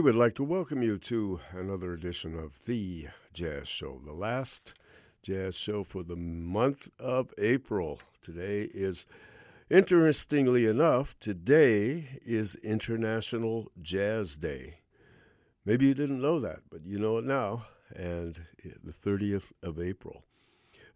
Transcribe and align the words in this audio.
We 0.00 0.04
would 0.04 0.14
like 0.14 0.34
to 0.36 0.44
welcome 0.44 0.82
you 0.82 0.96
to 0.96 1.40
another 1.52 1.92
edition 1.92 2.34
of 2.34 2.64
the 2.64 3.08
jazz 3.34 3.68
show, 3.68 4.00
the 4.02 4.14
last 4.14 4.72
jazz 5.22 5.54
show 5.54 5.84
for 5.84 6.02
the 6.02 6.16
month 6.16 6.88
of 6.98 7.34
April. 7.36 8.00
Today 8.22 8.70
is, 8.72 9.04
interestingly 9.68 10.64
enough, 10.64 11.14
today 11.20 12.18
is 12.24 12.54
International 12.62 13.70
Jazz 13.82 14.38
Day. 14.38 14.78
Maybe 15.66 15.88
you 15.88 15.92
didn't 15.92 16.22
know 16.22 16.40
that, 16.40 16.60
but 16.70 16.86
you 16.86 16.98
know 16.98 17.18
it 17.18 17.26
now, 17.26 17.66
and 17.94 18.40
the 18.82 18.94
30th 18.94 19.52
of 19.62 19.78
April. 19.78 20.24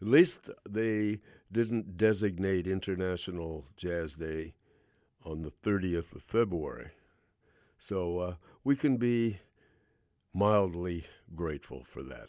At 0.00 0.08
least 0.08 0.48
they 0.66 1.20
didn't 1.52 1.98
designate 1.98 2.66
International 2.66 3.66
Jazz 3.76 4.14
Day 4.14 4.54
on 5.26 5.42
the 5.42 5.50
30th 5.50 6.14
of 6.14 6.22
February. 6.22 6.92
So 7.78 8.18
uh, 8.18 8.34
we 8.64 8.74
can 8.74 8.96
be 8.96 9.38
mildly 10.32 11.06
grateful 11.36 11.84
for 11.84 12.02
that. 12.02 12.28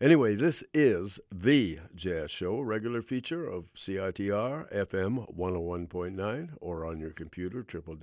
Anyway, 0.00 0.34
this 0.34 0.64
is 0.72 1.20
The 1.30 1.80
Jazz 1.94 2.30
Show, 2.30 2.56
a 2.56 2.64
regular 2.64 3.02
feature 3.02 3.46
of 3.46 3.74
CITR 3.74 4.72
FM 4.72 5.36
101.9 5.36 6.50
or 6.60 6.86
on 6.86 7.00
your 7.00 7.10
computer, 7.10 7.62
www.citr.ca. 7.62 7.94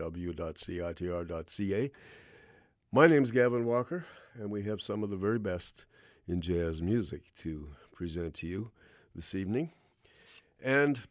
My 2.91 3.07
name's 3.07 3.31
Gavin 3.31 3.65
Walker, 3.65 4.05
and 4.35 4.51
we 4.51 4.61
have 4.63 4.79
some 4.81 5.01
of 5.01 5.09
the 5.09 5.17
very 5.17 5.39
best 5.39 5.85
in 6.27 6.39
jazz 6.39 6.81
music 6.83 7.33
to 7.39 7.69
present 7.91 8.35
to 8.35 8.45
you 8.47 8.69
this 9.15 9.33
evening. 9.33 9.71
And 10.61 11.01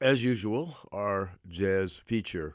as 0.00 0.22
usual, 0.22 0.76
our 0.92 1.32
jazz 1.48 1.96
feature 1.96 2.54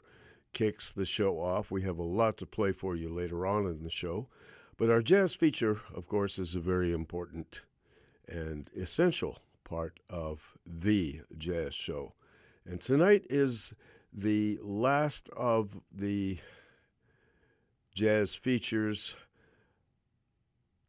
kicks 0.54 0.92
the 0.92 1.04
show 1.04 1.40
off. 1.40 1.70
We 1.70 1.82
have 1.82 1.98
a 1.98 2.02
lot 2.02 2.38
to 2.38 2.46
play 2.46 2.72
for 2.72 2.96
you 2.96 3.12
later 3.12 3.46
on 3.46 3.66
in 3.66 3.82
the 3.82 3.90
show. 3.90 4.28
But 4.76 4.90
our 4.90 5.02
jazz 5.02 5.34
feature, 5.34 5.80
of 5.94 6.08
course, 6.08 6.38
is 6.38 6.54
a 6.54 6.60
very 6.60 6.92
important 6.92 7.62
and 8.26 8.70
essential 8.76 9.38
part 9.64 10.00
of 10.08 10.56
the 10.66 11.20
jazz 11.36 11.74
show. 11.74 12.14
And 12.64 12.80
tonight 12.80 13.26
is 13.28 13.74
the 14.12 14.58
last 14.62 15.28
of 15.36 15.80
the 15.92 16.38
jazz 17.94 18.34
features 18.34 19.16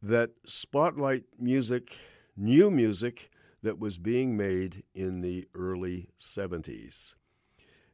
that 0.02 0.30
spotlight 0.44 1.24
music, 1.38 1.98
new 2.36 2.70
music 2.70 3.30
that 3.62 3.78
was 3.78 3.98
being 3.98 4.36
made 4.36 4.84
in 4.94 5.20
the 5.20 5.46
early 5.54 6.08
70s. 6.18 7.14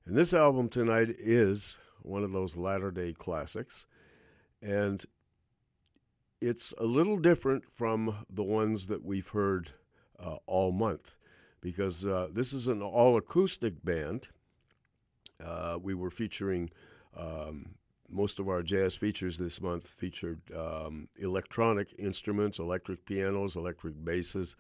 And 0.05 0.17
this 0.17 0.35
album 0.35 0.69
tonight 0.69 1.15
is 1.19 1.79
one 2.03 2.25
of 2.25 2.33
those 2.33 2.57
latter 2.57 2.91
day 2.91 3.13
classics. 3.13 3.87
And 4.61 5.05
it's 6.41 6.75
a 6.79 6.85
little 6.85 7.17
different 7.17 7.65
from 7.71 8.27
the 8.29 8.43
ones 8.43 8.89
that 8.89 9.05
we've 9.05 9.29
heard 9.29 9.71
uh, 10.19 10.37
all 10.47 10.73
month 10.73 11.15
because 11.61 12.05
uh, 12.05 12.27
this 12.33 12.53
is 12.53 12.67
an 12.67 12.83
all 12.83 13.17
acoustic 13.17 13.85
band. 13.85 14.29
Uh, 15.43 15.79
we 15.81 15.95
were 15.95 16.11
featuring 16.11 16.71
um, 17.17 17.77
most 18.11 18.41
of 18.41 18.49
our 18.49 18.63
jazz 18.63 18.97
features 18.97 19.39
this 19.39 19.61
month 19.61 19.87
featured 19.87 20.41
um, 20.57 21.09
electronic 21.17 21.95
instruments, 21.97 22.59
electric 22.59 23.07
pianos, 23.07 23.55
electric 23.55 24.05
basses, 24.05 24.57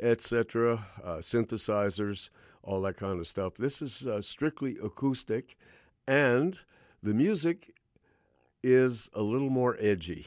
etc., 0.00 0.86
uh, 1.02 1.16
synthesizers, 1.16 2.30
all 2.66 2.82
that 2.82 2.96
kind 2.96 3.18
of 3.18 3.26
stuff. 3.26 3.54
This 3.56 3.80
is 3.80 4.06
uh, 4.06 4.20
strictly 4.20 4.76
acoustic, 4.82 5.56
and 6.06 6.58
the 7.02 7.14
music 7.14 7.72
is 8.62 9.08
a 9.14 9.22
little 9.22 9.48
more 9.48 9.76
edgy, 9.80 10.26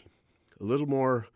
a 0.59 0.63
little 0.63 0.88
more 0.88 1.27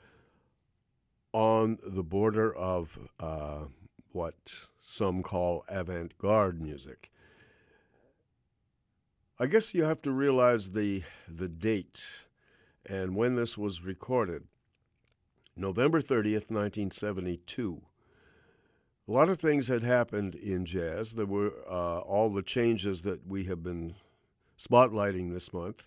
on 1.33 1.77
the 1.85 2.03
border 2.03 2.55
of 2.55 2.97
uh, 3.19 3.65
what 4.11 4.35
some 4.79 5.21
call 5.21 5.65
avant 5.67 6.17
garde 6.17 6.61
music. 6.61 7.11
I 9.39 9.47
guess 9.47 9.73
you 9.73 9.83
have 9.83 10.01
to 10.03 10.11
realize 10.11 10.71
the 10.71 11.03
the 11.27 11.49
date 11.49 12.03
and 12.85 13.15
when 13.15 13.35
this 13.35 13.57
was 13.57 13.83
recorded. 13.83 14.43
November 15.55 16.01
30th, 16.01 16.49
1972. 16.49 17.81
A 19.05 19.11
lot 19.11 19.27
of 19.27 19.37
things 19.37 19.67
had 19.67 19.83
happened 19.83 20.33
in 20.33 20.63
jazz. 20.63 21.13
There 21.13 21.25
were 21.25 21.51
uh, 21.69 21.99
all 21.99 22.29
the 22.29 22.41
changes 22.41 23.01
that 23.01 23.27
we 23.27 23.43
have 23.45 23.61
been 23.61 23.95
spotlighting 24.57 25.33
this 25.33 25.51
month. 25.51 25.83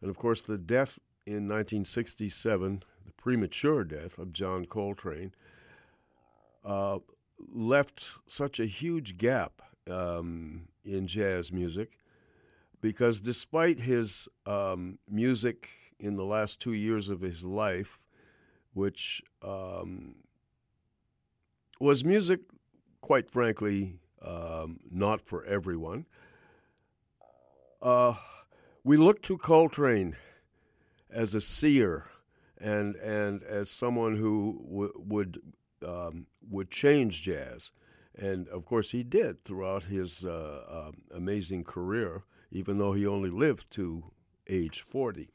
And 0.00 0.08
of 0.08 0.16
course, 0.16 0.42
the 0.42 0.58
death 0.58 1.00
in 1.26 1.48
1967, 1.48 2.84
the 3.04 3.12
premature 3.12 3.82
death 3.82 4.16
of 4.16 4.32
John 4.32 4.66
Coltrane, 4.66 5.34
uh, 6.64 7.00
left 7.52 8.04
such 8.28 8.60
a 8.60 8.66
huge 8.66 9.18
gap 9.18 9.62
um, 9.90 10.68
in 10.84 11.08
jazz 11.08 11.50
music 11.50 11.98
because 12.80 13.20
despite 13.20 13.80
his 13.80 14.28
um, 14.46 14.98
music 15.08 15.70
in 15.98 16.14
the 16.14 16.24
last 16.24 16.60
two 16.60 16.72
years 16.72 17.08
of 17.08 17.20
his 17.20 17.44
life, 17.44 17.98
which 18.74 19.20
um, 19.42 20.14
was 21.80 22.04
music, 22.04 22.40
quite 23.02 23.30
frankly, 23.30 23.98
um, 24.22 24.80
not 24.90 25.20
for 25.20 25.44
everyone, 25.44 26.06
uh, 27.82 28.14
we 28.82 28.96
look 28.96 29.20
to 29.22 29.36
Coltrane 29.36 30.16
as 31.10 31.34
a 31.34 31.40
seer 31.40 32.06
and 32.58 32.96
and 32.96 33.42
as 33.42 33.68
someone 33.68 34.16
who 34.16 34.64
w- 34.66 34.92
would 34.96 35.42
um, 35.86 36.26
would 36.48 36.70
change 36.70 37.20
jazz, 37.20 37.72
and 38.16 38.48
of 38.48 38.64
course 38.64 38.92
he 38.92 39.02
did 39.02 39.44
throughout 39.44 39.82
his 39.84 40.24
uh, 40.24 40.62
uh, 40.70 40.92
amazing 41.14 41.64
career 41.64 42.22
even 42.52 42.78
though 42.78 42.92
he 42.92 43.06
only 43.06 43.30
lived 43.30 43.70
to 43.70 44.04
age 44.46 44.82
40. 44.82 45.30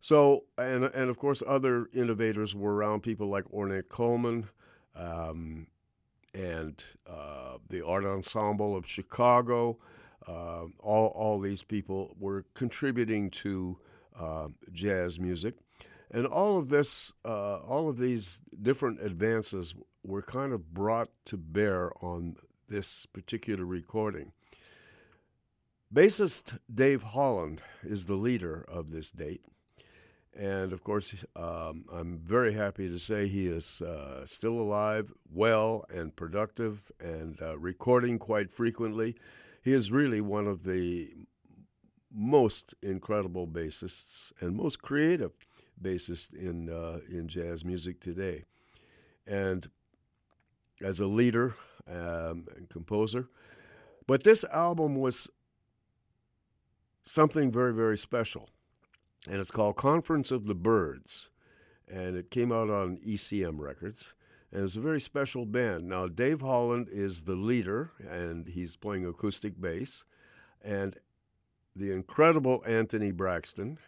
So, 0.00 0.44
and, 0.56 0.84
and 0.84 1.10
of 1.10 1.18
course, 1.18 1.42
other 1.46 1.88
innovators 1.92 2.54
were 2.54 2.74
around, 2.74 3.02
people 3.02 3.28
like 3.28 3.44
Ornette 3.44 3.88
Coleman 3.88 4.48
um, 4.94 5.66
and 6.36 6.84
uh, 7.08 7.56
the 7.68 7.84
Art 7.84 8.04
Ensemble 8.04 8.76
of 8.76 8.86
Chicago. 8.86 9.78
Uh, 10.28 10.64
all, 10.80 11.08
all 11.08 11.40
these 11.40 11.62
people 11.62 12.14
were 12.18 12.44
contributing 12.54 13.30
to 13.30 13.78
uh, 14.18 14.48
jazz 14.72 15.18
music. 15.18 15.54
And 16.10 16.26
all 16.26 16.58
of 16.58 16.68
this, 16.68 17.12
uh, 17.24 17.56
all 17.58 17.88
of 17.88 17.98
these 17.98 18.40
different 18.62 19.00
advances 19.02 19.74
were 20.04 20.22
kind 20.22 20.52
of 20.52 20.72
brought 20.72 21.08
to 21.26 21.36
bear 21.36 21.90
on 22.04 22.36
this 22.68 23.06
particular 23.06 23.64
recording. 23.64 24.32
Bassist 25.92 26.58
Dave 26.72 27.02
Holland 27.02 27.60
is 27.84 28.06
the 28.06 28.14
leader 28.14 28.64
of 28.68 28.90
this 28.90 29.10
date. 29.10 29.42
And 30.38 30.74
of 30.74 30.84
course, 30.84 31.24
um, 31.34 31.86
I'm 31.90 32.18
very 32.18 32.52
happy 32.52 32.88
to 32.90 32.98
say 32.98 33.26
he 33.26 33.46
is 33.46 33.80
uh, 33.80 34.26
still 34.26 34.60
alive, 34.60 35.10
well, 35.32 35.86
and 35.88 36.14
productive, 36.14 36.92
and 37.00 37.40
uh, 37.40 37.56
recording 37.56 38.18
quite 38.18 38.50
frequently. 38.50 39.16
He 39.62 39.72
is 39.72 39.90
really 39.90 40.20
one 40.20 40.46
of 40.46 40.64
the 40.64 41.10
most 42.12 42.74
incredible 42.82 43.46
bassists 43.46 44.32
and 44.40 44.54
most 44.54 44.82
creative 44.82 45.32
bassist 45.82 46.34
in 46.34 46.68
uh, 46.70 47.00
in 47.08 47.28
jazz 47.28 47.64
music 47.64 48.00
today. 48.00 48.44
And 49.26 49.68
as 50.82 51.00
a 51.00 51.06
leader 51.06 51.54
um, 51.88 52.46
and 52.56 52.68
composer, 52.68 53.28
but 54.06 54.22
this 54.22 54.44
album 54.44 54.96
was 54.96 55.30
something 57.04 57.50
very, 57.50 57.72
very 57.72 57.96
special. 57.96 58.50
And 59.28 59.40
it's 59.40 59.50
called 59.50 59.76
Conference 59.76 60.30
of 60.30 60.46
the 60.46 60.54
Birds. 60.54 61.30
And 61.88 62.16
it 62.16 62.30
came 62.30 62.52
out 62.52 62.70
on 62.70 62.98
ECM 62.98 63.58
Records. 63.60 64.14
And 64.52 64.64
it's 64.64 64.76
a 64.76 64.80
very 64.80 65.00
special 65.00 65.44
band. 65.44 65.88
Now, 65.88 66.06
Dave 66.06 66.40
Holland 66.40 66.88
is 66.90 67.22
the 67.22 67.34
leader, 67.34 67.90
and 68.08 68.46
he's 68.46 68.76
playing 68.76 69.04
acoustic 69.04 69.60
bass. 69.60 70.04
And 70.62 70.96
the 71.74 71.92
incredible 71.92 72.62
Anthony 72.66 73.10
Braxton, 73.10 73.78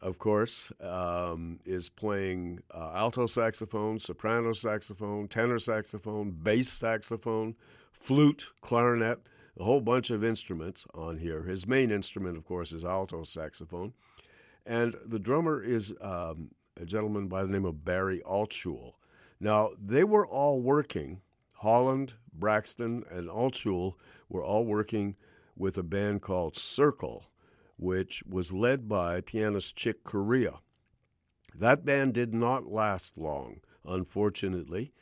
of 0.00 0.18
course, 0.18 0.72
um, 0.80 1.60
is 1.64 1.88
playing 1.88 2.60
uh, 2.74 2.92
alto 2.94 3.26
saxophone, 3.26 4.00
soprano 4.00 4.52
saxophone, 4.52 5.28
tenor 5.28 5.58
saxophone, 5.58 6.32
bass 6.32 6.68
saxophone, 6.68 7.54
flute, 7.92 8.48
clarinet, 8.60 9.20
a 9.58 9.64
whole 9.64 9.80
bunch 9.80 10.10
of 10.10 10.24
instruments 10.24 10.86
on 10.94 11.18
here. 11.18 11.42
His 11.42 11.66
main 11.66 11.90
instrument, 11.90 12.36
of 12.36 12.44
course, 12.44 12.72
is 12.72 12.84
alto 12.84 13.24
saxophone. 13.24 13.92
And 14.64 14.96
the 15.04 15.18
drummer 15.18 15.62
is 15.62 15.94
um, 16.00 16.50
a 16.80 16.84
gentleman 16.84 17.28
by 17.28 17.42
the 17.42 17.48
name 17.48 17.64
of 17.64 17.84
Barry 17.84 18.22
Altschul. 18.24 18.94
Now, 19.40 19.70
they 19.80 20.04
were 20.04 20.26
all 20.26 20.60
working, 20.60 21.20
Holland, 21.54 22.14
Braxton, 22.32 23.04
and 23.10 23.28
Altschul 23.28 23.94
were 24.28 24.44
all 24.44 24.64
working 24.64 25.16
with 25.56 25.76
a 25.76 25.82
band 25.82 26.22
called 26.22 26.56
Circle, 26.56 27.24
which 27.76 28.22
was 28.28 28.52
led 28.52 28.88
by 28.88 29.20
pianist 29.20 29.76
Chick 29.76 30.04
Corea. 30.04 30.60
That 31.54 31.84
band 31.84 32.14
did 32.14 32.32
not 32.32 32.66
last 32.66 33.18
long, 33.18 33.60
unfortunately. 33.84 34.92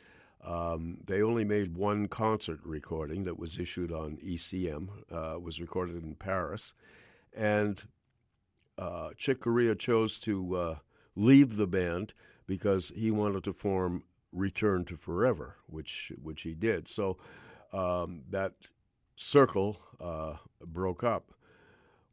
Um, 0.43 0.97
they 1.05 1.21
only 1.21 1.43
made 1.43 1.75
one 1.75 2.07
concert 2.07 2.59
recording 2.63 3.23
that 3.25 3.37
was 3.37 3.59
issued 3.59 3.91
on 3.91 4.17
ECM, 4.17 4.89
uh, 5.11 5.39
was 5.39 5.61
recorded 5.61 6.03
in 6.03 6.15
Paris. 6.15 6.73
And 7.35 7.81
uh, 8.77 9.09
Chick 9.17 9.41
Corea 9.41 9.75
chose 9.75 10.17
to 10.19 10.55
uh, 10.55 10.75
leave 11.15 11.57
the 11.57 11.67
band 11.67 12.13
because 12.47 12.91
he 12.95 13.11
wanted 13.11 13.43
to 13.43 13.53
form 13.53 14.03
Return 14.31 14.85
to 14.85 14.97
Forever, 14.97 15.57
which, 15.67 16.11
which 16.21 16.41
he 16.41 16.55
did. 16.55 16.87
So 16.87 17.17
um, 17.71 18.23
that 18.29 18.53
circle 19.15 19.77
uh, 19.99 20.35
broke 20.65 21.03
up. 21.03 21.33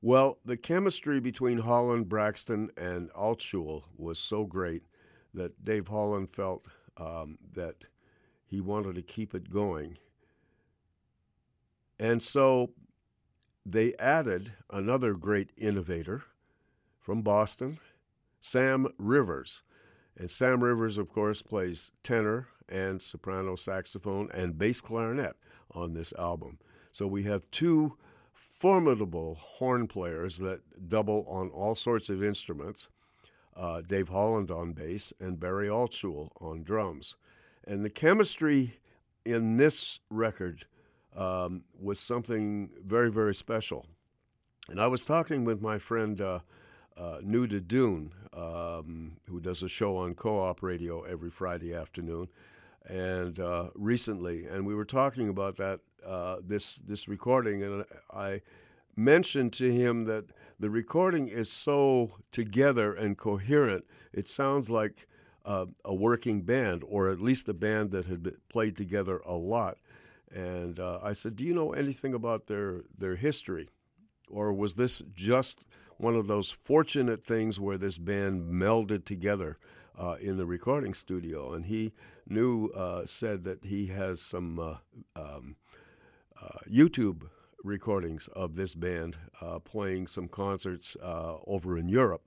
Well, 0.00 0.38
the 0.44 0.56
chemistry 0.56 1.18
between 1.18 1.58
Holland, 1.58 2.08
Braxton, 2.08 2.70
and 2.76 3.10
Altschul 3.12 3.84
was 3.96 4.18
so 4.18 4.44
great 4.44 4.84
that 5.34 5.60
Dave 5.62 5.88
Holland 5.88 6.30
felt 6.30 6.66
um, 6.96 7.38
that 7.54 7.76
he 8.48 8.60
wanted 8.60 8.94
to 8.94 9.02
keep 9.02 9.34
it 9.34 9.50
going. 9.50 9.98
And 11.98 12.22
so 12.22 12.70
they 13.66 13.94
added 13.98 14.52
another 14.70 15.14
great 15.14 15.50
innovator 15.56 16.24
from 16.98 17.22
Boston, 17.22 17.78
Sam 18.40 18.88
Rivers. 18.98 19.62
And 20.16 20.30
Sam 20.30 20.64
Rivers, 20.64 20.98
of 20.98 21.08
course, 21.10 21.42
plays 21.42 21.92
tenor 22.02 22.48
and 22.68 23.00
soprano 23.02 23.56
saxophone 23.56 24.30
and 24.32 24.58
bass 24.58 24.80
clarinet 24.80 25.36
on 25.72 25.94
this 25.94 26.12
album. 26.18 26.58
So 26.92 27.06
we 27.06 27.24
have 27.24 27.50
two 27.50 27.96
formidable 28.32 29.36
horn 29.36 29.86
players 29.86 30.38
that 30.38 30.88
double 30.88 31.24
on 31.28 31.48
all 31.50 31.74
sorts 31.74 32.08
of 32.08 32.22
instruments. 32.22 32.88
Uh, 33.56 33.82
Dave 33.82 34.08
Holland 34.08 34.50
on 34.50 34.72
bass 34.72 35.12
and 35.20 35.38
Barry 35.38 35.68
Altschul 35.68 36.30
on 36.40 36.62
drums. 36.62 37.16
And 37.68 37.84
the 37.84 37.90
chemistry 37.90 38.78
in 39.26 39.58
this 39.58 40.00
record 40.08 40.64
um, 41.14 41.64
was 41.78 42.00
something 42.00 42.70
very, 42.82 43.10
very 43.10 43.34
special. 43.34 43.84
And 44.70 44.80
I 44.80 44.86
was 44.86 45.04
talking 45.04 45.44
with 45.44 45.60
my 45.60 45.78
friend 45.78 46.18
uh, 46.18 46.38
uh, 46.96 47.18
Nuda 47.22 47.60
Dune, 47.60 48.12
um, 48.32 49.18
who 49.28 49.38
does 49.38 49.62
a 49.62 49.68
show 49.68 49.98
on 49.98 50.14
co 50.14 50.40
op 50.40 50.62
radio 50.62 51.02
every 51.02 51.30
Friday 51.30 51.74
afternoon, 51.74 52.28
and 52.86 53.38
uh, 53.38 53.68
recently, 53.74 54.46
and 54.46 54.66
we 54.66 54.74
were 54.74 54.84
talking 54.86 55.28
about 55.28 55.56
that 55.58 55.80
uh, 56.06 56.36
this 56.42 56.76
this 56.76 57.06
recording, 57.06 57.62
and 57.62 57.84
I 58.14 58.40
mentioned 58.96 59.52
to 59.54 59.72
him 59.72 60.04
that 60.04 60.24
the 60.58 60.70
recording 60.70 61.28
is 61.28 61.50
so 61.50 62.12
together 62.32 62.94
and 62.94 63.16
coherent. 63.16 63.84
It 64.12 64.28
sounds 64.28 64.70
like 64.70 65.07
uh, 65.48 65.64
a 65.82 65.94
working 65.94 66.42
band, 66.42 66.84
or 66.86 67.08
at 67.08 67.22
least 67.22 67.48
a 67.48 67.54
band 67.54 67.90
that 67.90 68.04
had 68.04 68.30
played 68.50 68.76
together 68.76 69.22
a 69.24 69.32
lot. 69.32 69.78
And 70.30 70.78
uh, 70.78 71.00
I 71.02 71.14
said, 71.14 71.36
"Do 71.36 71.42
you 71.42 71.54
know 71.54 71.72
anything 71.72 72.12
about 72.12 72.46
their 72.46 72.82
their 72.96 73.16
history, 73.16 73.70
or 74.28 74.52
was 74.52 74.74
this 74.74 75.02
just 75.14 75.64
one 75.96 76.14
of 76.14 76.26
those 76.26 76.50
fortunate 76.50 77.24
things 77.24 77.58
where 77.58 77.78
this 77.78 77.98
band 77.98 78.52
melded 78.52 79.04
together?" 79.04 79.58
Uh, 79.98 80.14
in 80.20 80.36
the 80.36 80.46
recording 80.46 80.94
studio, 80.94 81.52
and 81.54 81.66
he 81.66 81.92
knew 82.24 82.68
uh, 82.68 83.04
said 83.04 83.42
that 83.42 83.64
he 83.64 83.86
has 83.86 84.20
some 84.20 84.56
uh, 84.56 84.76
um, 85.16 85.56
uh, 86.40 86.60
YouTube 86.70 87.28
recordings 87.64 88.28
of 88.28 88.54
this 88.54 88.76
band 88.76 89.16
playing 89.64 90.06
some 90.06 90.28
concerts 90.28 90.96
over 91.02 91.76
in 91.76 91.88
Europe. 91.88 92.22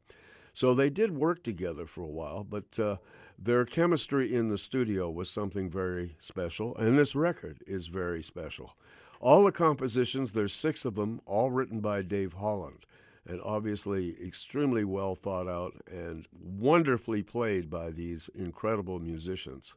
So 0.54 0.74
they 0.74 0.90
did 0.90 1.16
work 1.16 1.44
together 1.44 1.86
for 1.86 2.02
a 2.02 2.08
while, 2.08 2.44
but 2.44 2.78
uh, 2.78 2.98
their 3.40 3.66
chemistry 3.66 4.34
in 4.34 4.50
the 4.50 4.58
studio 4.58 5.10
was 5.10 5.30
something 5.30 5.70
very 5.70 6.16
special, 6.20 6.76
and 6.78 6.98
this 6.98 7.16
record 7.16 7.64
is 7.66 7.88
very 7.88 8.22
special. 8.22 8.76
All 9.20 9.44
the 9.44 9.52
compositions, 9.52 10.32
there's 10.32 10.54
six 10.54 10.84
of 10.84 10.96
them, 10.96 11.22
all 11.26 11.52
written 11.52 11.80
by 11.80 12.02
Dave 12.02 12.34
Holland, 12.34 12.86
and 13.26 13.40
obviously 13.42 14.18
extremely 14.22 14.84
well 14.84 15.16
thought 15.16 15.48
out 15.48 15.74
and 15.90 16.28
wonderfully 16.34 17.22
played 17.22 17.70
by 17.70 17.92
these 17.92 18.30
incredible 18.36 19.00
musicians. 19.00 19.76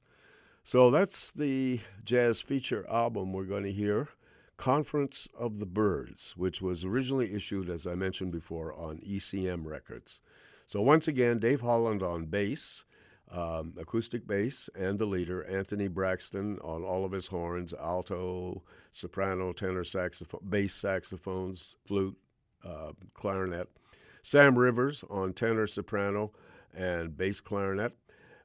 So 0.64 0.90
that's 0.90 1.30
the 1.30 1.80
jazz 2.04 2.40
feature 2.40 2.86
album 2.88 3.32
we're 3.32 3.44
going 3.44 3.64
to 3.64 3.72
hear. 3.72 4.08
Conference 4.56 5.28
of 5.38 5.58
the 5.58 5.66
Birds, 5.66 6.34
which 6.36 6.62
was 6.62 6.84
originally 6.84 7.34
issued, 7.34 7.68
as 7.68 7.86
I 7.86 7.94
mentioned 7.94 8.32
before, 8.32 8.72
on 8.72 8.98
ECM 8.98 9.66
Records. 9.66 10.20
So 10.66 10.80
once 10.80 11.08
again, 11.08 11.38
Dave 11.38 11.60
Holland 11.60 12.02
on 12.02 12.26
bass, 12.26 12.84
um, 13.30 13.74
acoustic 13.78 14.26
bass, 14.26 14.68
and 14.74 14.98
the 14.98 15.06
leader, 15.06 15.44
Anthony 15.44 15.88
Braxton, 15.88 16.58
on 16.60 16.82
all 16.82 17.04
of 17.04 17.12
his 17.12 17.26
horns, 17.26 17.74
alto, 17.74 18.62
soprano, 18.92 19.52
tenor 19.52 19.84
saxophone, 19.84 20.40
bass 20.48 20.74
saxophones, 20.74 21.76
flute, 21.86 22.16
uh, 22.64 22.92
clarinet. 23.12 23.68
Sam 24.22 24.58
Rivers 24.58 25.04
on 25.10 25.34
tenor, 25.34 25.66
soprano, 25.66 26.32
and 26.74 27.16
bass 27.16 27.40
clarinet. 27.40 27.92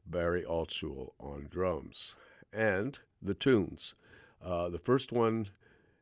Barry 0.05 0.43
Altschul 0.43 1.11
on 1.19 1.47
drums. 1.49 2.15
And 2.51 2.97
the 3.21 3.33
tunes. 3.33 3.93
Uh, 4.43 4.69
the 4.69 4.79
first 4.79 5.11
one 5.11 5.47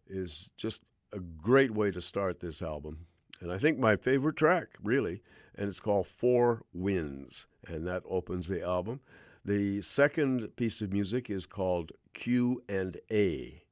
is 0.08 0.50
just 0.58 0.84
a 1.14 1.20
great 1.20 1.72
way 1.72 1.92
to 1.92 2.02
start 2.02 2.40
this 2.40 2.62
album. 2.62 3.06
And 3.40 3.52
I 3.52 3.58
think 3.58 3.78
my 3.78 3.96
favorite 3.96 4.36
track, 4.36 4.68
really, 4.84 5.22
and 5.56 5.70
it's 5.70 5.80
called 5.80 6.08
Four 6.08 6.64
Winds, 6.74 7.46
and 7.68 7.86
that 7.88 8.04
opens 8.10 8.48
the 8.48 8.64
album. 8.64 9.00
The 9.46 9.82
second 9.82 10.56
piece 10.56 10.82
of 10.82 10.92
music 10.92 11.30
is 11.30 11.46
called 11.46 11.92
Q 12.14 12.64
and 12.68 12.98
A, 13.12 13.64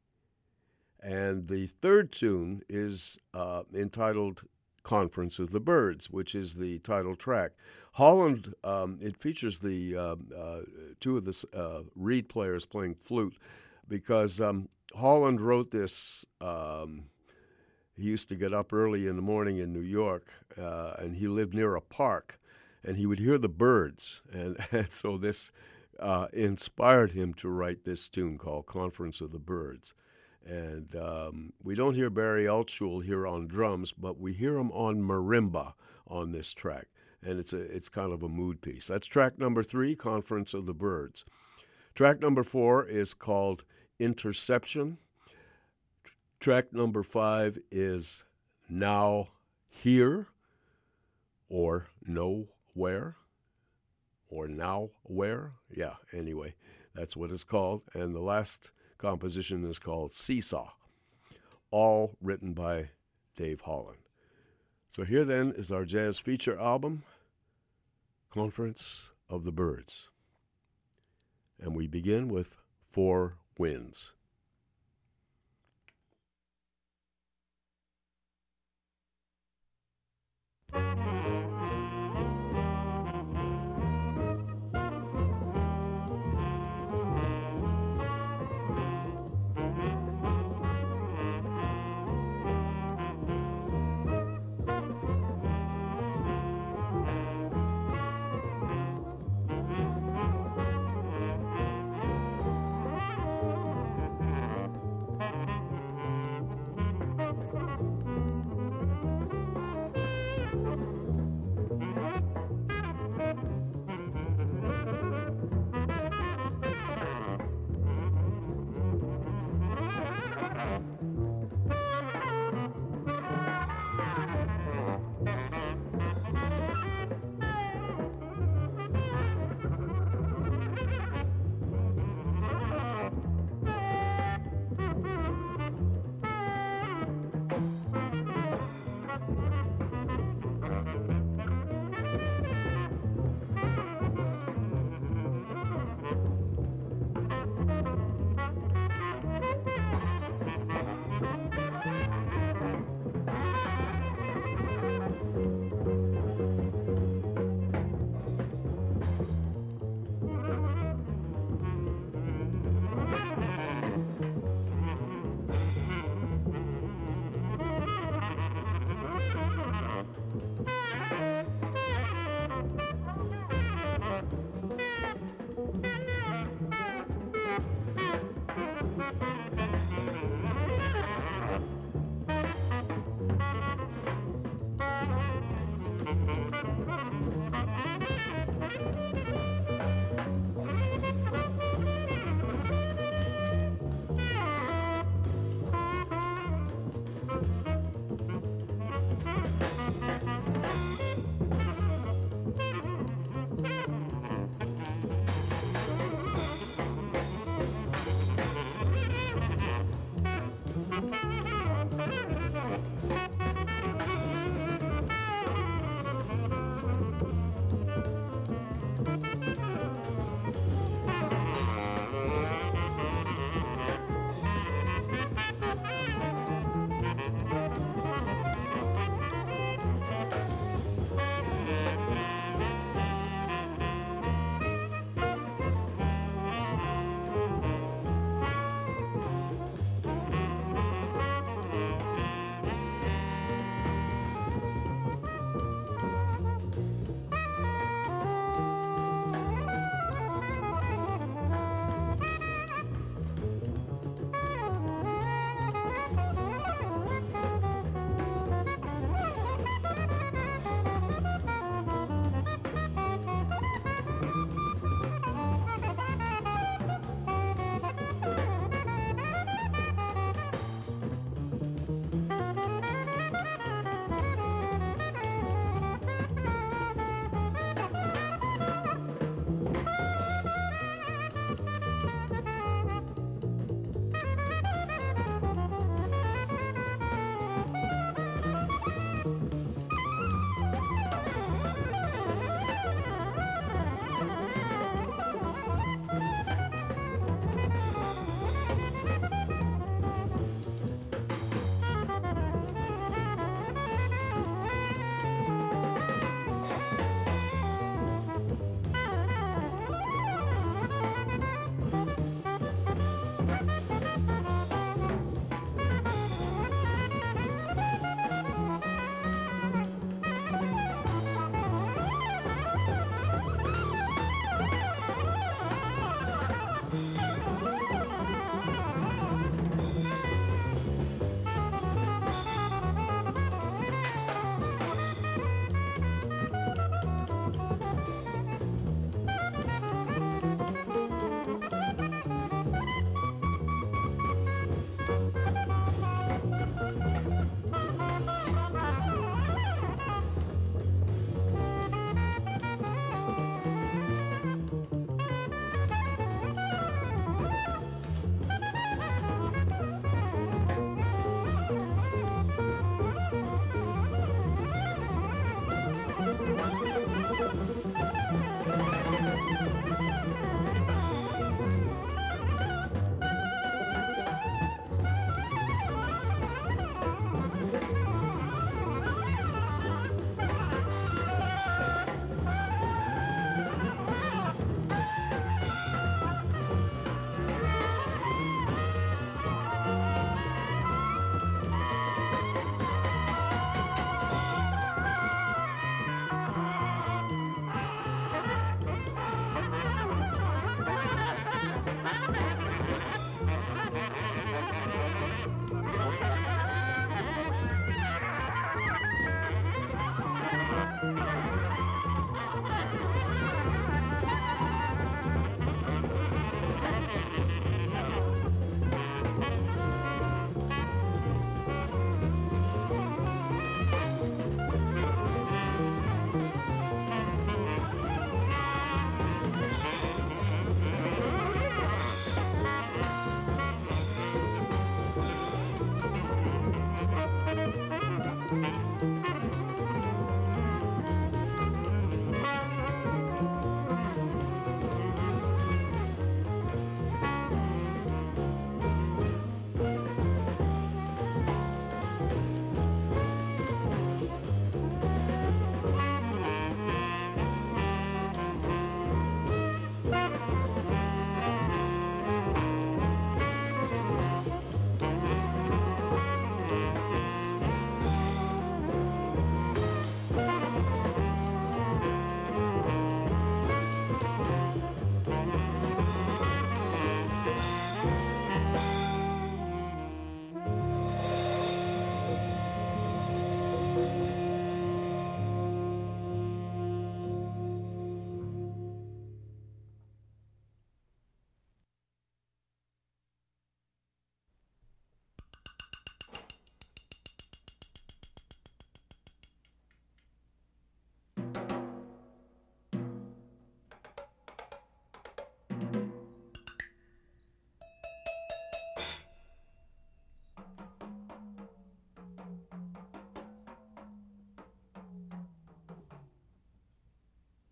and 1.02 1.48
the 1.48 1.68
third 1.68 2.12
tune 2.12 2.62
is 2.70 3.18
uh, 3.34 3.64
entitled 3.74 4.44
Conference 4.84 5.40
of 5.40 5.52
the 5.52 5.60
Birds, 5.60 6.10
which 6.10 6.34
is 6.36 6.54
the 6.54 6.80
title 6.80 7.16
track. 7.16 7.52
Holland, 7.94 8.54
um, 8.64 9.00
it 9.02 9.18
features 9.18 9.60
the 9.60 9.96
uh, 9.96 10.16
uh, 10.36 10.62
two 11.00 11.18
of 11.18 11.26
the 11.26 11.46
uh, 11.54 11.82
reed 11.96 12.30
players 12.30 12.66
playing 12.66 12.96
flute 12.96 13.38
because 13.88 14.40
um, 14.40 14.70
Holland 14.96 15.42
wrote 15.42 15.72
this. 15.72 16.26
Um, 16.40 17.06
he 17.96 18.04
used 18.04 18.30
to 18.30 18.36
get 18.36 18.54
up 18.54 18.74
early 18.74 19.08
in 19.08 19.16
the 19.16 19.22
morning 19.22 19.58
in 19.58 19.72
New 19.72 19.80
York, 19.80 20.28
uh, 20.58 20.94
and 21.00 21.16
he 21.16 21.28
lived 21.28 21.54
near 21.54 21.76
a 21.76 21.82
park, 21.82 22.40
and 22.84 22.98
he 22.98 23.06
would 23.06 23.20
hear 23.20 23.38
the 23.38 23.50
birds, 23.50 24.22
and, 24.34 24.58
and 24.72 24.92
so 24.92 25.18
this 25.18 25.52
uh, 26.00 26.28
inspired 26.34 27.12
him 27.12 27.34
to 27.36 27.48
write 27.48 27.86
this 27.86 28.10
tune 28.10 28.38
called 28.38 28.66
"Conference 28.66 29.22
of 29.22 29.32
the 29.32 29.40
Birds." 29.40 29.94
And 30.46 30.96
um, 30.96 31.54
we 31.64 31.74
don't 31.74 31.96
hear 31.96 32.10
Barry 32.10 32.46
Altschul 32.46 33.04
here 33.04 33.26
on 33.26 33.48
drums, 33.48 33.92
but 33.92 34.20
we 34.20 34.34
hear 34.34 34.58
him 34.58 34.72
on 34.72 35.02
marimba 35.02 35.74
on 36.08 36.32
this 36.32 36.54
track, 36.54 36.88
and 37.24 37.40
it's 37.40 37.54
a 37.54 37.62
it's 37.62 37.90
kind 37.90 38.12
of 38.12 38.22
a 38.22 38.30
mood 38.30 38.62
piece. 38.62 38.88
That's 38.88 39.08
track 39.08 39.40
number 39.40 39.64
three, 39.64 39.96
"Conference 39.96 40.54
of 40.54 40.66
the 40.66 40.74
Birds." 40.74 41.26
Track 41.96 42.20
number 42.20 42.44
four 42.44 42.86
is 42.86 43.14
called 43.14 43.64
interception. 44.00 44.98
Track 46.40 46.74
number 46.74 47.04
five 47.04 47.58
is 47.72 48.24
now 48.70 49.30
here 49.68 50.28
or 51.50 51.88
nowhere 52.06 53.16
or 54.30 54.48
now 54.48 54.90
where. 55.04 55.54
Yeah, 55.74 55.96
anyway, 56.14 56.56
that's 56.94 57.16
what 57.16 57.32
it's 57.32 57.44
called. 57.44 57.82
And 57.94 58.16
the 58.16 58.22
last 58.22 58.72
composition 58.98 59.66
is 59.66 59.80
called 59.80 60.14
Seesaw, 60.14 60.72
all 61.72 62.16
written 62.22 62.54
by 62.54 62.90
Dave 63.36 63.62
Holland. 63.62 64.00
So 64.92 65.04
here 65.04 65.26
then 65.26 65.54
is 65.58 65.72
our 65.72 65.84
jazz 65.84 66.20
feature 66.20 66.58
album, 66.60 67.04
Conference 68.30 69.12
of 69.30 69.44
the 69.44 69.52
Birds. 69.52 70.10
And 71.60 71.76
we 71.76 71.88
begin 71.88 72.28
with 72.28 72.58
Four 72.80 73.38
Winds. 73.58 74.14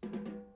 you 0.04 0.53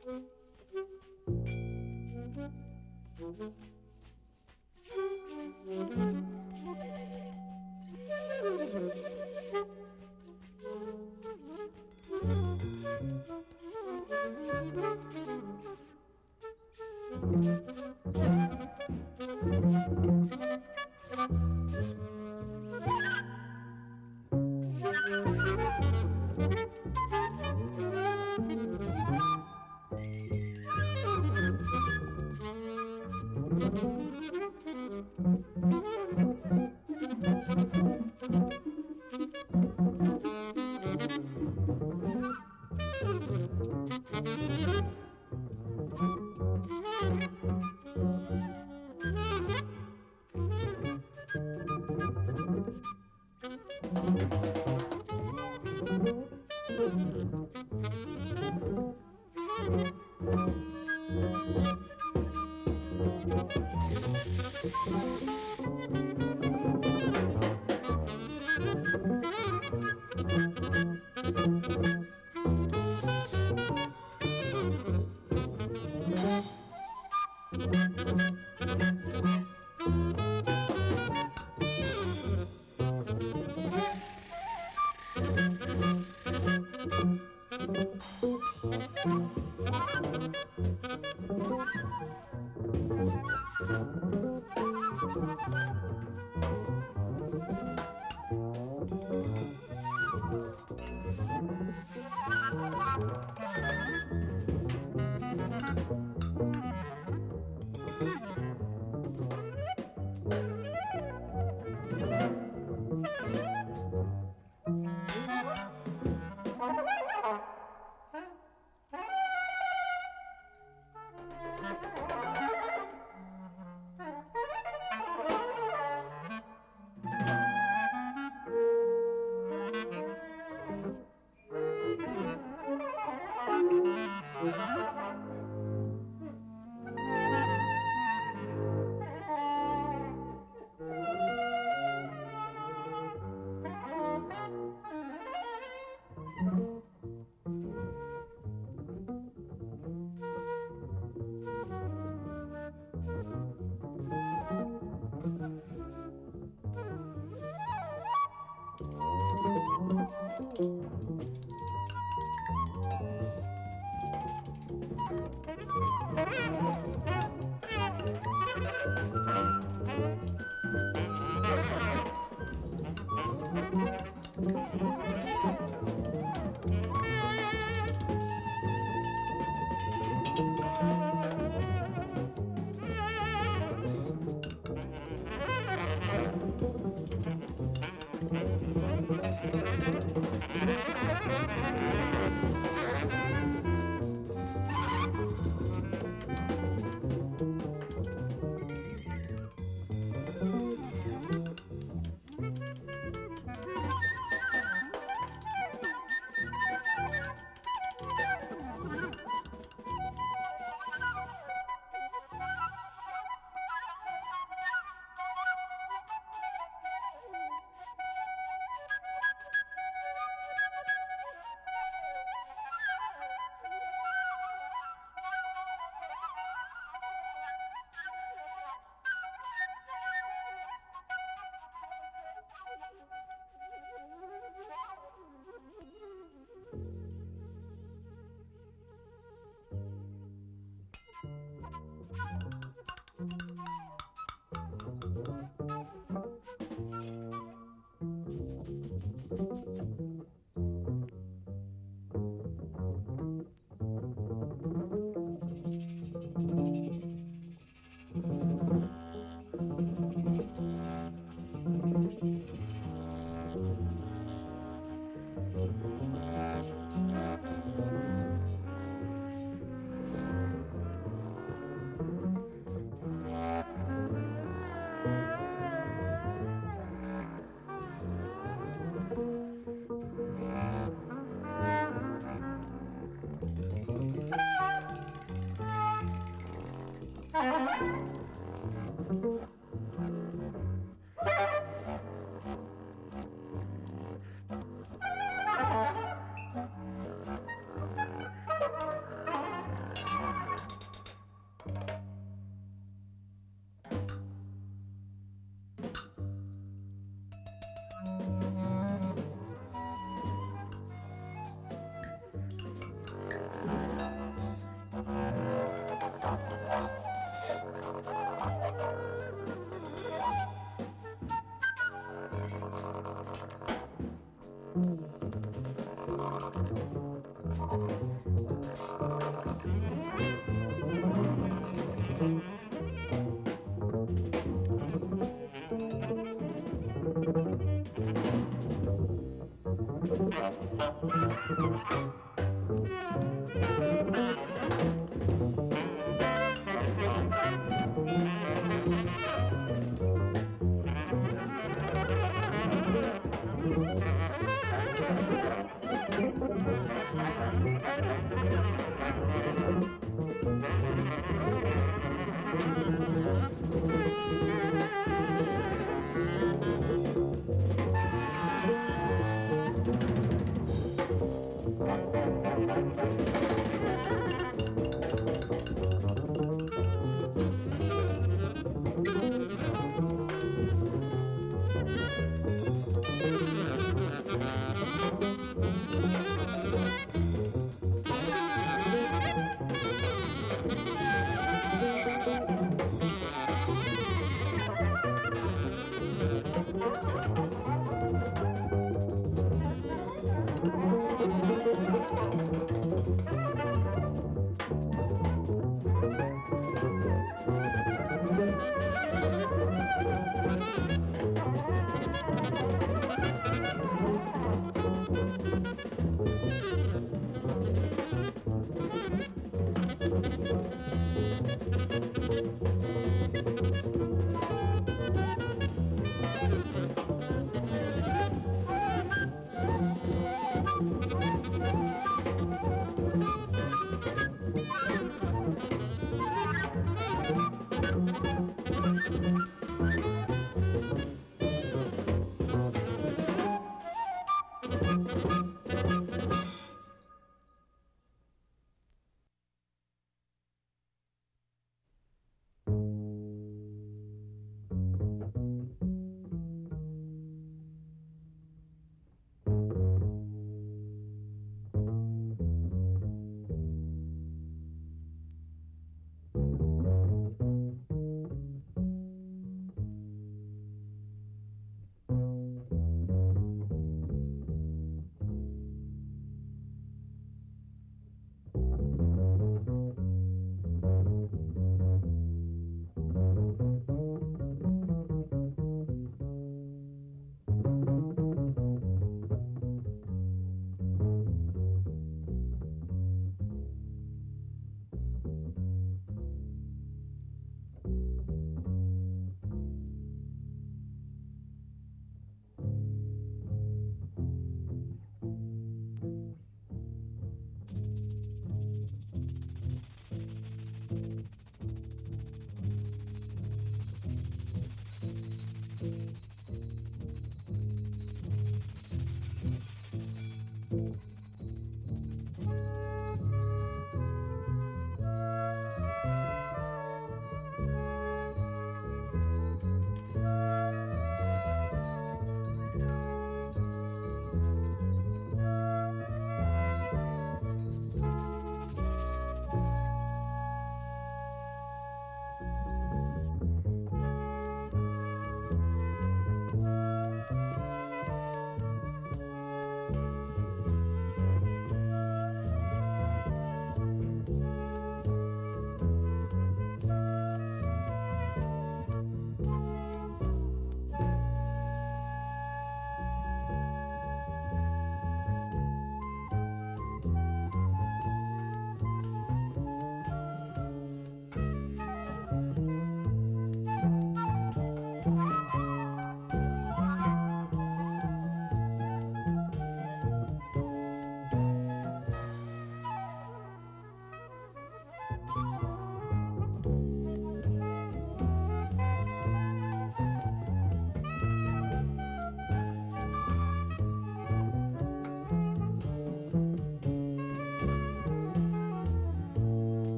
Thank 0.00 0.06
you. 3.40 3.81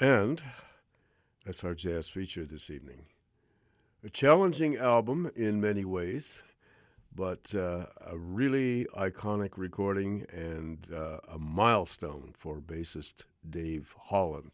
And 0.00 0.42
that's 1.44 1.62
our 1.62 1.74
jazz 1.74 2.08
feature 2.08 2.46
this 2.46 2.70
evening. 2.70 3.04
A 4.02 4.08
challenging 4.08 4.78
album 4.78 5.30
in 5.36 5.60
many 5.60 5.84
ways, 5.84 6.42
but 7.14 7.54
uh, 7.54 7.84
a 8.06 8.16
really 8.16 8.86
iconic 8.96 9.58
recording 9.58 10.24
and 10.32 10.86
uh, 10.90 11.18
a 11.30 11.38
milestone 11.38 12.32
for 12.34 12.62
bassist 12.62 13.24
Dave 13.48 13.94
Holland. 14.04 14.52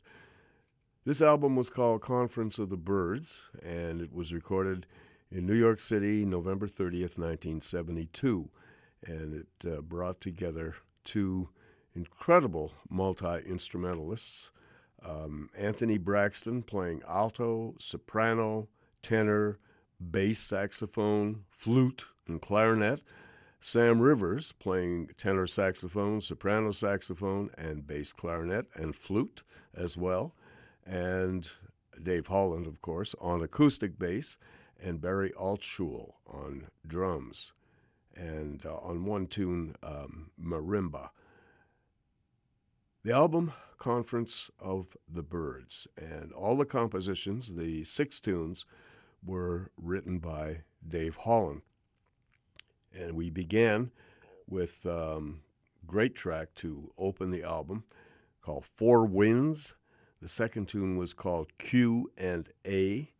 This 1.05 1.22
album 1.22 1.55
was 1.55 1.70
called 1.70 2.03
Conference 2.03 2.59
of 2.59 2.68
the 2.68 2.76
Birds, 2.76 3.42
and 3.62 4.01
it 4.01 4.12
was 4.12 4.32
recorded 4.32 4.84
in 5.30 5.47
New 5.47 5.55
York 5.55 5.78
City, 5.78 6.24
November 6.24 6.66
30th, 6.66 7.16
1972. 7.16 8.49
And 9.07 9.47
it 9.62 9.70
uh, 9.70 9.80
brought 9.80 10.20
together 10.20 10.74
two 11.05 11.51
incredible 11.94 12.72
multi 12.90 13.49
instrumentalists 13.49 14.51
um, 15.07 15.51
Anthony 15.57 15.99
Braxton 15.99 16.63
playing 16.63 17.03
alto, 17.09 17.75
soprano, 17.79 18.69
tenor, 19.03 19.59
bass 20.11 20.39
saxophone, 20.41 21.45
flute, 21.51 22.07
and 22.27 22.41
clarinet. 22.41 23.03
Sam 23.61 24.01
Rivers 24.01 24.53
playing 24.53 25.11
tenor 25.17 25.47
saxophone, 25.47 26.21
soprano 26.21 26.73
saxophone, 26.73 27.51
and 27.57 27.87
bass 27.87 28.13
clarinet 28.13 28.67
and 28.75 28.95
flute 28.95 29.43
as 29.75 29.97
well. 29.97 30.35
And 30.85 31.51
Dave 32.03 32.27
Holland, 32.27 32.67
of 32.67 32.83
course, 32.83 33.15
on 33.21 33.43
acoustic 33.43 33.99
bass, 33.99 34.39
and 34.81 35.01
Barry 35.01 35.31
Altschul 35.31 36.13
on 36.27 36.67
drums. 36.87 37.53
And 38.15 38.65
uh, 38.65 38.77
on 38.77 39.05
one 39.05 39.27
tune, 39.27 39.77
um, 39.83 40.31
marimba. 40.41 41.11
The 43.05 43.13
album 43.13 43.53
Conference 43.79 44.51
of 44.59 44.97
the 45.09 45.22
Birds. 45.22 45.87
and 45.97 46.33
all 46.33 46.57
the 46.57 46.64
compositions, 46.64 47.55
the 47.55 47.85
six 47.85 48.20
tunes, 48.20 48.64
were 49.24 49.70
written 49.77 50.18
by 50.18 50.62
Dave 50.87 51.16
Holland. 51.16 51.62
And 52.95 53.14
we 53.14 53.31
began 53.31 53.91
with 54.49 54.87
um, 54.87 55.41
great 55.87 56.14
track 56.14 56.55
to 56.57 56.93
open 56.97 57.31
the 57.31 57.43
album 57.43 57.85
called 58.41 58.64
Four 58.64 59.05
Winds. 59.05 59.74
The 60.22 60.29
second 60.29 60.68
tune 60.68 60.97
was 60.97 61.12
called 61.12 61.59
Q 61.59 62.11
and 62.16 62.49
A. 62.66 63.11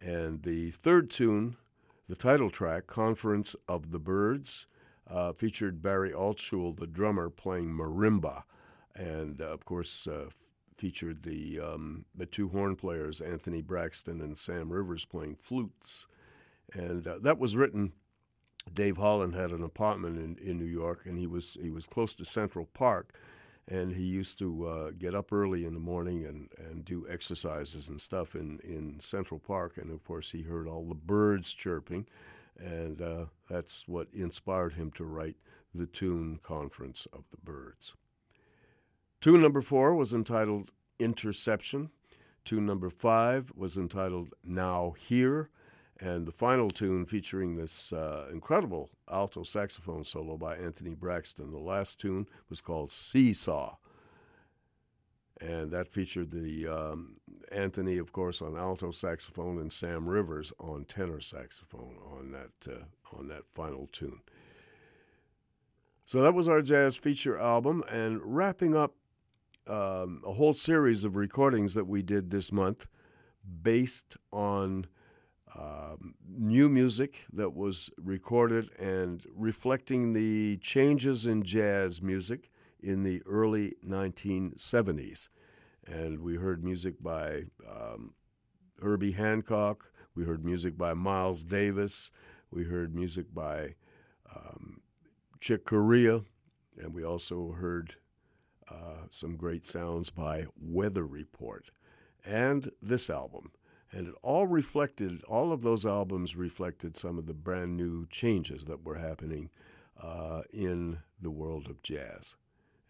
And 0.00 0.42
the 0.42 0.70
third 0.70 1.10
tune, 1.10 1.56
the 2.08 2.14
title 2.14 2.50
track, 2.50 2.86
Conference 2.86 3.56
of 3.68 3.90
the 3.90 3.98
Birds, 3.98 4.66
uh, 5.08 5.32
featured 5.32 5.82
Barry 5.82 6.12
Altschul, 6.12 6.78
the 6.78 6.86
drummer, 6.86 7.28
playing 7.28 7.74
marimba 7.74 8.44
and 9.00 9.40
uh, 9.40 9.46
of 9.46 9.64
course 9.64 10.06
uh, 10.06 10.26
featured 10.76 11.22
the 11.22 11.58
um, 11.58 12.04
the 12.14 12.26
two 12.26 12.48
horn 12.48 12.76
players 12.76 13.20
Anthony 13.20 13.62
Braxton 13.62 14.20
and 14.20 14.36
Sam 14.36 14.70
Rivers 14.70 15.04
playing 15.04 15.36
flutes, 15.36 16.06
and 16.72 17.06
uh, 17.06 17.18
that 17.22 17.38
was 17.38 17.56
written. 17.56 17.92
Dave 18.74 18.98
Holland 18.98 19.34
had 19.34 19.52
an 19.52 19.62
apartment 19.62 20.18
in, 20.18 20.36
in 20.46 20.58
New 20.58 20.66
York, 20.66 21.06
and 21.06 21.18
he 21.18 21.26
was 21.26 21.56
he 21.60 21.70
was 21.70 21.86
close 21.86 22.14
to 22.16 22.24
Central 22.26 22.66
Park, 22.66 23.14
and 23.66 23.94
he 23.94 24.04
used 24.04 24.38
to 24.38 24.66
uh, 24.66 24.90
get 24.90 25.14
up 25.14 25.32
early 25.32 25.64
in 25.64 25.72
the 25.72 25.80
morning 25.80 26.26
and, 26.26 26.50
and 26.58 26.84
do 26.84 27.06
exercises 27.08 27.88
and 27.88 28.00
stuff 28.00 28.34
in, 28.34 28.60
in 28.62 29.00
Central 29.00 29.40
Park, 29.40 29.78
and 29.78 29.90
of 29.90 30.04
course 30.04 30.30
he 30.30 30.42
heard 30.42 30.68
all 30.68 30.84
the 30.84 30.94
birds 30.94 31.54
chirping, 31.54 32.06
and 32.58 33.00
uh, 33.00 33.24
that's 33.48 33.88
what 33.88 34.08
inspired 34.12 34.74
him 34.74 34.90
to 34.92 35.04
write 35.04 35.36
the 35.74 35.86
tune 35.86 36.38
"Conference 36.42 37.06
of 37.14 37.24
the 37.30 37.38
Birds." 37.38 37.94
Tune 39.20 39.42
number 39.42 39.60
four 39.60 39.94
was 39.94 40.14
entitled 40.14 40.70
Interception. 40.98 41.90
Tune 42.44 42.64
number 42.64 42.88
five 42.88 43.52
was 43.54 43.76
entitled 43.76 44.32
Now 44.42 44.94
Here. 44.98 45.50
And 45.98 46.26
the 46.26 46.32
final 46.32 46.70
tune 46.70 47.04
featuring 47.04 47.56
this 47.56 47.92
uh, 47.92 48.28
incredible 48.32 48.88
alto 49.10 49.42
saxophone 49.42 50.04
solo 50.04 50.38
by 50.38 50.56
Anthony 50.56 50.94
Braxton. 50.94 51.50
The 51.50 51.58
last 51.58 52.00
tune 52.00 52.26
was 52.48 52.62
called 52.62 52.90
Seesaw. 52.90 53.76
And 55.42 55.70
that 55.70 55.88
featured 55.88 56.30
the 56.30 56.66
um, 56.66 57.16
Anthony, 57.52 57.98
of 57.98 58.12
course, 58.12 58.40
on 58.40 58.56
alto 58.56 58.90
saxophone 58.90 59.58
and 59.58 59.70
Sam 59.70 60.08
Rivers 60.08 60.54
on 60.58 60.86
tenor 60.86 61.20
saxophone 61.20 61.96
on 62.10 62.32
that 62.32 62.72
uh, 62.72 63.18
on 63.18 63.28
that 63.28 63.44
final 63.50 63.88
tune. 63.92 64.20
So 66.04 66.22
that 66.22 66.34
was 66.34 66.48
our 66.48 66.60
jazz 66.60 66.96
feature 66.96 67.38
album, 67.38 67.84
and 67.88 68.20
wrapping 68.22 68.76
up 68.76 68.94
um, 69.70 70.22
a 70.26 70.32
whole 70.32 70.52
series 70.52 71.04
of 71.04 71.16
recordings 71.16 71.74
that 71.74 71.86
we 71.86 72.02
did 72.02 72.30
this 72.30 72.50
month 72.50 72.86
based 73.62 74.16
on 74.32 74.86
um, 75.56 76.14
new 76.28 76.68
music 76.68 77.24
that 77.32 77.54
was 77.54 77.90
recorded 77.96 78.70
and 78.78 79.24
reflecting 79.34 80.12
the 80.12 80.56
changes 80.58 81.26
in 81.26 81.42
jazz 81.42 82.02
music 82.02 82.50
in 82.80 83.02
the 83.02 83.22
early 83.26 83.74
1970s. 83.86 85.28
And 85.86 86.20
we 86.20 86.36
heard 86.36 86.64
music 86.64 87.02
by 87.02 87.44
um, 87.68 88.14
Herbie 88.82 89.12
Hancock, 89.12 89.92
we 90.14 90.24
heard 90.24 90.44
music 90.44 90.76
by 90.76 90.94
Miles 90.94 91.42
Davis, 91.42 92.10
we 92.50 92.64
heard 92.64 92.94
music 92.94 93.26
by 93.32 93.74
um, 94.34 94.80
Chick 95.40 95.64
Corea, 95.64 96.22
and 96.78 96.94
we 96.94 97.04
also 97.04 97.52
heard 97.52 97.94
uh, 98.70 99.06
some 99.10 99.36
great 99.36 99.66
sounds 99.66 100.10
by 100.10 100.46
Weather 100.60 101.06
Report 101.06 101.70
and 102.24 102.70
this 102.80 103.10
album. 103.10 103.50
And 103.92 104.08
it 104.08 104.14
all 104.22 104.46
reflected, 104.46 105.24
all 105.24 105.52
of 105.52 105.62
those 105.62 105.84
albums 105.84 106.36
reflected 106.36 106.96
some 106.96 107.18
of 107.18 107.26
the 107.26 107.34
brand 107.34 107.76
new 107.76 108.06
changes 108.06 108.66
that 108.66 108.84
were 108.84 108.98
happening 108.98 109.50
uh, 110.00 110.42
in 110.52 110.98
the 111.20 111.30
world 111.30 111.68
of 111.68 111.82
jazz. 111.82 112.36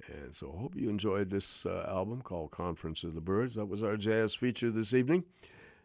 And 0.06 0.34
so 0.34 0.52
I 0.54 0.60
hope 0.60 0.76
you 0.76 0.88
enjoyed 0.88 1.30
this 1.30 1.64
uh, 1.64 1.86
album 1.88 2.22
called 2.22 2.50
Conference 2.50 3.02
of 3.02 3.14
the 3.14 3.20
Birds. 3.20 3.54
That 3.54 3.66
was 3.66 3.82
our 3.82 3.96
jazz 3.96 4.34
feature 4.34 4.70
this 4.70 4.92
evening. 4.92 5.24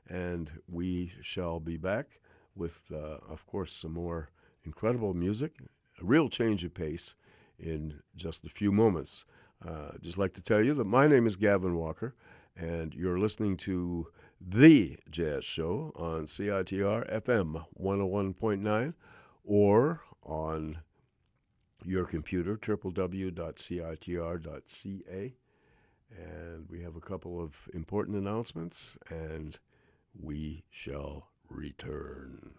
And 0.10 0.52
we 0.70 1.14
shall 1.22 1.60
be 1.60 1.78
back 1.78 2.20
with, 2.56 2.82
uh, 2.92 3.18
of 3.30 3.46
course, 3.48 3.74
some 3.74 3.94
more 3.94 4.30
incredible 4.64 5.14
music, 5.14 5.54
a 6.02 6.06
real 6.06 6.30
change 6.30 6.64
of 6.64 6.74
pace 6.74 7.14
in 7.58 8.02
just 8.16 8.44
a 8.46 8.50
few 8.50 8.72
moments. 8.72 9.26
Uh, 9.64 9.92
just 10.02 10.18
like 10.18 10.34
to 10.34 10.42
tell 10.42 10.64
you 10.64 10.74
that 10.74 10.86
my 10.86 11.08
name 11.08 11.26
is 11.26 11.36
Gavin 11.36 11.76
Walker, 11.76 12.16
and 12.56 12.94
you're 12.94 13.20
listening 13.20 13.58
to 13.58 14.08
The 14.40 14.98
Jazz 15.10 15.44
Show 15.46 15.92
on 15.96 16.26
CITR 16.26 17.12
FM 17.22 17.66
101.9 17.80 18.94
or 19.44 20.02
on 20.24 20.80
your 21.84 22.06
computer, 22.06 22.58
www.citr.ca. 22.58 23.34
And 26.18 26.70
we 26.70 26.82
have 26.82 26.96
a 26.96 27.02
couple 27.02 27.44
of 27.44 27.68
important 27.74 28.18
announcements, 28.18 28.98
and 29.10 29.60
we 30.20 30.64
shall 30.70 31.30
return. 31.50 32.56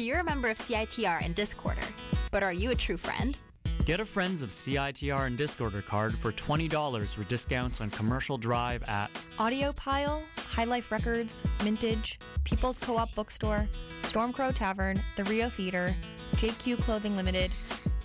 So 0.00 0.04
you're 0.04 0.20
a 0.20 0.24
member 0.24 0.48
of 0.48 0.56
CITR 0.56 1.22
and 1.22 1.36
Discorder, 1.36 1.86
but 2.30 2.42
are 2.42 2.54
you 2.54 2.70
a 2.70 2.74
true 2.74 2.96
friend? 2.96 3.38
Get 3.84 4.00
a 4.00 4.06
Friends 4.06 4.42
of 4.42 4.48
CITR 4.48 5.26
and 5.26 5.36
Discorder 5.36 5.86
card 5.86 6.16
for 6.16 6.32
$20 6.32 7.18
with 7.18 7.28
discounts 7.28 7.82
on 7.82 7.90
Commercial 7.90 8.38
Drive 8.38 8.82
at 8.84 9.10
Audiopile, 9.36 10.22
High 10.48 10.64
Life 10.64 10.90
Records, 10.90 11.42
Mintage, 11.66 12.18
People's 12.44 12.78
Co 12.78 12.96
op 12.96 13.14
Bookstore, 13.14 13.68
Stormcrow 14.00 14.56
Tavern, 14.56 14.96
The 15.16 15.24
Rio 15.24 15.50
Theater, 15.50 15.94
JQ 16.36 16.78
Clothing 16.78 17.14
Limited, 17.14 17.50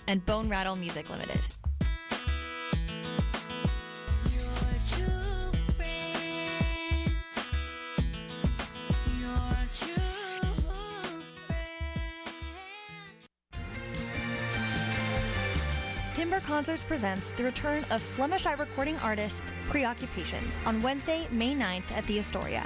and 0.06 0.24
Bone 0.26 0.50
Rattle 0.50 0.76
Music 0.76 1.08
Limited. 1.08 1.55
Concerts 16.40 16.84
presents 16.84 17.32
the 17.32 17.44
return 17.44 17.84
of 17.90 18.02
Flemish 18.02 18.46
Eye 18.46 18.54
recording 18.54 18.96
artist 18.98 19.42
Preoccupations 19.68 20.58
on 20.66 20.80
Wednesday, 20.82 21.26
May 21.30 21.54
9th 21.54 21.90
at 21.92 22.04
the 22.06 22.18
Astoria. 22.18 22.64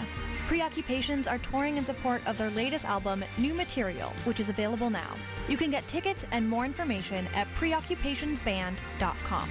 Preoccupations 0.49 1.27
are 1.27 1.39
touring 1.39 1.77
in 1.77 1.85
support 1.85 2.21
of 2.27 2.37
their 2.37 2.51
latest 2.51 2.85
album, 2.85 3.25
New 3.39 3.55
Material, 3.55 4.13
which 4.25 4.41
is 4.41 4.49
available 4.49 4.91
now. 4.91 5.15
You 5.49 5.57
can 5.57 5.71
get 5.71 5.87
tickets 5.89 6.27
and 6.33 6.49
more 6.49 6.65
information 6.65 7.29
at 7.35 7.47
preoccupationsband.com. 7.55 9.49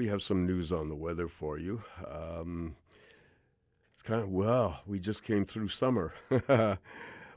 we 0.00 0.08
have 0.08 0.22
some 0.22 0.46
news 0.46 0.72
on 0.72 0.88
the 0.88 0.96
weather 0.96 1.28
for 1.28 1.58
you. 1.58 1.82
Um, 2.10 2.74
it's 3.92 4.02
kind 4.02 4.22
of, 4.22 4.30
well, 4.30 4.80
we 4.86 4.98
just 4.98 5.24
came 5.24 5.44
through 5.44 5.68
summer. 5.68 6.14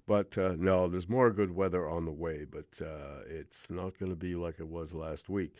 but 0.08 0.38
uh, 0.38 0.56
no, 0.58 0.88
there's 0.88 1.10
more 1.10 1.30
good 1.30 1.54
weather 1.54 1.90
on 1.90 2.06
the 2.06 2.12
way, 2.14 2.46
but 2.50 2.82
uh, 2.82 3.20
it's 3.28 3.70
not 3.70 4.00
going 4.00 4.14
to 4.14 4.16
be 4.16 4.36
like 4.36 4.62
it 4.62 4.70
was 4.70 4.94
last 4.94 5.28
week. 5.28 5.54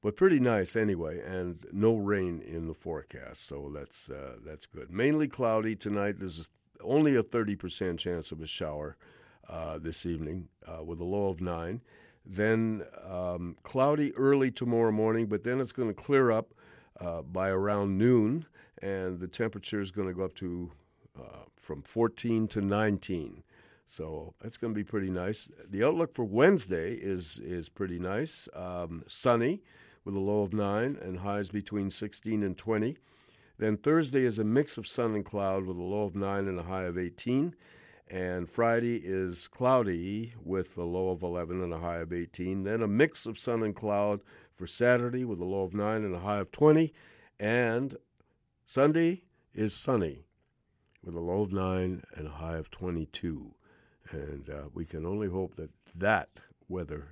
But 0.00 0.16
pretty 0.16 0.40
nice 0.40 0.76
anyway, 0.76 1.20
and 1.20 1.66
no 1.72 1.94
rain 1.96 2.40
in 2.40 2.68
the 2.68 2.74
forecast, 2.74 3.46
so 3.46 3.70
that's 3.74 4.08
uh, 4.08 4.36
that's 4.46 4.64
good. 4.64 4.90
Mainly 4.90 5.28
cloudy 5.28 5.76
tonight. 5.76 6.16
There's 6.18 6.48
only 6.82 7.16
a 7.16 7.22
30% 7.22 7.98
chance 7.98 8.32
of 8.32 8.40
a 8.40 8.46
shower 8.46 8.96
uh, 9.50 9.76
this 9.76 10.06
evening 10.06 10.48
uh, 10.66 10.82
with 10.82 11.00
a 11.00 11.04
low 11.04 11.28
of 11.28 11.42
nine. 11.42 11.82
Then 12.26 12.84
um, 13.08 13.56
cloudy 13.62 14.14
early 14.16 14.50
tomorrow 14.50 14.92
morning, 14.92 15.26
but 15.26 15.44
then 15.44 15.60
it's 15.60 15.72
going 15.72 15.88
to 15.88 15.94
clear 15.94 16.30
up 16.30 16.54
uh, 17.00 17.22
by 17.22 17.48
around 17.48 17.98
noon, 17.98 18.46
and 18.80 19.20
the 19.20 19.28
temperature 19.28 19.80
is 19.80 19.90
going 19.90 20.08
to 20.08 20.14
go 20.14 20.24
up 20.24 20.34
to 20.36 20.70
uh, 21.18 21.44
from 21.56 21.82
14 21.82 22.48
to 22.48 22.60
19. 22.60 23.42
So 23.86 24.34
that's 24.40 24.56
going 24.56 24.72
to 24.72 24.78
be 24.78 24.84
pretty 24.84 25.10
nice. 25.10 25.48
The 25.68 25.84
outlook 25.84 26.14
for 26.14 26.24
Wednesday 26.24 26.94
is 26.94 27.38
is 27.44 27.68
pretty 27.68 27.98
nice. 27.98 28.48
Um, 28.54 29.04
sunny 29.06 29.62
with 30.04 30.14
a 30.14 30.20
low 30.20 30.42
of 30.42 30.52
9 30.52 30.98
and 31.00 31.18
highs 31.18 31.48
between 31.48 31.90
16 31.90 32.42
and 32.42 32.56
20. 32.56 32.96
Then 33.58 33.76
Thursday 33.76 34.24
is 34.24 34.38
a 34.38 34.44
mix 34.44 34.76
of 34.78 34.86
sun 34.86 35.14
and 35.14 35.24
cloud 35.24 35.64
with 35.64 35.76
a 35.76 35.82
low 35.82 36.04
of 36.04 36.14
9 36.14 36.48
and 36.48 36.58
a 36.58 36.62
high 36.62 36.84
of 36.84 36.98
18. 36.98 37.54
And 38.08 38.48
Friday 38.48 38.96
is 38.96 39.48
cloudy 39.48 40.34
with 40.42 40.76
a 40.76 40.84
low 40.84 41.10
of 41.10 41.22
11 41.22 41.62
and 41.62 41.72
a 41.72 41.78
high 41.78 41.98
of 41.98 42.12
18. 42.12 42.64
Then 42.64 42.82
a 42.82 42.86
mix 42.86 43.26
of 43.26 43.38
sun 43.38 43.62
and 43.62 43.74
cloud 43.74 44.22
for 44.54 44.66
Saturday 44.66 45.24
with 45.24 45.40
a 45.40 45.44
low 45.44 45.62
of 45.62 45.74
9 45.74 46.04
and 46.04 46.14
a 46.14 46.20
high 46.20 46.38
of 46.38 46.52
20. 46.52 46.92
And 47.40 47.96
Sunday 48.66 49.22
is 49.54 49.74
sunny 49.74 50.26
with 51.02 51.14
a 51.14 51.20
low 51.20 51.42
of 51.42 51.52
9 51.52 52.02
and 52.14 52.26
a 52.26 52.30
high 52.30 52.56
of 52.56 52.70
22. 52.70 53.54
And 54.10 54.50
uh, 54.50 54.68
we 54.74 54.84
can 54.84 55.06
only 55.06 55.28
hope 55.28 55.56
that 55.56 55.70
that 55.96 56.28
weather 56.68 57.08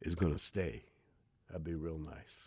is 0.00 0.14
going 0.14 0.32
to 0.32 0.38
stay. 0.38 0.84
That'd 1.48 1.64
be 1.64 1.74
real 1.74 1.98
nice. 1.98 2.42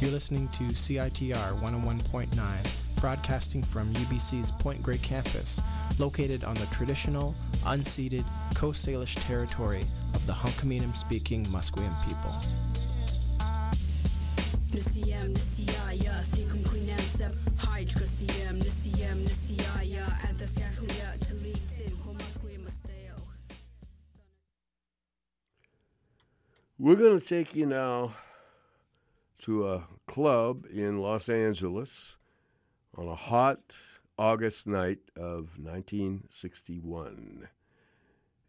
You're 0.00 0.10
listening 0.10 0.48
to 0.48 0.64
CITR 0.64 1.60
101.9, 1.60 2.79
broadcasting 3.00 3.62
from 3.62 3.92
UBC's 3.94 4.50
Point 4.52 4.82
Grey 4.82 4.98
campus, 4.98 5.60
located 5.98 6.44
on 6.44 6.54
the 6.56 6.66
traditional, 6.66 7.34
unceded 7.64 8.24
Coast 8.54 8.86
Salish 8.86 9.16
territory 9.26 9.82
of 10.14 10.26
the 10.26 10.32
Hunkaminam 10.32 10.94
speaking 10.94 11.44
Musqueam 11.46 11.90
people. 12.06 12.30
We're 26.78 26.96
going 26.96 27.20
to 27.20 27.26
take 27.26 27.54
you 27.54 27.66
now 27.66 28.12
to 29.40 29.68
a 29.68 29.84
club 30.06 30.66
in 30.72 30.98
Los 30.98 31.28
Angeles 31.28 32.16
on 33.00 33.08
a 33.08 33.14
hot 33.14 33.74
August 34.18 34.66
night 34.66 34.98
of 35.16 35.58
1961. 35.58 37.48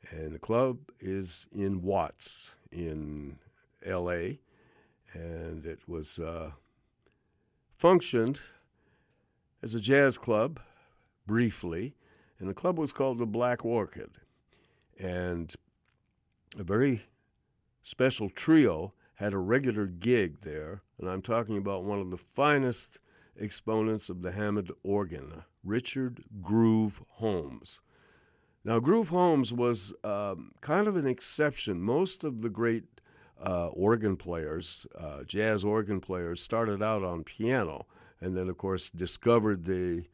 And 0.09 0.35
the 0.35 0.39
club 0.39 0.79
is 0.99 1.47
in 1.53 1.81
Watts 1.81 2.51
in 2.69 3.37
LA. 3.85 4.39
And 5.13 5.65
it 5.65 5.79
was 5.87 6.19
uh, 6.19 6.51
functioned 7.77 8.41
as 9.63 9.73
a 9.73 9.79
jazz 9.79 10.17
club 10.17 10.59
briefly. 11.25 11.95
And 12.37 12.49
the 12.49 12.53
club 12.53 12.77
was 12.77 12.91
called 12.91 13.19
the 13.19 13.25
Black 13.25 13.63
Orchid. 13.63 14.17
And 14.99 15.55
a 16.59 16.63
very 16.63 17.03
special 17.81 18.29
trio 18.29 18.91
had 19.13 19.31
a 19.31 19.37
regular 19.37 19.85
gig 19.85 20.41
there, 20.41 20.81
and 20.97 21.07
I'm 21.07 21.21
talking 21.21 21.55
about 21.55 21.83
one 21.83 21.99
of 21.99 22.09
the 22.09 22.17
finest 22.17 22.99
exponents 23.41 24.09
of 24.09 24.21
the 24.21 24.31
Hammond 24.31 24.71
organ, 24.83 25.43
Richard 25.63 26.23
Groove 26.41 27.01
Holmes. 27.13 27.81
Now, 28.63 28.79
Groove 28.79 29.09
Holmes 29.09 29.51
was 29.51 29.93
um, 30.03 30.51
kind 30.61 30.87
of 30.87 30.95
an 30.95 31.07
exception. 31.07 31.81
Most 31.81 32.23
of 32.23 32.41
the 32.41 32.49
great 32.49 32.83
uh, 33.43 33.67
organ 33.67 34.15
players, 34.15 34.85
uh, 34.97 35.23
jazz 35.23 35.63
organ 35.63 35.99
players, 35.99 36.41
started 36.41 36.83
out 36.83 37.03
on 37.03 37.23
piano, 37.23 37.87
and 38.19 38.37
then, 38.37 38.49
of 38.49 38.57
course, 38.57 38.89
discovered 38.89 39.65
the 39.65 40.05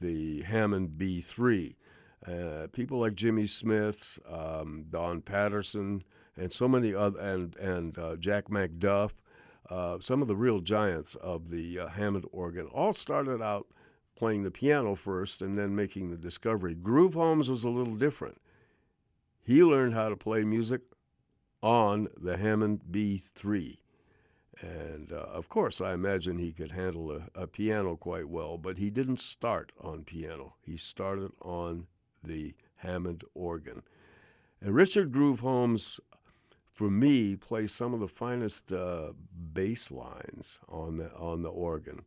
the 0.00 0.42
Hammond 0.42 0.90
B3. 0.98 1.74
Uh, 2.26 2.66
people 2.72 2.98
like 2.98 3.14
Jimmy 3.14 3.46
Smith, 3.46 4.18
um, 4.30 4.86
Don 4.90 5.22
Patterson, 5.22 6.02
and 6.36 6.52
so 6.52 6.66
many 6.66 6.92
other, 6.92 7.18
and 7.20 7.56
and 7.56 7.96
uh, 7.98 8.16
Jack 8.16 8.48
McDuff, 8.48 9.12
uh, 9.70 9.98
some 10.00 10.22
of 10.22 10.28
the 10.28 10.36
real 10.36 10.60
giants 10.60 11.14
of 11.16 11.50
the 11.50 11.78
uh, 11.78 11.88
Hammond 11.88 12.26
organ, 12.32 12.66
all 12.66 12.92
started 12.92 13.42
out 13.42 13.66
playing 14.16 14.42
the 14.42 14.50
piano 14.50 14.94
first 14.94 15.42
and 15.42 15.56
then 15.56 15.76
making 15.76 16.10
the 16.10 16.16
discovery. 16.16 16.74
Groove 16.74 17.14
Holmes 17.14 17.50
was 17.50 17.64
a 17.64 17.70
little 17.70 17.94
different. 17.94 18.40
He 19.42 19.62
learned 19.62 19.94
how 19.94 20.08
to 20.08 20.16
play 20.16 20.42
music 20.42 20.80
on 21.62 22.08
the 22.16 22.36
Hammond 22.36 22.82
B3. 22.90 23.78
And 24.60 25.12
uh, 25.12 25.16
of 25.16 25.48
course, 25.48 25.80
I 25.80 25.92
imagine 25.92 26.38
he 26.38 26.52
could 26.52 26.72
handle 26.72 27.12
a, 27.12 27.42
a, 27.42 27.46
piano 27.46 27.94
quite 27.96 28.28
well, 28.28 28.56
but 28.56 28.78
he 28.78 28.88
didn't 28.88 29.20
start 29.20 29.70
on 29.78 30.04
piano. 30.04 30.54
He 30.62 30.78
started 30.78 31.32
on 31.42 31.86
the 32.24 32.54
Hammond 32.76 33.22
organ. 33.34 33.82
And 34.62 34.74
Richard 34.74 35.12
Groove 35.12 35.40
Holmes 35.40 36.00
for 36.76 36.90
me, 36.90 37.36
plays 37.36 37.72
some 37.72 37.94
of 37.94 38.00
the 38.00 38.06
finest 38.06 38.70
uh, 38.70 39.12
bass 39.54 39.90
lines 39.90 40.58
on 40.68 40.98
the 40.98 41.10
on 41.14 41.42
the 41.42 41.48
organ. 41.48 42.02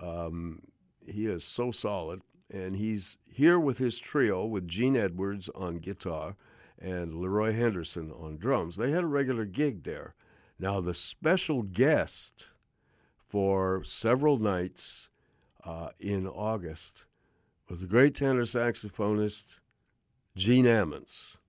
Um, 0.00 0.62
he 1.06 1.26
is 1.26 1.44
so 1.44 1.70
solid, 1.70 2.20
and 2.52 2.74
he's 2.74 3.18
here 3.32 3.58
with 3.58 3.78
his 3.78 3.98
trio 3.98 4.44
with 4.44 4.66
Gene 4.66 4.96
Edwards 4.96 5.48
on 5.54 5.76
guitar 5.76 6.34
and 6.76 7.14
Leroy 7.14 7.52
Henderson 7.52 8.10
on 8.10 8.36
drums. 8.36 8.76
They 8.76 8.90
had 8.90 9.04
a 9.04 9.06
regular 9.06 9.44
gig 9.44 9.84
there. 9.84 10.14
Now 10.58 10.80
the 10.80 10.94
special 10.94 11.62
guest 11.62 12.48
for 13.28 13.84
several 13.84 14.38
nights 14.38 15.08
uh, 15.64 15.90
in 16.00 16.26
August 16.26 17.04
was 17.68 17.80
the 17.80 17.86
great 17.86 18.16
tenor 18.16 18.42
saxophonist 18.42 19.60
Gene 20.34 20.64
Ammons. 20.64 21.39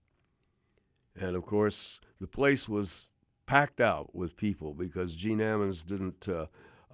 And 1.19 1.35
of 1.35 1.45
course, 1.45 1.99
the 2.19 2.27
place 2.27 2.69
was 2.69 3.09
packed 3.45 3.81
out 3.81 4.15
with 4.15 4.37
people 4.37 4.73
because 4.73 5.15
Gene 5.15 5.39
Ammons 5.39 5.85
didn't 5.85 6.29
uh, 6.29 6.45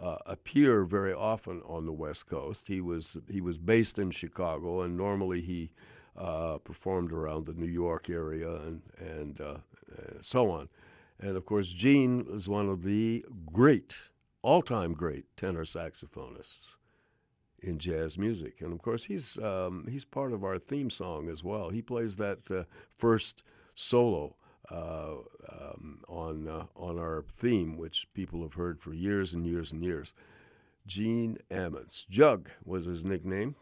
uh, 0.02 0.18
appear 0.26 0.84
very 0.86 1.14
often 1.14 1.62
on 1.66 1.86
the 1.86 1.94
West 1.94 2.28
Coast. 2.28 2.68
He 2.68 2.82
was 2.82 3.18
he 3.30 3.42
was 3.42 3.58
based 3.58 4.00
in 4.00 4.12
Chicago, 4.12 4.82
and 4.82 4.98
normally 4.98 5.42
he 5.42 5.72
uh, 6.16 6.58
performed 6.58 7.12
around 7.12 7.46
the 7.46 7.54
New 7.54 7.68
York 7.68 8.10
area 8.10 8.56
and 8.56 8.82
and 9.00 9.42
uh, 9.42 9.58
so 10.22 10.50
on. 10.50 10.70
And 11.20 11.36
of 11.36 11.46
course, 11.46 11.70
Gene 11.70 12.26
is 12.32 12.48
one 12.48 12.70
of 12.70 12.84
the 12.84 13.26
great, 13.52 13.96
all-time 14.44 14.94
great 14.94 15.26
tenor 15.36 15.66
saxophonists 15.66 16.76
in 17.60 17.80
jazz 17.80 18.20
music, 18.20 18.62
and 18.62 18.72
of 18.72 18.82
course, 18.82 19.06
he's 19.06 19.38
um, 19.40 19.88
he's 19.90 20.06
part 20.06 20.32
of 20.32 20.44
our 20.44 20.60
theme 20.60 20.90
song 20.90 21.28
as 21.30 21.44
well. 21.44 21.70
He 21.70 21.82
plays 21.82 22.18
that 22.18 22.52
uh, 22.52 22.64
first 22.98 23.42
solo 23.78 24.36
uh, 24.72 25.14
um, 25.50 26.02
on 26.10 26.48
uh, 26.48 26.66
on 26.76 26.98
our 26.98 27.24
theme, 27.38 27.78
which 27.78 28.08
people 28.14 28.42
have 28.42 28.56
heard 28.56 28.82
for 28.82 28.94
years 28.94 29.34
and 29.34 29.46
years 29.46 29.72
and 29.72 29.84
years. 29.84 30.14
Gene 30.86 31.38
Ammons, 31.52 32.08
Jug 32.10 32.50
was 32.66 32.86
his 32.86 33.04
nickname. 33.04 33.56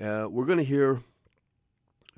Uh, 0.00 0.26
we're 0.28 0.46
going 0.46 0.58
to 0.58 0.64
hear 0.64 1.02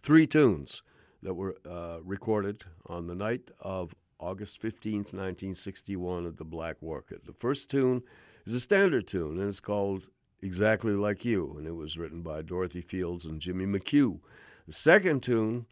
three 0.03 0.27
tunes 0.27 0.83
that 1.23 1.35
were 1.35 1.57
uh, 1.69 1.99
recorded 2.03 2.65
on 2.87 3.07
the 3.07 3.15
night 3.15 3.51
of 3.61 3.95
August 4.19 4.63
15th, 4.63 5.13
1961, 5.13 6.27
at 6.27 6.37
the 6.37 6.45
Black 6.45 6.77
Orchid. 6.81 7.23
The 7.27 7.33
first 7.33 7.69
tune 7.71 8.03
is 8.47 8.55
a 8.55 8.61
standard 8.61 9.07
tune, 9.09 9.39
and 9.39 9.49
it's 9.49 9.61
called 9.61 10.07
Exactly 10.43 10.93
Like 10.93 11.25
You, 11.25 11.57
and 11.59 11.67
it 11.67 11.75
was 11.75 11.99
written 11.99 12.23
by 12.23 12.43
Dorothy 12.43 12.81
Fields 12.81 13.27
and 13.27 13.41
Jimmy 13.41 13.67
McHugh. 13.67 14.21
The 14.67 14.73
second 14.73 15.23
tune 15.23 15.67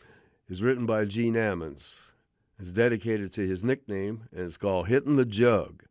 is 0.49 0.63
written 0.63 0.87
by 0.87 1.05
Gene 1.05 1.35
Ammons. 1.35 2.13
It's 2.59 2.71
dedicated 2.71 3.33
to 3.33 3.47
his 3.47 3.65
nickname, 3.65 4.29
and 4.33 4.43
it's 4.43 4.57
called 4.57 4.89
Hitting 4.89 5.17
the 5.17 5.25
Jug. 5.25 5.85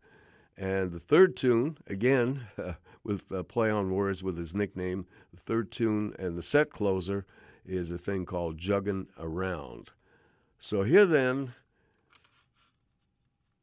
And 0.56 0.92
the 0.92 1.00
third 1.00 1.36
tune, 1.36 1.78
again, 1.88 2.48
uh, 2.58 2.74
with 3.04 3.32
a 3.32 3.44
play 3.44 3.70
on 3.70 3.92
words 3.92 4.24
with 4.24 4.38
his 4.38 4.56
nickname, 4.56 5.06
the 5.34 5.40
third 5.40 5.72
tune 5.72 6.16
and 6.18 6.38
the 6.38 6.42
set 6.42 6.70
closer 6.70 7.26
is 7.66 7.92
a 7.92 7.98
thing 7.98 8.26
called 8.26 8.58
Juggin' 8.58 9.08
Around. 9.18 9.92
So 10.58 10.84
here 10.84 11.06
then 11.06 11.54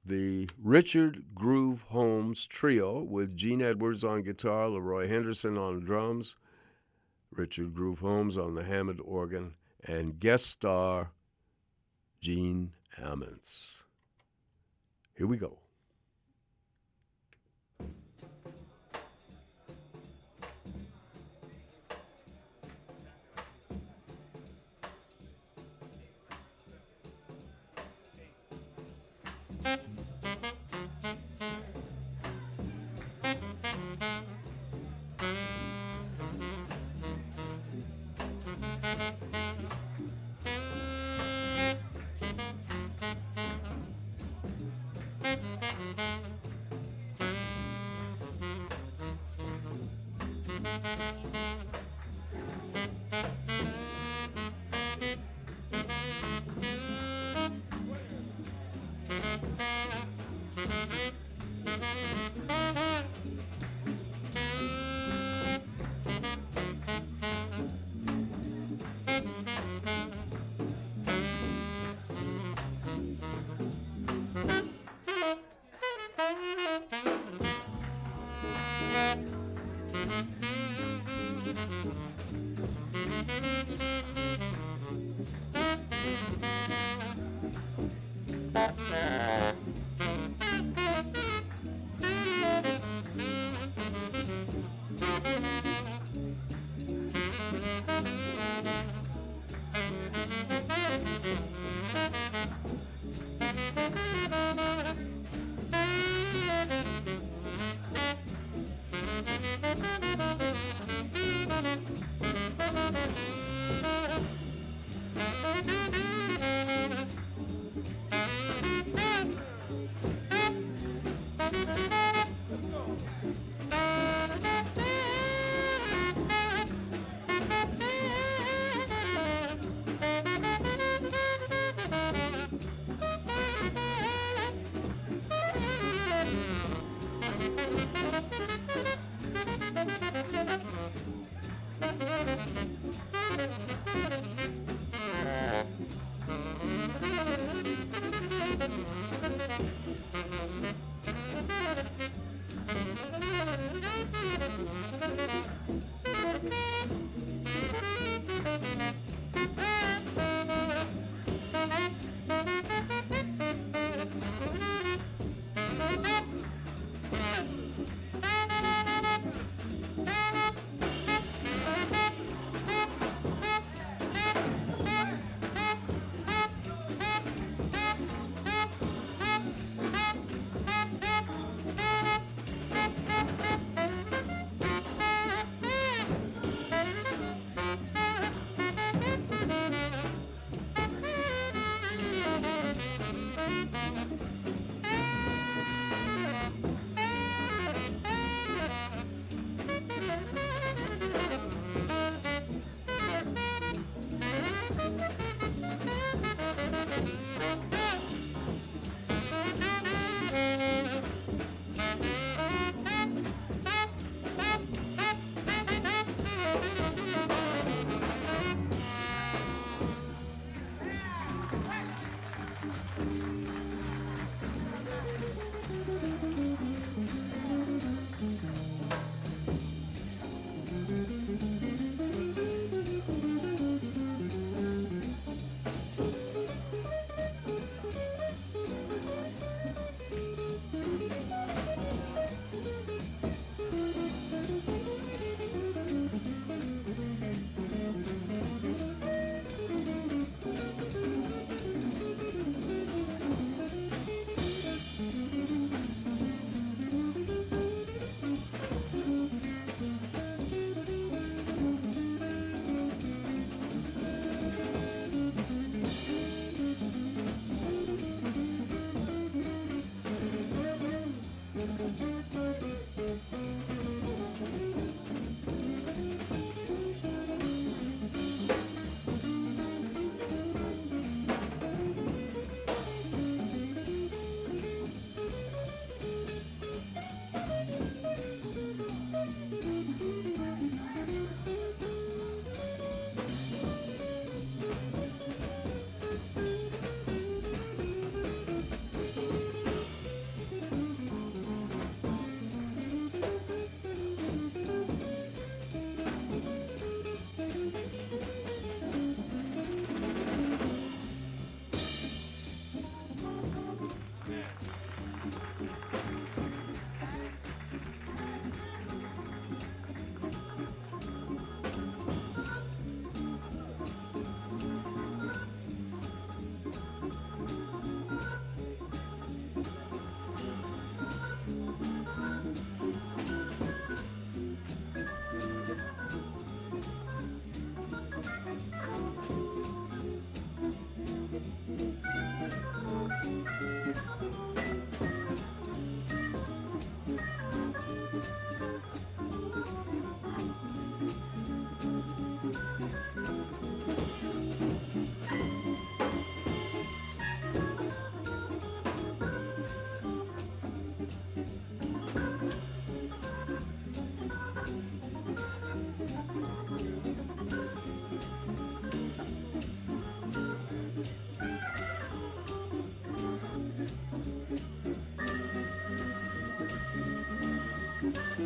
the 0.05 0.49
Richard 0.63 1.35
Groove 1.35 1.83
Holmes 1.89 2.47
Trio 2.47 3.01
with 3.01 3.37
Gene 3.37 3.63
Edwards 3.63 4.05
on 4.05 4.23
guitar, 4.23 4.69
Leroy 4.69 5.09
Henderson 5.09 5.57
on 5.57 5.81
drums, 5.81 6.37
Richard 7.31 7.75
Groove 7.75 8.01
Holmes 8.01 8.37
on 8.37 8.55
the 8.55 8.65
Hammond 8.65 9.01
organ, 9.05 9.55
and 9.85 10.19
guest 10.19 10.47
star 10.47 11.11
Gene 12.21 12.73
Ammons. 12.99 13.83
Here 15.17 15.27
we 15.27 15.37
go. 15.37 15.59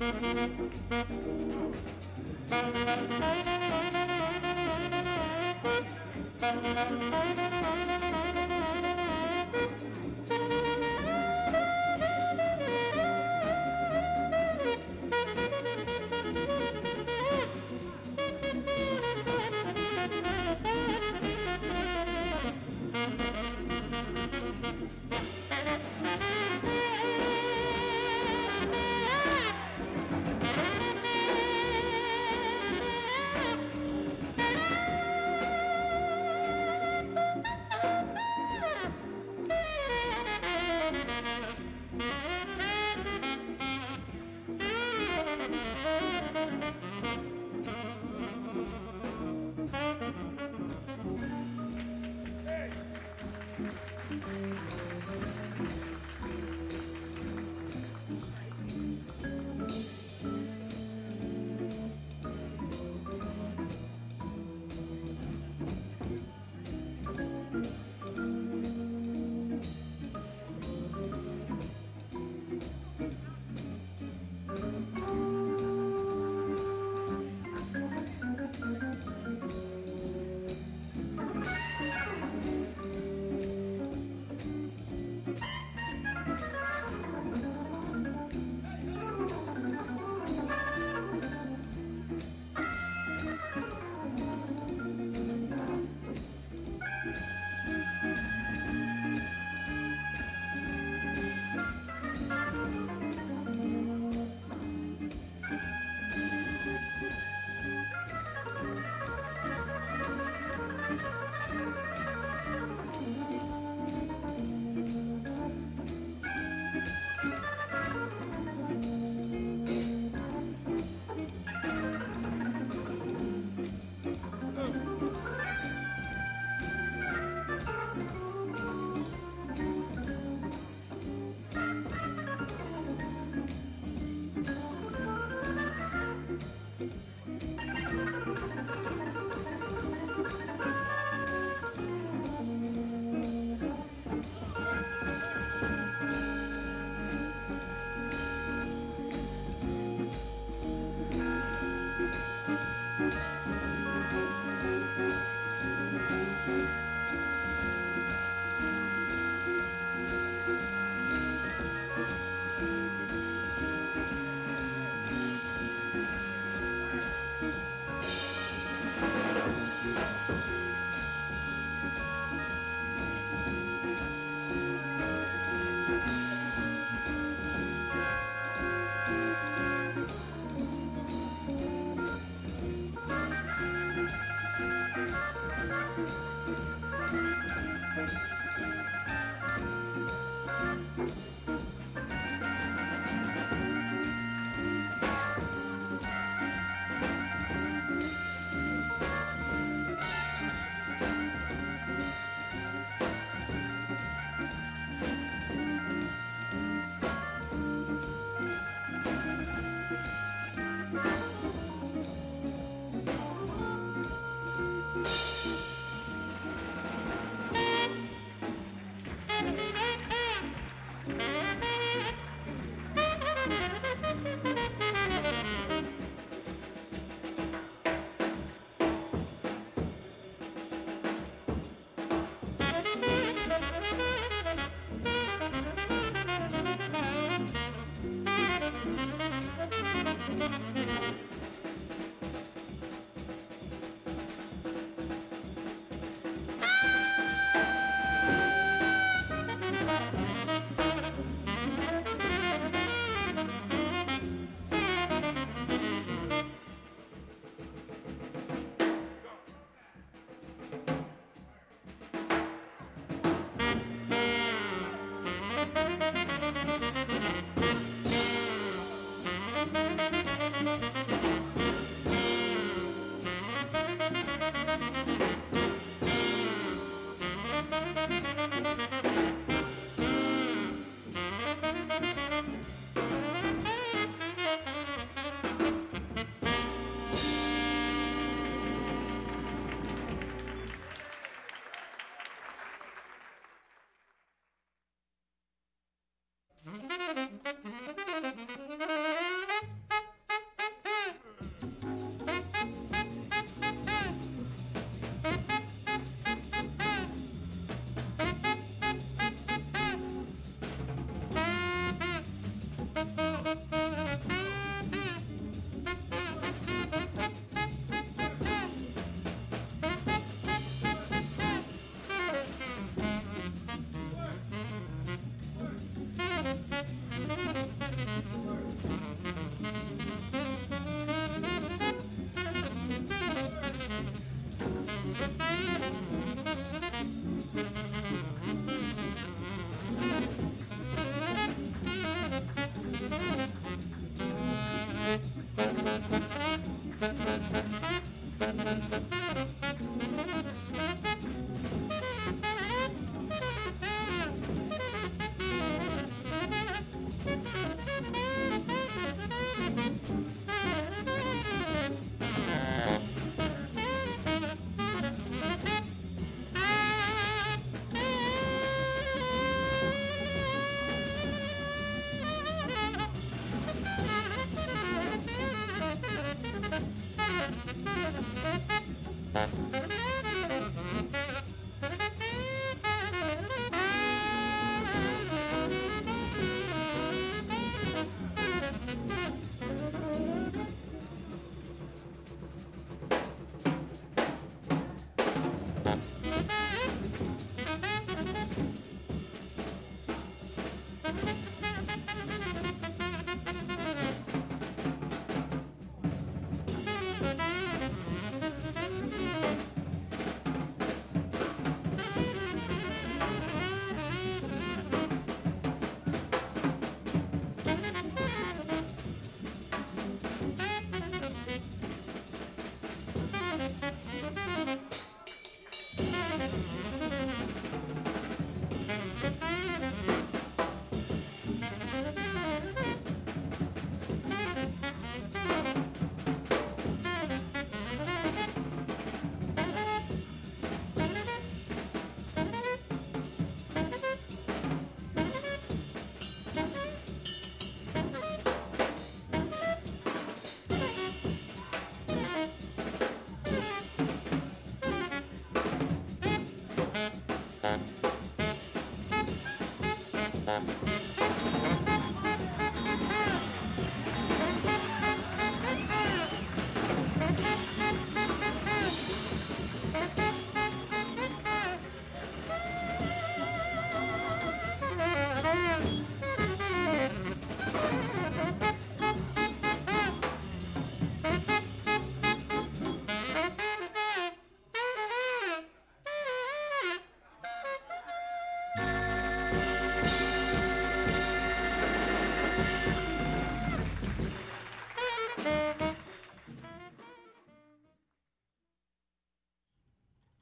Thank 0.00 0.22
you. 7.38 7.47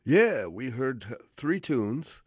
Yeah, 0.08 0.46
we 0.46 0.70
heard 0.70 1.04
three 1.36 1.58
tunes 1.58 2.22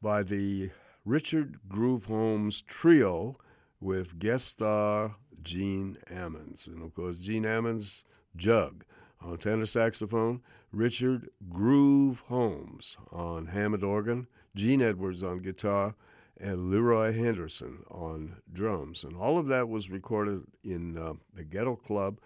by 0.00 0.22
the 0.22 0.70
Richard 1.04 1.58
Groove 1.68 2.06
Holmes 2.06 2.62
Trio 2.62 3.36
with 3.82 4.18
guest 4.18 4.46
star 4.46 5.16
Gene 5.42 5.98
Ammons. 6.10 6.66
And 6.66 6.82
of 6.82 6.94
course, 6.94 7.18
Gene 7.18 7.42
Ammons, 7.42 8.02
Jug 8.34 8.86
on 9.20 9.36
tenor 9.36 9.66
saxophone, 9.66 10.40
Richard 10.72 11.28
Groove 11.50 12.20
Holmes 12.20 12.96
on 13.12 13.48
Hammond 13.48 13.84
organ, 13.84 14.26
Gene 14.54 14.80
Edwards 14.80 15.22
on 15.22 15.40
guitar, 15.40 15.96
and 16.40 16.70
Leroy 16.70 17.12
Henderson 17.12 17.80
on 17.90 18.36
drums. 18.50 19.04
And 19.04 19.18
all 19.18 19.36
of 19.36 19.48
that 19.48 19.68
was 19.68 19.90
recorded 19.90 20.44
in 20.64 20.96
uh, 20.96 21.12
the 21.34 21.44
Ghetto 21.44 21.76
Club 21.76 22.20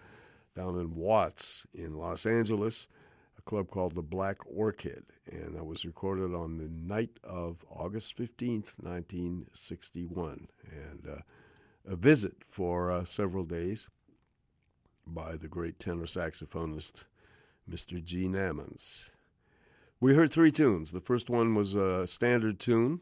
down 0.55 0.79
in 0.79 0.95
Watts 0.95 1.67
in 1.73 1.97
Los 1.97 2.25
Angeles 2.25 2.87
club 3.45 3.69
called 3.69 3.95
the 3.95 4.01
Black 4.01 4.37
Orchid, 4.45 5.03
and 5.29 5.55
that 5.55 5.65
was 5.65 5.85
recorded 5.85 6.33
on 6.33 6.57
the 6.57 6.69
night 6.69 7.17
of 7.23 7.63
August 7.69 8.17
15th, 8.17 8.79
1961. 8.81 10.47
And 10.71 11.07
uh, 11.07 11.21
a 11.85 11.95
visit 11.95 12.43
for 12.45 12.91
uh, 12.91 13.03
several 13.03 13.43
days 13.43 13.89
by 15.05 15.35
the 15.35 15.47
great 15.47 15.79
tenor 15.79 16.05
saxophonist 16.05 17.03
Mr. 17.69 18.03
Gene 18.03 18.33
Ammons. 18.33 19.09
We 19.99 20.15
heard 20.15 20.31
three 20.31 20.51
tunes. 20.51 20.91
The 20.91 21.01
first 21.01 21.29
one 21.29 21.55
was 21.55 21.75
a 21.75 22.07
standard 22.07 22.59
tune, 22.59 23.01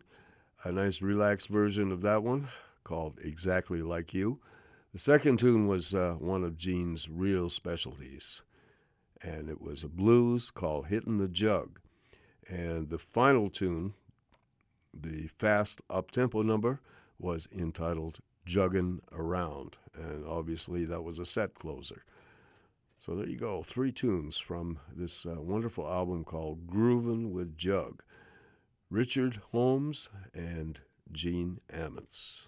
a 0.63 0.72
nice 0.72 1.01
relaxed 1.01 1.47
version 1.47 1.91
of 1.91 2.01
that 2.01 2.23
one 2.23 2.49
called 2.84 3.19
Exactly 3.23 3.81
Like 3.81 4.13
You. 4.13 4.39
The 4.93 4.99
second 4.99 5.39
tune 5.39 5.68
was 5.68 5.95
uh, 5.95 6.15
one 6.19 6.43
of 6.43 6.57
Gene's 6.57 7.09
real 7.09 7.49
specialties 7.49 8.43
and 9.22 9.49
it 9.49 9.61
was 9.61 9.84
a 9.84 9.88
blues 9.88 10.52
called 10.52 10.88
Hittin' 10.88 11.18
the 11.18 11.27
Jug. 11.27 11.80
And 12.48 12.89
the 12.89 12.98
final 12.98 13.49
tune, 13.49 13.93
the 14.93 15.27
fast 15.27 15.81
up 15.89 16.11
tempo 16.11 16.41
number, 16.41 16.80
was 17.19 17.48
entitled 17.56 18.19
Juggin' 18.45 18.99
Around. 19.11 19.77
And 19.93 20.26
obviously, 20.26 20.85
that 20.85 21.03
was 21.03 21.19
a 21.19 21.26
set 21.26 21.53
closer. 21.53 22.03
So 22.99 23.15
there 23.15 23.27
you 23.27 23.38
go, 23.38 23.64
three 23.64 23.91
tunes 23.91 24.38
from 24.38 24.80
this 24.95 25.26
uh, 25.26 25.41
wonderful 25.41 25.88
album 25.88 26.23
called 26.23 26.68
Groovin' 26.68 27.31
with 27.31 27.57
Jug. 27.57 28.03
Richard 28.91 29.41
Holmes 29.52 30.10
and 30.34 30.81
Gene 31.11 31.61
Ammons. 31.73 32.48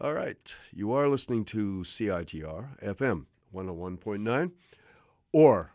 All 0.00 0.14
right, 0.14 0.54
you 0.72 0.92
are 0.92 1.08
listening 1.08 1.44
to 1.46 1.82
CITR 1.84 2.82
FM 2.82 3.26
101.9 3.54 4.50
or 5.32 5.72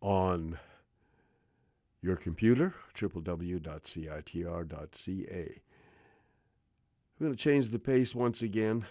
on 0.00 0.58
your 2.02 2.16
computer, 2.16 2.74
www.citr.ca. 2.94 3.62
We're 7.18 7.26
going 7.26 7.36
to 7.36 7.42
change 7.42 7.70
the 7.70 7.78
pace 7.78 8.14
once 8.14 8.42
again 8.42 8.84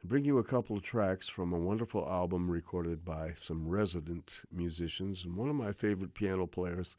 and 0.00 0.10
bring 0.10 0.24
you 0.24 0.38
a 0.38 0.44
couple 0.44 0.76
of 0.76 0.82
tracks 0.82 1.28
from 1.28 1.52
a 1.52 1.58
wonderful 1.58 2.06
album 2.08 2.50
recorded 2.50 3.04
by 3.04 3.32
some 3.36 3.66
resident 3.66 4.42
musicians 4.52 5.24
and 5.24 5.36
one 5.36 5.48
of 5.48 5.56
my 5.56 5.72
favorite 5.72 6.12
piano 6.12 6.46
players 6.46 6.96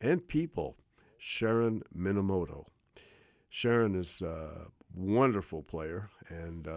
and 0.00 0.26
people, 0.26 0.76
Sharon 1.18 1.82
Minemoto. 1.96 2.64
Sharon 3.50 3.94
is 3.94 4.22
a 4.22 4.68
wonderful 4.94 5.62
player 5.62 6.08
and 6.28 6.68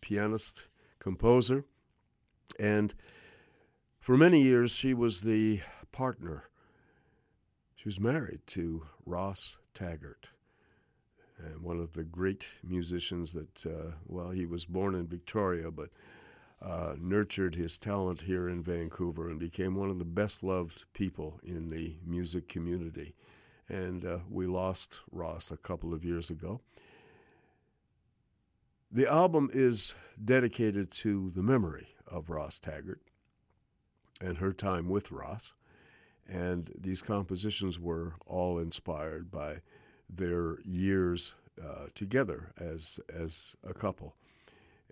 pianist, 0.00 0.68
composer 0.98 1.64
and 2.60 2.94
for 4.00 4.18
many 4.18 4.42
years, 4.42 4.70
she 4.70 4.92
was 4.92 5.22
the 5.22 5.60
partner. 5.92 6.44
She 7.74 7.88
was 7.88 7.98
married 7.98 8.40
to 8.48 8.86
Ross 9.06 9.56
Taggart, 9.72 10.28
and 11.38 11.62
one 11.62 11.80
of 11.80 11.94
the 11.94 12.04
great 12.04 12.46
musicians 12.62 13.32
that, 13.32 13.66
uh, 13.66 13.92
well, 14.06 14.28
he 14.28 14.44
was 14.44 14.66
born 14.66 14.94
in 14.94 15.06
Victoria, 15.06 15.70
but 15.70 15.88
uh, 16.60 16.94
nurtured 17.00 17.54
his 17.54 17.78
talent 17.78 18.22
here 18.22 18.46
in 18.46 18.62
Vancouver 18.62 19.30
and 19.30 19.40
became 19.40 19.74
one 19.74 19.88
of 19.88 19.98
the 19.98 20.04
best 20.04 20.42
loved 20.42 20.84
people 20.92 21.40
in 21.42 21.68
the 21.68 21.96
music 22.06 22.46
community. 22.46 23.14
And 23.70 24.04
uh, 24.04 24.18
we 24.28 24.46
lost 24.46 24.96
Ross 25.10 25.50
a 25.50 25.56
couple 25.56 25.94
of 25.94 26.04
years 26.04 26.28
ago. 26.28 26.60
The 28.92 29.10
album 29.10 29.48
is 29.54 29.94
dedicated 30.22 30.90
to 30.90 31.30
the 31.34 31.42
memory 31.42 31.94
of 32.10 32.30
Ross 32.30 32.58
Taggart 32.58 33.00
and 34.20 34.38
her 34.38 34.52
time 34.52 34.88
with 34.88 35.10
Ross. 35.10 35.52
And 36.28 36.70
these 36.78 37.02
compositions 37.02 37.78
were 37.78 38.14
all 38.26 38.58
inspired 38.58 39.30
by 39.30 39.62
their 40.08 40.60
years 40.60 41.34
uh, 41.62 41.86
together 41.94 42.52
as 42.58 43.00
as 43.12 43.54
a 43.64 43.74
couple. 43.74 44.14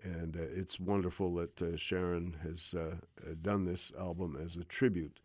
And 0.01 0.35
uh, 0.35 0.41
it's 0.41 0.79
wonderful 0.79 1.33
that 1.35 1.61
uh, 1.61 1.77
Sharon 1.77 2.37
has 2.43 2.73
uh, 2.73 2.95
done 3.41 3.65
this 3.65 3.91
album 3.99 4.37
as 4.41 4.55
a 4.55 4.63
tribute 4.63 5.19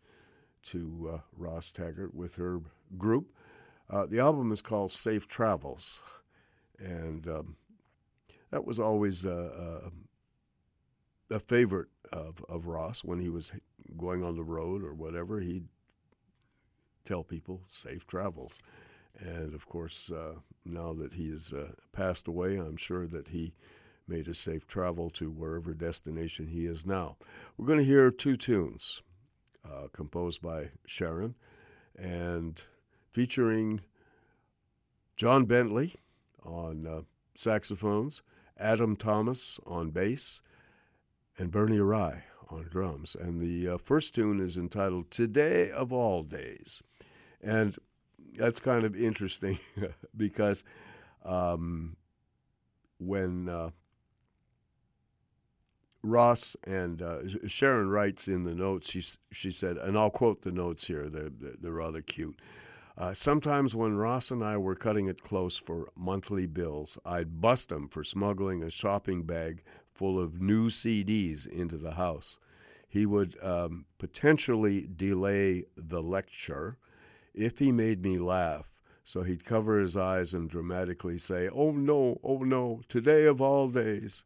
to 0.63 1.11
uh, 1.13 1.17
Ross 1.37 1.71
Taggart 1.71 2.13
with 2.13 2.35
her 2.35 2.59
group. 2.97 3.33
Uh, 3.89 4.05
the 4.05 4.19
album 4.19 4.51
is 4.51 4.61
called 4.61 4.91
Safe 4.91 5.27
Travels, 5.27 6.01
and 6.79 7.27
um, 7.27 7.55
that 8.51 8.65
was 8.65 8.79
always 8.79 9.25
a, 9.25 9.91
a 11.29 11.39
favorite 11.39 11.87
of, 12.11 12.43
of 12.47 12.67
Ross 12.67 13.03
when 13.03 13.19
he 13.19 13.29
was 13.29 13.51
going 13.97 14.23
on 14.23 14.35
the 14.35 14.43
road 14.43 14.83
or 14.83 14.93
whatever. 14.93 15.39
He'd 15.39 15.67
tell 17.03 17.23
people 17.23 17.61
safe 17.67 18.05
travels. 18.07 18.61
And 19.17 19.53
of 19.53 19.67
course, 19.67 20.11
uh, 20.11 20.39
now 20.65 20.93
that 20.93 21.13
he 21.13 21.29
has 21.29 21.53
uh, 21.53 21.71
passed 21.93 22.27
away, 22.27 22.57
I'm 22.57 22.77
sure 22.77 23.07
that 23.07 23.29
he 23.29 23.53
made 24.07 24.27
a 24.27 24.33
safe 24.33 24.67
travel 24.67 25.09
to 25.11 25.31
wherever 25.31 25.73
destination 25.73 26.47
he 26.47 26.65
is 26.65 26.85
now. 26.85 27.17
We're 27.57 27.67
going 27.67 27.79
to 27.79 27.85
hear 27.85 28.11
two 28.11 28.37
tunes 28.37 29.01
uh, 29.65 29.87
composed 29.93 30.41
by 30.41 30.69
Sharon 30.85 31.35
and 31.97 32.61
featuring 33.11 33.81
John 35.15 35.45
Bentley 35.45 35.95
on 36.43 36.85
uh, 36.85 37.01
saxophones, 37.37 38.21
Adam 38.57 38.95
Thomas 38.95 39.59
on 39.65 39.91
bass, 39.91 40.41
and 41.37 41.51
Bernie 41.51 41.77
Arai 41.77 42.21
on 42.49 42.67
drums. 42.69 43.15
And 43.19 43.41
the 43.41 43.75
uh, 43.75 43.77
first 43.77 44.15
tune 44.15 44.39
is 44.39 44.57
entitled 44.57 45.11
Today 45.11 45.71
of 45.71 45.91
All 45.91 46.23
Days. 46.23 46.81
And 47.41 47.77
that's 48.33 48.59
kind 48.59 48.85
of 48.85 48.95
interesting 48.95 49.59
because 50.17 50.63
um, 51.23 51.95
when 52.99 53.49
uh, 53.49 53.69
Ross 56.03 56.55
and 56.65 57.01
uh, 57.01 57.19
Sharon 57.47 57.89
writes 57.89 58.27
in 58.27 58.43
the 58.43 58.53
notes, 58.53 58.91
she, 58.91 59.03
she 59.31 59.51
said, 59.51 59.77
and 59.77 59.97
I'll 59.97 60.09
quote 60.09 60.41
the 60.41 60.51
notes 60.51 60.87
here, 60.87 61.09
they're, 61.09 61.29
they're 61.59 61.71
rather 61.71 62.01
cute. 62.01 62.39
Uh, 62.97 63.13
sometimes 63.13 63.75
when 63.75 63.97
Ross 63.97 64.31
and 64.31 64.41
I 64.41 64.55
were 64.55 64.75
cutting 64.75 65.07
it 65.07 65.21
close 65.21 65.57
for 65.57 65.89
monthly 65.97 66.45
bills, 66.45 66.97
I'd 67.05 67.41
bust 67.41 67.69
him 67.71 67.89
for 67.89 68.05
smuggling 68.05 68.63
a 68.63 68.69
shopping 68.69 69.23
bag 69.23 69.63
full 69.95 70.19
of 70.19 70.41
new 70.41 70.69
CDs 70.69 71.47
into 71.47 71.77
the 71.77 71.91
house. 71.91 72.37
He 72.87 73.05
would 73.05 73.37
um, 73.41 73.85
potentially 73.97 74.87
delay 74.95 75.65
the 75.75 76.01
lecture 76.01 76.77
if 77.33 77.59
he 77.59 77.71
made 77.71 78.03
me 78.03 78.17
laugh. 78.17 78.75
So 79.03 79.23
he'd 79.23 79.45
cover 79.45 79.79
his 79.79 79.95
eyes 79.95 80.33
and 80.33 80.49
dramatically 80.49 81.17
say, 81.17 81.47
Oh 81.49 81.71
no, 81.71 82.19
oh 82.23 82.39
no, 82.39 82.81
today 82.89 83.25
of 83.25 83.41
all 83.41 83.69
days. 83.69 84.23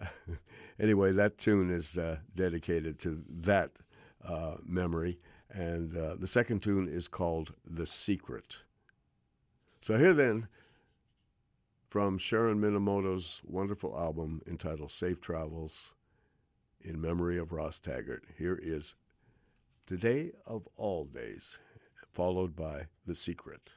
anyway, 0.78 1.12
that 1.12 1.38
tune 1.38 1.70
is 1.70 1.98
uh, 1.98 2.18
dedicated 2.34 2.98
to 3.00 3.22
that 3.28 3.72
uh, 4.26 4.56
memory. 4.64 5.18
And 5.50 5.96
uh, 5.96 6.16
the 6.18 6.26
second 6.26 6.62
tune 6.62 6.88
is 6.88 7.08
called 7.08 7.54
The 7.68 7.86
Secret. 7.86 8.58
So 9.80 9.98
here 9.98 10.14
then, 10.14 10.48
from 11.94 12.18
Sharon 12.18 12.60
Minemoto's 12.60 13.40
wonderful 13.44 13.96
album 13.96 14.42
entitled 14.48 14.90
Safe 14.90 15.20
Travels 15.20 15.92
in 16.80 17.00
Memory 17.00 17.38
of 17.38 17.52
Ross 17.52 17.78
Taggart, 17.78 18.24
here 18.36 18.58
is 18.60 18.96
Today 19.86 20.32
of 20.44 20.66
All 20.76 21.04
Days, 21.04 21.60
followed 22.10 22.56
by 22.56 22.86
The 23.06 23.14
Secret. 23.14 23.70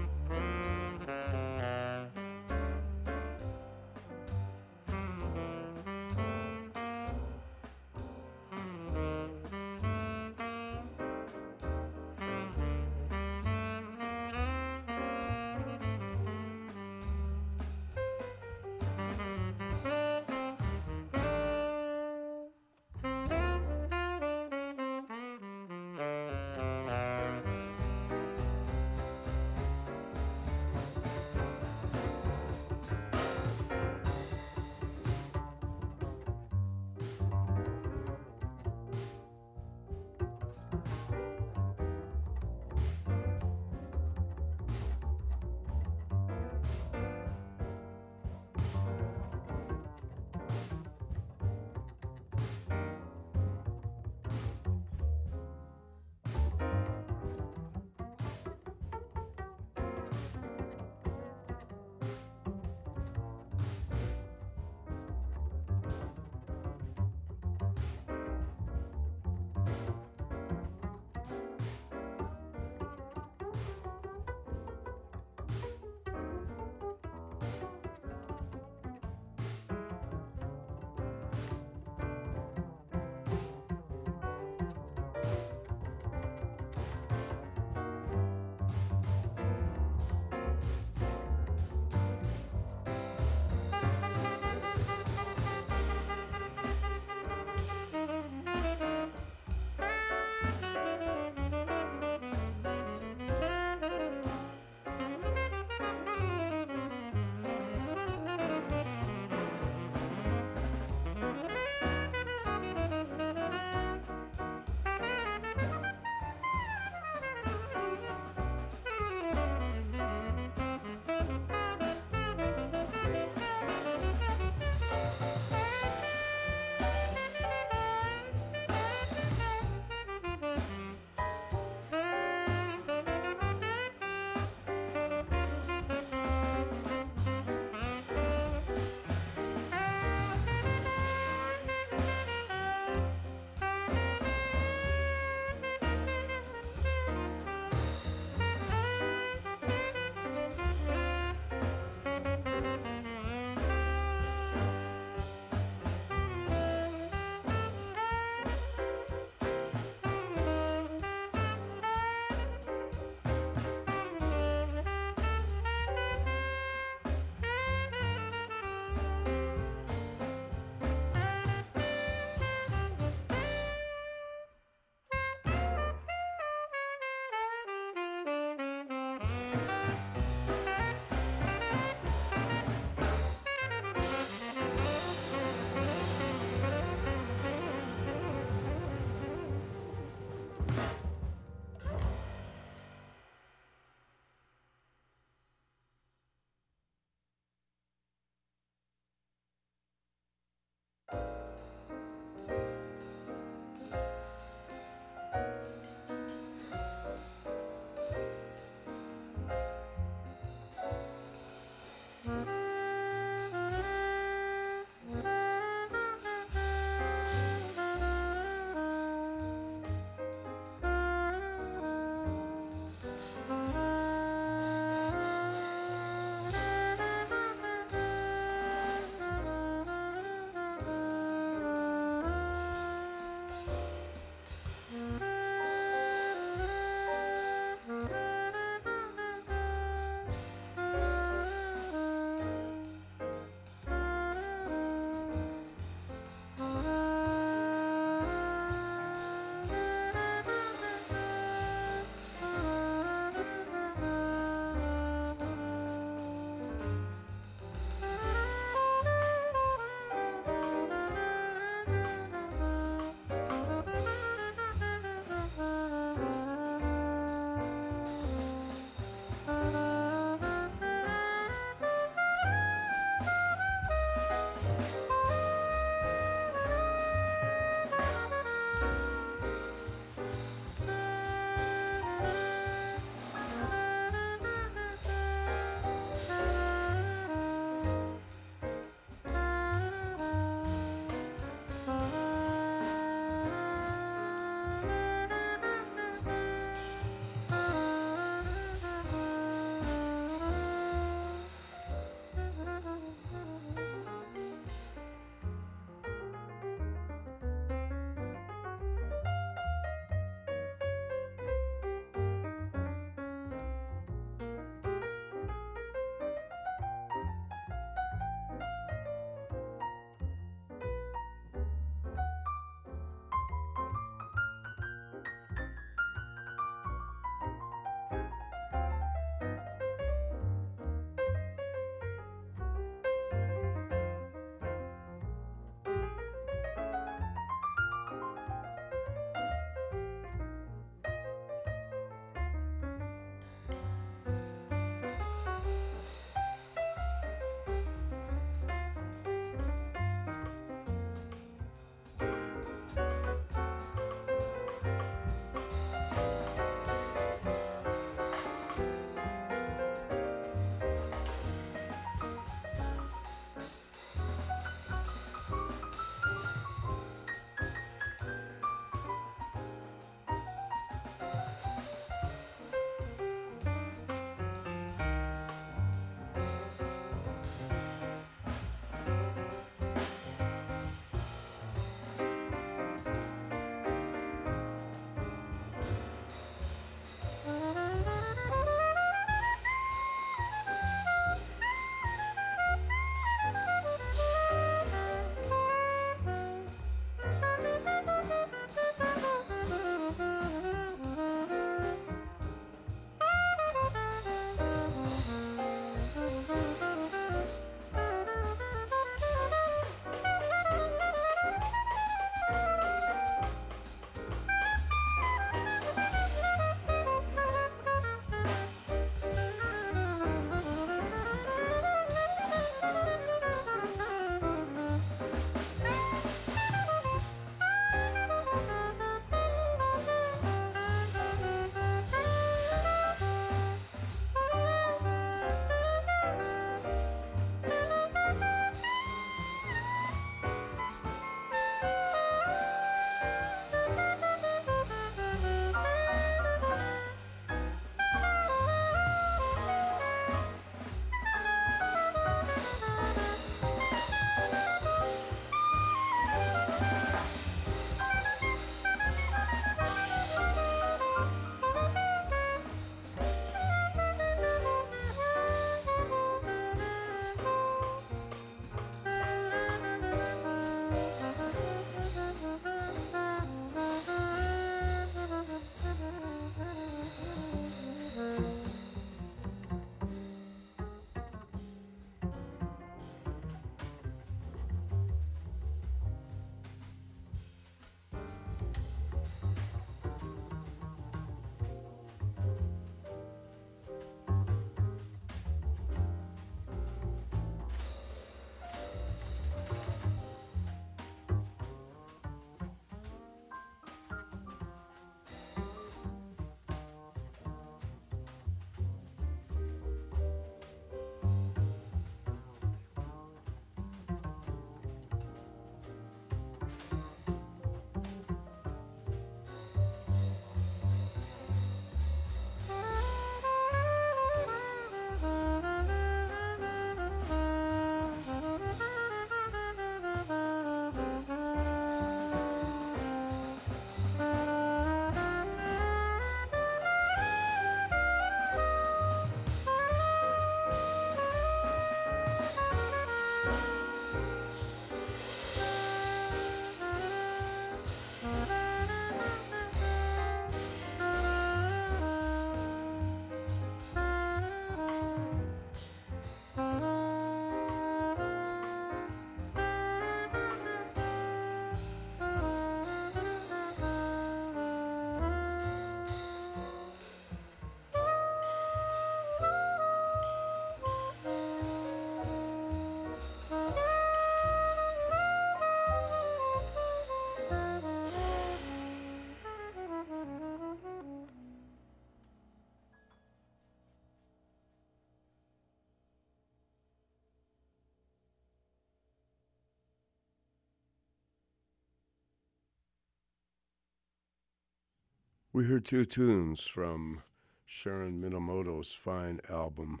We 595.52 595.64
heard 595.64 595.84
two 595.84 596.04
tunes 596.04 596.68
from 596.68 597.24
Sharon 597.66 598.20
Minemoto's 598.20 598.94
fine 598.94 599.40
album 599.50 600.00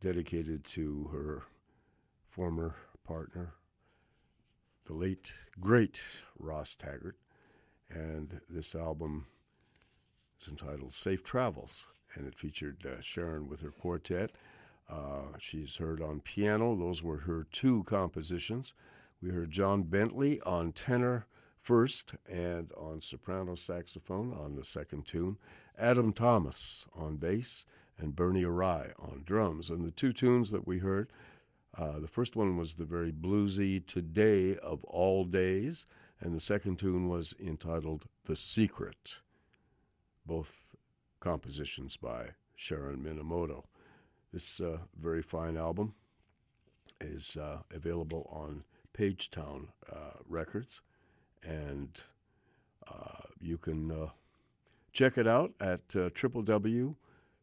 dedicated 0.00 0.64
to 0.64 1.10
her 1.12 1.42
former 2.30 2.76
partner, 3.06 3.52
the 4.86 4.94
late, 4.94 5.34
great 5.60 6.00
Ross 6.38 6.74
Taggart. 6.74 7.18
And 7.90 8.40
this 8.48 8.74
album 8.74 9.26
is 10.40 10.48
entitled 10.48 10.94
Safe 10.94 11.22
Travels, 11.22 11.88
and 12.14 12.26
it 12.26 12.34
featured 12.34 12.86
uh, 12.86 13.02
Sharon 13.02 13.48
with 13.48 13.60
her 13.60 13.72
quartet. 13.72 14.30
Uh, 14.88 15.36
she's 15.38 15.76
heard 15.76 16.00
on 16.00 16.20
piano, 16.20 16.74
those 16.74 17.02
were 17.02 17.18
her 17.18 17.46
two 17.52 17.84
compositions. 17.84 18.72
We 19.20 19.28
heard 19.28 19.50
John 19.50 19.82
Bentley 19.82 20.40
on 20.40 20.72
tenor 20.72 21.26
first 21.66 22.14
and 22.30 22.70
on 22.76 23.02
soprano 23.02 23.56
saxophone 23.56 24.32
on 24.32 24.54
the 24.54 24.62
second 24.62 25.04
tune, 25.04 25.36
Adam 25.76 26.12
Thomas 26.12 26.86
on 26.94 27.16
bass, 27.16 27.64
and 27.98 28.14
Bernie 28.14 28.44
Arai 28.44 28.92
on 29.00 29.22
drums. 29.26 29.68
And 29.68 29.84
the 29.84 29.90
two 29.90 30.12
tunes 30.12 30.52
that 30.52 30.64
we 30.64 30.78
heard, 30.78 31.10
uh, 31.76 31.98
the 31.98 32.06
first 32.06 32.36
one 32.36 32.56
was 32.56 32.74
the 32.74 32.84
very 32.84 33.10
bluesy 33.10 33.84
Today 33.84 34.56
of 34.58 34.84
All 34.84 35.24
Days, 35.24 35.86
and 36.20 36.32
the 36.32 36.40
second 36.40 36.78
tune 36.78 37.08
was 37.08 37.34
entitled 37.44 38.06
The 38.26 38.36
Secret, 38.36 39.22
both 40.24 40.76
compositions 41.18 41.96
by 41.96 42.28
Sharon 42.54 42.98
Minemoto. 42.98 43.64
This 44.32 44.60
uh, 44.60 44.78
very 45.02 45.22
fine 45.22 45.56
album 45.56 45.94
is 47.00 47.36
uh, 47.36 47.58
available 47.74 48.30
on 48.32 48.62
Pagetown 48.96 49.66
uh, 49.92 50.20
Records 50.28 50.80
and 51.42 52.02
uh, 52.86 53.26
you 53.40 53.58
can 53.58 53.90
uh, 53.90 54.08
check 54.92 55.18
it 55.18 55.26
out 55.26 55.52
at 55.60 55.80
uh, 55.94 56.10
www. 56.10 56.94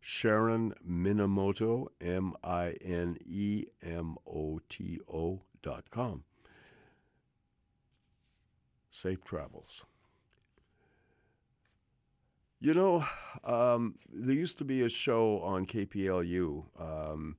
Sharon 0.05 0.73
Minemoto, 0.85 1.87
M 2.01 2.33
I 2.43 2.75
N 2.83 3.17
E 3.25 3.67
M 3.81 4.17
O 4.27 4.59
T 4.67 4.99
O 5.07 5.39
dot 5.61 5.89
com. 5.91 6.23
Safe 8.91 9.23
travels. 9.23 9.85
You 12.59 12.73
know, 12.73 13.05
um, 13.45 13.95
there 14.09 14.35
used 14.35 14.57
to 14.57 14.65
be 14.65 14.81
a 14.81 14.89
show 14.89 15.39
on 15.41 15.65
KPLU 15.65 16.65
um, 16.79 17.37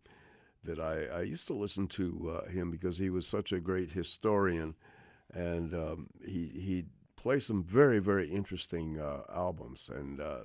that 0.64 0.80
I, 0.80 1.04
I, 1.04 1.22
used 1.22 1.46
to 1.46 1.54
listen 1.54 1.86
to 1.88 2.42
uh, 2.42 2.50
him 2.50 2.70
because 2.70 2.98
he 2.98 3.08
was 3.08 3.26
such 3.26 3.52
a 3.52 3.60
great 3.60 3.92
historian 3.92 4.74
and 5.34 5.74
um, 5.74 6.06
he 6.24 6.50
he 6.54 6.84
plays 7.16 7.46
some 7.46 7.62
very 7.62 7.98
very 7.98 8.30
interesting 8.30 8.98
uh, 8.98 9.22
albums. 9.34 9.90
And 9.94 10.20
uh, 10.20 10.40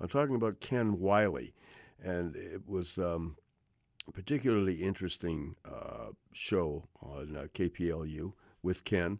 I'm 0.00 0.08
talking 0.08 0.34
about 0.34 0.60
Ken 0.60 1.00
Wiley, 1.00 1.54
and 2.02 2.36
it 2.36 2.62
was 2.66 2.98
um, 2.98 3.36
a 4.06 4.12
particularly 4.12 4.82
interesting 4.82 5.56
uh, 5.64 6.10
show 6.32 6.88
on 7.00 7.36
uh, 7.36 7.46
KPLU 7.54 8.32
with 8.62 8.84
Ken. 8.84 9.18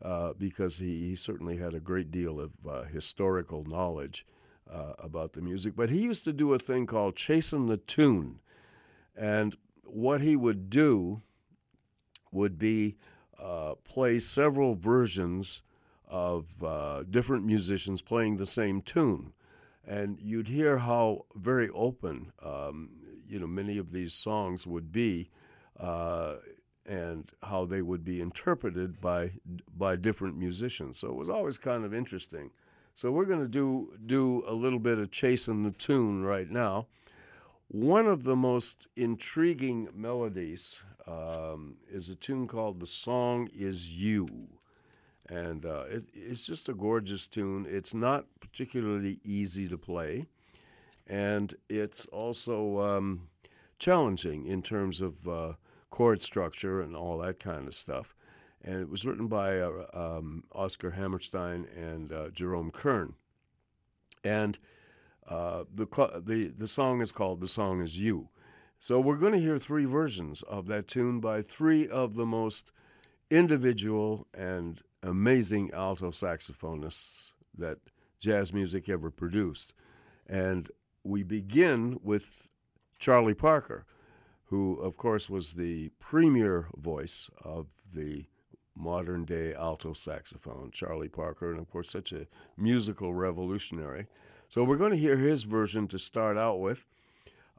Uh, 0.00 0.32
because 0.36 0.78
he, 0.78 1.10
he, 1.10 1.14
certainly 1.14 1.58
had 1.58 1.74
a 1.74 1.78
great 1.78 2.10
deal 2.10 2.40
of 2.40 2.50
uh, 2.68 2.82
historical 2.82 3.64
knowledge 3.64 4.26
about 4.98 5.32
the 5.34 5.40
music. 5.40 5.76
But 5.76 5.90
he 5.90 6.00
used 6.00 6.24
to 6.24 6.32
do 6.32 6.52
a 6.54 6.58
thing 6.58 6.86
called 6.86 7.14
Chasing 7.14 7.66
the 7.66 7.76
Tune. 7.76 8.40
And 9.14 9.56
what 9.84 10.20
he 10.20 10.34
would 10.34 10.70
do 10.70 11.22
would 12.32 12.58
be 12.58 12.96
uh, 13.42 13.74
play 13.84 14.18
several 14.18 14.74
versions 14.74 15.62
of 16.08 16.62
uh, 16.62 17.02
different 17.10 17.44
musicians 17.44 18.02
playing 18.02 18.36
the 18.36 18.46
same 18.46 18.82
tune. 18.82 19.32
And 19.86 20.18
you'd 20.20 20.48
hear 20.48 20.78
how 20.78 21.24
very 21.34 21.68
open, 21.70 22.32
um, 22.44 22.90
you 23.28 23.40
know, 23.40 23.46
many 23.48 23.78
of 23.78 23.90
these 23.90 24.14
songs 24.14 24.66
would 24.66 24.92
be, 24.92 25.30
uh, 25.80 26.36
and 26.86 27.30
how 27.42 27.64
they 27.64 27.82
would 27.82 28.04
be 28.04 28.20
interpreted 28.20 29.00
by 29.00 29.32
by 29.76 29.96
different 29.96 30.36
musicians. 30.36 30.98
So 30.98 31.08
it 31.08 31.16
was 31.16 31.30
always 31.30 31.58
kind 31.58 31.84
of 31.84 31.94
interesting. 31.94 32.50
So 32.94 33.10
we're 33.10 33.24
going 33.24 33.40
to 33.40 33.48
do 33.48 33.94
do 34.06 34.44
a 34.46 34.52
little 34.52 34.78
bit 34.78 34.98
of 34.98 35.10
chasing 35.10 35.62
the 35.62 35.70
tune 35.70 36.22
right 36.24 36.50
now. 36.50 36.86
One 37.72 38.06
of 38.06 38.24
the 38.24 38.36
most 38.36 38.86
intriguing 38.96 39.88
melodies 39.94 40.84
um, 41.06 41.76
is 41.90 42.10
a 42.10 42.14
tune 42.14 42.46
called 42.46 42.80
The 42.80 42.86
Song 42.86 43.48
Is 43.58 43.90
You. 43.98 44.28
And 45.26 45.64
uh, 45.64 45.84
it, 45.88 46.04
it's 46.12 46.44
just 46.44 46.68
a 46.68 46.74
gorgeous 46.74 47.26
tune. 47.26 47.66
It's 47.66 47.94
not 47.94 48.26
particularly 48.40 49.20
easy 49.24 49.68
to 49.68 49.78
play, 49.78 50.26
and 51.06 51.54
it's 51.70 52.04
also 52.04 52.78
um, 52.80 53.28
challenging 53.78 54.44
in 54.44 54.60
terms 54.60 55.00
of 55.00 55.26
uh, 55.26 55.52
chord 55.90 56.22
structure 56.22 56.82
and 56.82 56.94
all 56.94 57.16
that 57.20 57.40
kind 57.40 57.66
of 57.66 57.74
stuff. 57.74 58.14
And 58.62 58.82
it 58.82 58.90
was 58.90 59.06
written 59.06 59.28
by 59.28 59.58
uh, 59.58 59.86
um, 59.94 60.44
Oscar 60.52 60.90
Hammerstein 60.90 61.66
and 61.74 62.12
uh, 62.12 62.28
Jerome 62.28 62.70
Kern. 62.70 63.14
And 64.22 64.58
uh, 65.28 65.64
the, 65.72 65.86
the, 66.24 66.52
the 66.56 66.66
song 66.66 67.00
is 67.00 67.12
called 67.12 67.40
The 67.40 67.48
Song 67.48 67.80
Is 67.80 67.98
You. 67.98 68.28
So 68.78 69.00
we're 69.00 69.16
going 69.16 69.32
to 69.32 69.40
hear 69.40 69.58
three 69.58 69.84
versions 69.84 70.42
of 70.42 70.66
that 70.66 70.88
tune 70.88 71.20
by 71.20 71.42
three 71.42 71.86
of 71.86 72.16
the 72.16 72.26
most 72.26 72.72
individual 73.30 74.26
and 74.34 74.82
amazing 75.02 75.70
alto 75.72 76.10
saxophonists 76.10 77.32
that 77.56 77.78
jazz 78.18 78.52
music 78.52 78.88
ever 78.88 79.10
produced. 79.10 79.72
And 80.26 80.70
we 81.04 81.22
begin 81.22 81.98
with 82.02 82.48
Charlie 82.98 83.34
Parker, 83.34 83.84
who, 84.46 84.78
of 84.80 84.96
course, 84.96 85.30
was 85.30 85.54
the 85.54 85.90
premier 85.98 86.68
voice 86.76 87.30
of 87.42 87.66
the 87.92 88.26
modern 88.76 89.24
day 89.24 89.54
alto 89.54 89.92
saxophone, 89.92 90.70
Charlie 90.72 91.08
Parker, 91.08 91.50
and 91.50 91.60
of 91.60 91.70
course, 91.70 91.90
such 91.90 92.12
a 92.12 92.26
musical 92.56 93.14
revolutionary. 93.14 94.06
So 94.52 94.62
we're 94.64 94.76
going 94.76 94.90
to 94.90 94.98
hear 94.98 95.16
his 95.16 95.44
version 95.44 95.88
to 95.88 95.98
start 95.98 96.36
out 96.36 96.60
with. 96.60 96.84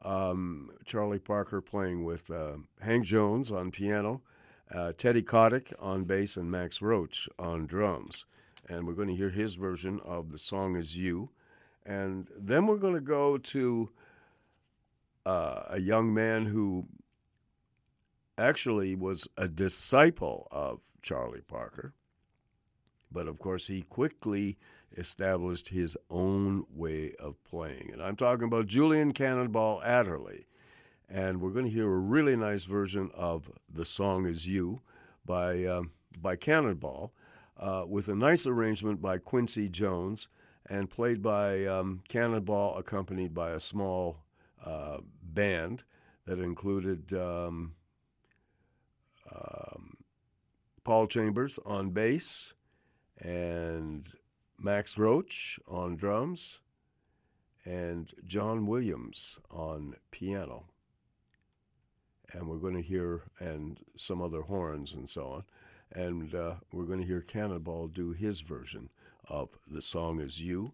Um, 0.04 0.70
Charlie 0.84 1.18
Parker 1.18 1.60
playing 1.60 2.04
with 2.04 2.30
uh, 2.30 2.58
Hank 2.80 3.04
Jones 3.04 3.50
on 3.50 3.72
piano, 3.72 4.22
uh, 4.72 4.92
Teddy 4.96 5.20
Kotick 5.20 5.72
on 5.80 6.04
bass, 6.04 6.36
and 6.36 6.52
Max 6.52 6.80
Roach 6.80 7.28
on 7.36 7.66
drums. 7.66 8.26
And 8.68 8.86
we're 8.86 8.92
going 8.92 9.08
to 9.08 9.16
hear 9.16 9.30
his 9.30 9.56
version 9.56 9.98
of 10.04 10.30
The 10.30 10.38
Song 10.38 10.76
Is 10.76 10.96
You. 10.96 11.30
And 11.84 12.28
then 12.38 12.68
we're 12.68 12.76
going 12.76 12.94
to 12.94 13.00
go 13.00 13.38
to 13.38 13.90
uh, 15.26 15.62
a 15.70 15.80
young 15.80 16.14
man 16.14 16.46
who 16.46 16.86
actually 18.38 18.94
was 18.94 19.26
a 19.36 19.48
disciple 19.48 20.46
of 20.52 20.82
Charlie 21.02 21.40
Parker. 21.40 21.92
But 23.10 23.26
of 23.26 23.40
course, 23.40 23.66
he 23.66 23.82
quickly 23.82 24.58
established 24.96 25.68
his 25.68 25.96
own 26.10 26.64
way 26.70 27.14
of 27.18 27.42
playing. 27.44 27.90
And 27.92 28.02
I'm 28.02 28.16
talking 28.16 28.44
about 28.44 28.66
Julian 28.66 29.12
Cannonball 29.12 29.82
Adderley. 29.82 30.46
And 31.08 31.40
we're 31.40 31.50
going 31.50 31.66
to 31.66 31.70
hear 31.70 31.92
a 31.92 31.98
really 31.98 32.36
nice 32.36 32.64
version 32.64 33.10
of 33.14 33.50
The 33.72 33.84
Song 33.84 34.26
Is 34.26 34.48
You 34.48 34.80
by, 35.24 35.64
um, 35.64 35.92
by 36.20 36.36
Cannonball 36.36 37.12
uh, 37.58 37.84
with 37.86 38.08
a 38.08 38.14
nice 38.14 38.46
arrangement 38.46 39.00
by 39.00 39.18
Quincy 39.18 39.68
Jones 39.68 40.28
and 40.66 40.90
played 40.90 41.22
by 41.22 41.66
um, 41.66 42.02
Cannonball, 42.08 42.78
accompanied 42.78 43.34
by 43.34 43.50
a 43.50 43.60
small 43.60 44.24
uh, 44.64 44.98
band 45.22 45.84
that 46.26 46.38
included 46.38 47.12
um, 47.12 47.74
um 49.30 49.96
Paul 50.84 51.06
Chambers 51.06 51.58
on 51.64 51.90
bass 51.90 52.52
and 53.18 54.06
Max 54.58 54.96
Roach 54.98 55.58
on 55.68 55.96
drums, 55.96 56.60
and 57.64 58.12
John 58.26 58.66
Williams 58.66 59.38
on 59.50 59.96
piano. 60.10 60.66
and 62.32 62.48
we're 62.48 62.56
going 62.58 62.74
to 62.74 62.82
hear 62.82 63.22
and 63.38 63.78
some 63.96 64.20
other 64.20 64.42
horns 64.42 64.94
and 64.94 65.08
so 65.08 65.26
on, 65.28 65.44
and 65.92 66.34
uh, 66.34 66.54
we're 66.72 66.84
going 66.84 67.00
to 67.00 67.06
hear 67.06 67.20
Cannonball 67.20 67.88
do 67.88 68.12
his 68.12 68.40
version 68.40 68.90
of 69.28 69.50
the 69.70 69.80
song 69.82 70.20
"Is 70.20 70.42
You," 70.42 70.72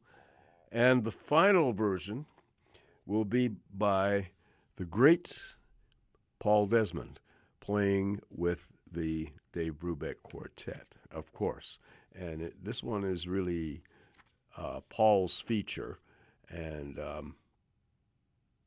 and 0.73 1.05
the 1.05 1.13
final 1.13 1.73
version 1.73 2.27
will 3.07 3.25
be 3.25 3.51
by 3.73 4.29
the 4.77 4.85
great 4.85 5.39
Paul 6.39 6.67
Desmond 6.67 7.21
playing 7.61 8.21
with 8.31 8.69
the 8.91 9.29
Dave 9.53 9.75
Brubeck 9.75 10.23
Quartet, 10.23 10.97
of 11.11 11.33
course. 11.33 11.79
And 12.19 12.43
it, 12.43 12.65
this 12.65 12.83
one 12.83 13.05
is 13.05 13.29
really 13.29 13.83
uh, 14.57 14.81
Paul's 14.89 15.41
feature, 15.41 15.99
and 16.49 16.99
um, 16.99 17.37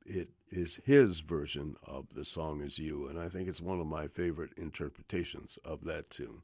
it 0.05 0.29
is 0.49 0.79
his 0.85 1.19
version 1.19 1.75
of 1.85 2.13
the 2.15 2.23
song 2.25 2.61
"Is 2.61 2.79
You," 2.79 3.07
and 3.07 3.19
I 3.19 3.29
think 3.29 3.47
it's 3.47 3.61
one 3.61 3.79
of 3.79 3.87
my 3.87 4.07
favorite 4.07 4.51
interpretations 4.57 5.59
of 5.65 5.83
that 5.85 6.09
tune. 6.09 6.43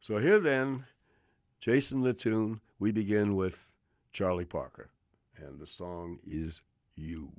So 0.00 0.18
here 0.18 0.40
then, 0.40 0.86
Chasing 1.60 2.00
the 2.00 2.14
tune. 2.14 2.62
We 2.78 2.90
begin 2.90 3.36
with 3.36 3.68
Charlie 4.14 4.46
Parker, 4.46 4.88
and 5.36 5.60
the 5.60 5.66
song 5.66 6.18
is 6.26 6.62
"You." 6.94 7.32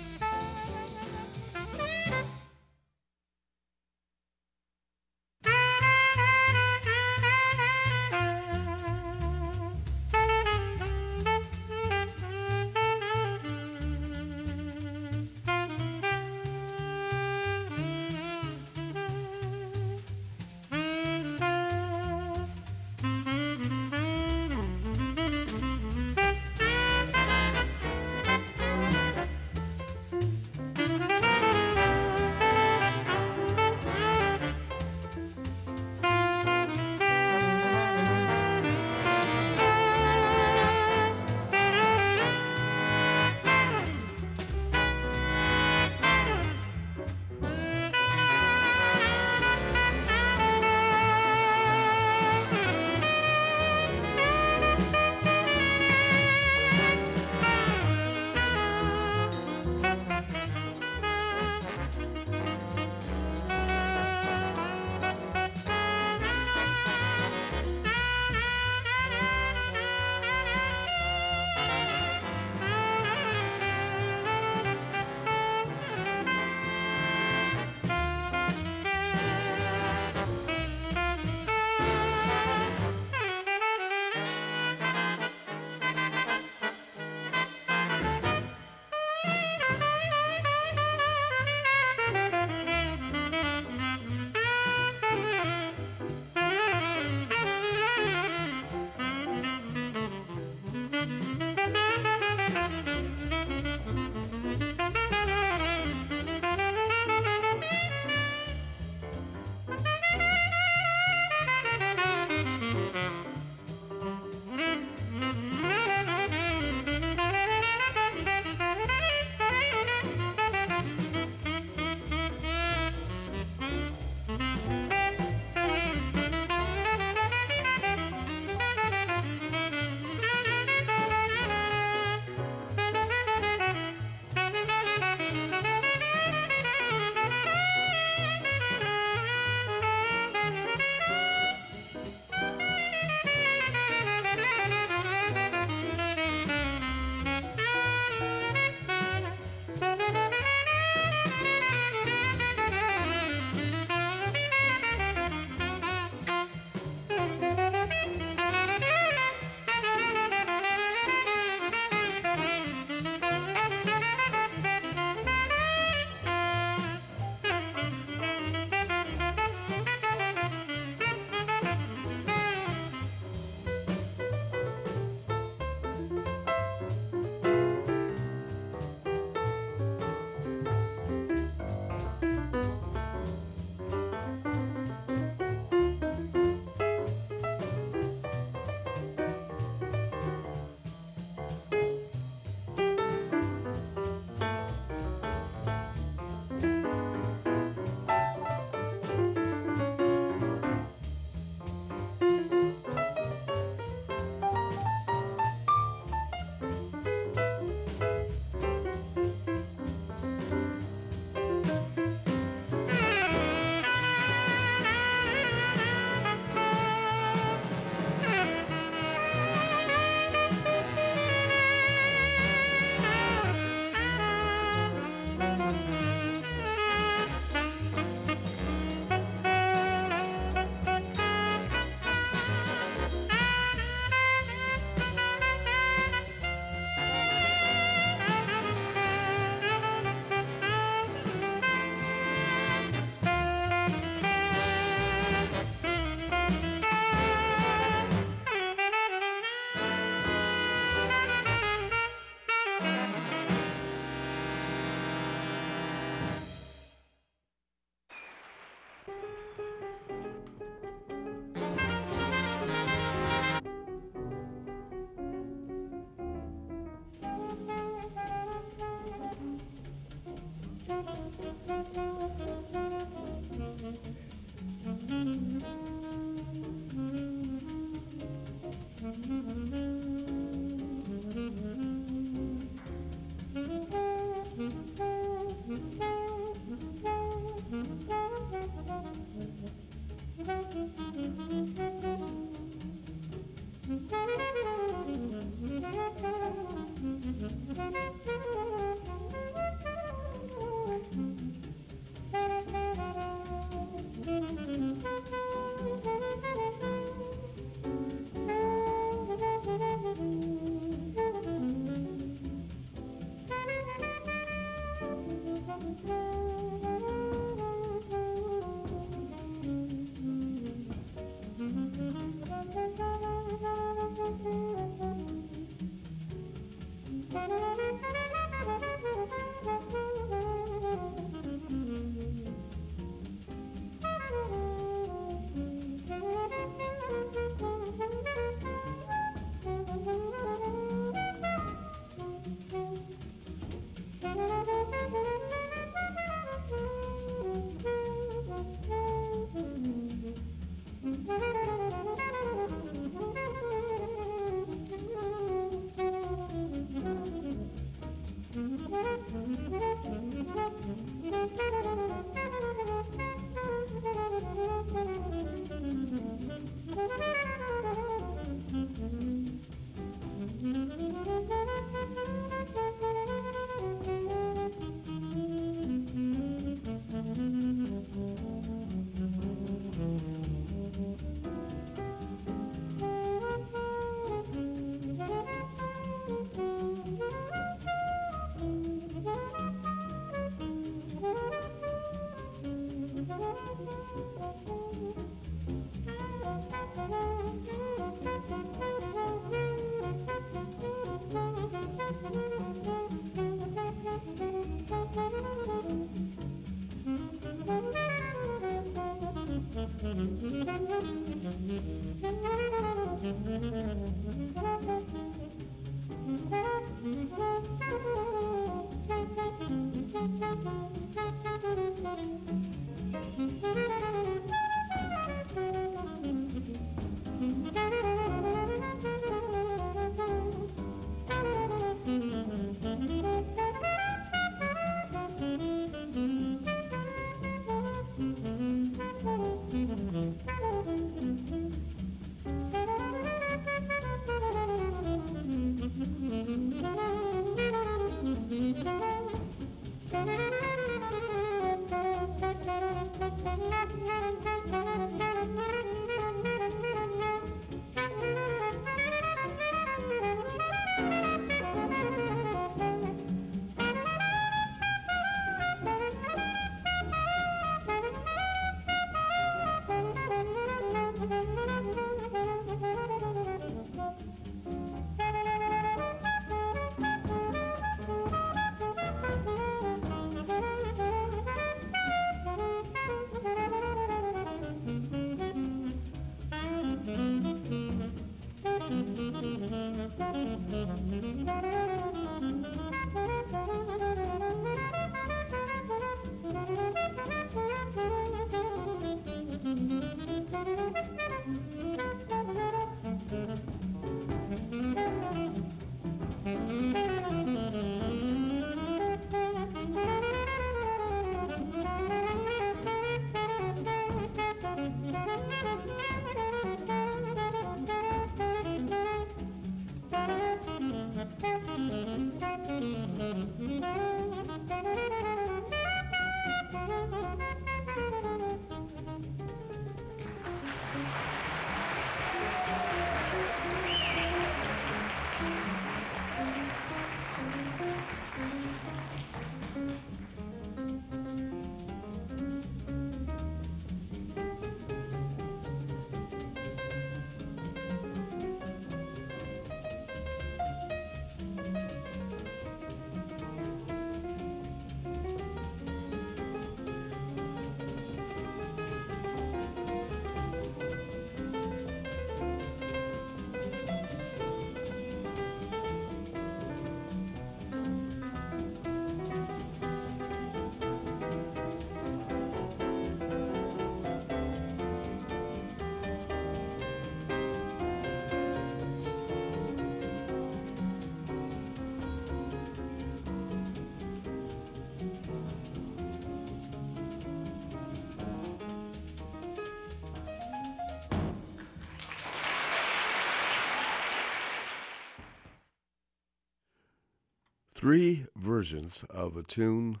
Three 597.86 598.26
versions 598.34 599.04
of 599.10 599.36
a 599.36 599.44
tune 599.44 600.00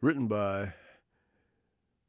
written 0.00 0.26
by 0.26 0.72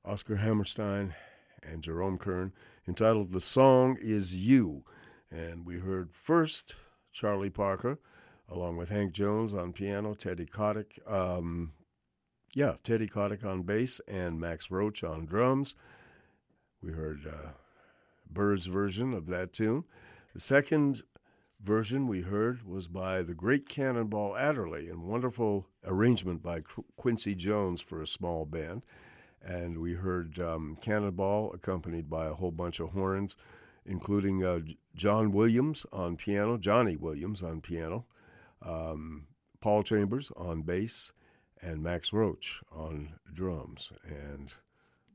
Oscar 0.05 0.37
Hammerstein 0.37 1.13
and 1.61 1.83
Jerome 1.83 2.17
Kern 2.17 2.53
entitled 2.87 3.33
The 3.33 3.41
Song 3.41 3.97
Is 3.99 4.33
You. 4.33 4.85
And 5.29 5.65
we 5.65 5.79
heard 5.79 6.13
first 6.13 6.75
Charlie 7.11 7.49
Parker, 7.49 7.99
along 8.47 8.77
with 8.77 8.87
Hank 8.87 9.11
Jones 9.11 9.53
on 9.53 9.73
piano, 9.73 10.13
Teddy 10.13 10.45
Kotick, 10.45 10.97
um, 11.05 11.73
yeah, 12.53 12.75
Teddy 12.85 13.07
Kotick 13.07 13.43
on 13.43 13.63
bass, 13.63 13.99
and 14.07 14.39
Max 14.39 14.71
Roach 14.71 15.03
on 15.03 15.25
drums. 15.25 15.75
We 16.81 16.93
heard 16.93 17.27
uh, 17.27 17.49
Bird's 18.31 18.67
version 18.67 19.13
of 19.13 19.25
that 19.27 19.51
tune. 19.51 19.83
The 20.33 20.39
second 20.39 21.01
version 21.63 22.07
we 22.07 22.21
heard 22.21 22.63
was 22.65 22.87
by 22.87 23.21
the 23.21 23.33
great 23.33 23.67
Cannonball 23.67 24.35
Adderley, 24.37 24.89
and 24.89 25.03
wonderful 25.03 25.67
arrangement 25.85 26.43
by 26.43 26.61
Qu- 26.61 26.85
Quincy 26.95 27.35
Jones 27.35 27.81
for 27.81 28.01
a 28.01 28.07
small 28.07 28.45
band. 28.45 28.83
And 29.41 29.79
we 29.79 29.93
heard 29.93 30.39
um, 30.39 30.77
Cannonball 30.81 31.51
accompanied 31.53 32.09
by 32.09 32.27
a 32.27 32.33
whole 32.33 32.51
bunch 32.51 32.79
of 32.79 32.89
horns, 32.89 33.35
including 33.85 34.43
uh, 34.43 34.59
John 34.95 35.31
Williams 35.31 35.85
on 35.93 36.17
piano, 36.17 36.57
Johnny 36.57 36.95
Williams 36.95 37.41
on 37.41 37.61
piano, 37.61 38.05
um, 38.61 39.27
Paul 39.61 39.83
Chambers 39.83 40.31
on 40.35 40.63
bass, 40.63 41.11
and 41.61 41.81
Max 41.81 42.11
Roach 42.11 42.61
on 42.71 43.13
drums. 43.33 43.91
And 44.05 44.53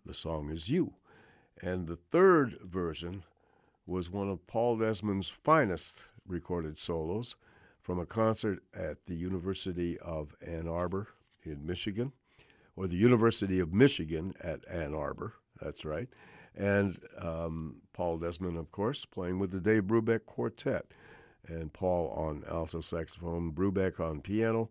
the 0.05 0.14
song 0.14 0.51
is 0.51 0.69
You. 0.69 0.94
And 1.60 1.86
the 1.86 1.97
third 1.97 2.59
version 2.64 3.24
was 3.86 4.10
one 4.10 4.31
of 4.31 4.47
Paul 4.47 4.78
Desmond's 4.78 5.28
finest 5.28 5.98
recorded 6.26 6.78
solos 6.78 7.36
from 7.80 7.98
a 7.98 8.06
concert 8.06 8.60
at 8.74 9.06
the 9.06 9.14
University 9.14 9.98
of 9.98 10.34
Ann 10.46 10.68
Arbor 10.68 11.08
in 11.42 11.66
Michigan, 11.66 12.12
or 12.76 12.86
the 12.86 12.96
University 12.96 13.58
of 13.58 13.72
Michigan 13.72 14.34
at 14.40 14.60
Ann 14.68 14.94
Arbor. 14.94 15.34
That's 15.60 15.84
right. 15.84 16.08
And 16.54 16.98
um, 17.18 17.76
Paul 17.92 18.18
Desmond, 18.18 18.58
of 18.58 18.70
course, 18.70 19.04
playing 19.04 19.38
with 19.38 19.50
the 19.50 19.60
Dave 19.60 19.84
Brubeck 19.84 20.26
Quartet. 20.26 20.86
And 21.48 21.72
Paul 21.72 22.10
on 22.10 22.44
alto 22.48 22.80
saxophone, 22.80 23.50
Brubeck 23.52 23.98
on 23.98 24.20
piano, 24.20 24.70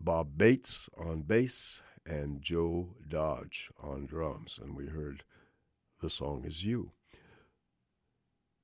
Bob 0.00 0.38
Bates 0.38 0.88
on 0.96 1.20
bass, 1.22 1.82
and 2.06 2.40
Joe 2.40 2.94
Dodge 3.06 3.70
on 3.82 4.06
drums. 4.06 4.58
And 4.62 4.74
we 4.74 4.86
heard 4.86 5.22
The 6.00 6.08
Song 6.08 6.44
Is 6.46 6.64
You. 6.64 6.92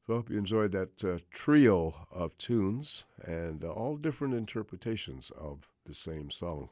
So 0.06 0.14
I 0.14 0.16
hope 0.16 0.30
you 0.30 0.38
enjoyed 0.38 0.72
that 0.72 1.04
uh, 1.04 1.18
trio 1.30 1.94
of 2.10 2.36
tunes 2.36 3.04
and 3.24 3.64
uh, 3.64 3.68
all 3.68 3.96
different 3.96 4.34
interpretations 4.34 5.30
of 5.30 5.68
the 5.86 5.94
same 5.94 6.28
song. 6.30 6.70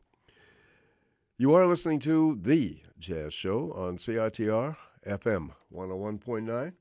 You 1.39 1.55
are 1.55 1.65
listening 1.67 2.01
to 2.01 2.37
The 2.43 2.81
Jazz 2.99 3.33
Show 3.33 3.73
on 3.73 3.99
CITR 3.99 4.77
FM 5.07 5.51
101.9 5.73 6.73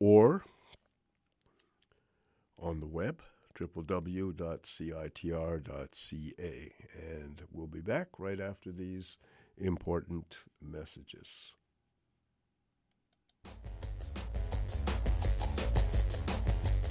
or 0.00 0.42
on 2.60 2.80
the 2.80 2.86
web, 2.86 3.22
www.citr.ca. 3.58 4.32
And 7.12 7.42
we'll 7.52 7.66
be 7.68 7.80
back 7.80 8.08
right 8.18 8.40
after 8.40 8.72
these 8.72 9.18
important 9.56 10.38
messages. 10.60 11.54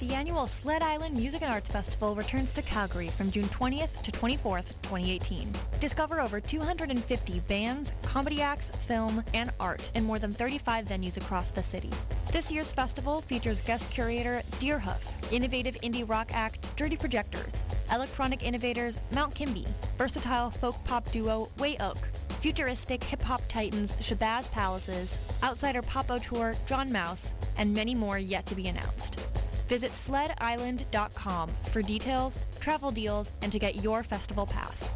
The 0.00 0.14
annual 0.14 0.46
Sled 0.46 0.82
Island 0.82 1.14
Music 1.14 1.42
and 1.42 1.52
Arts 1.52 1.68
Festival 1.68 2.14
returns 2.14 2.54
to 2.54 2.62
Calgary 2.62 3.08
from 3.08 3.30
June 3.30 3.44
20th 3.44 4.00
to 4.00 4.10
24th, 4.10 4.68
2018. 4.80 5.52
Discover 5.78 6.22
over 6.22 6.40
250 6.40 7.40
bands, 7.40 7.92
comedy 8.02 8.40
acts, 8.40 8.70
film, 8.70 9.22
and 9.34 9.50
art 9.60 9.90
in 9.94 10.04
more 10.04 10.18
than 10.18 10.32
35 10.32 10.86
venues 10.86 11.18
across 11.18 11.50
the 11.50 11.62
city. 11.62 11.90
This 12.32 12.50
year's 12.50 12.72
festival 12.72 13.20
features 13.20 13.60
guest 13.60 13.90
curator 13.90 14.40
Deerhoof, 14.52 15.32
innovative 15.34 15.76
indie 15.82 16.08
rock 16.08 16.30
act 16.32 16.74
Dirty 16.78 16.96
Projectors, 16.96 17.52
electronic 17.92 18.42
innovators 18.42 18.98
Mount 19.12 19.34
Kimbie, 19.34 19.66
versatile 19.98 20.50
folk 20.50 20.82
pop 20.84 21.12
duo 21.12 21.50
Wye 21.58 21.76
Oak, 21.78 21.98
futuristic 22.40 23.04
hip 23.04 23.20
hop 23.20 23.42
titans 23.48 23.94
Shabazz 23.96 24.50
Palaces, 24.50 25.18
outsider 25.42 25.82
pop 25.82 26.06
tour 26.22 26.54
John 26.64 26.88
Maus, 26.88 27.34
and 27.58 27.74
many 27.74 27.94
more 27.94 28.18
yet 28.18 28.46
to 28.46 28.54
be 28.54 28.68
announced. 28.68 29.39
Visit 29.70 29.92
sledisland.com 29.92 31.48
for 31.70 31.80
details, 31.80 32.38
travel 32.58 32.90
deals, 32.90 33.30
and 33.40 33.52
to 33.52 33.58
get 33.60 33.84
your 33.84 34.02
festival 34.02 34.44
pass. 34.44 34.90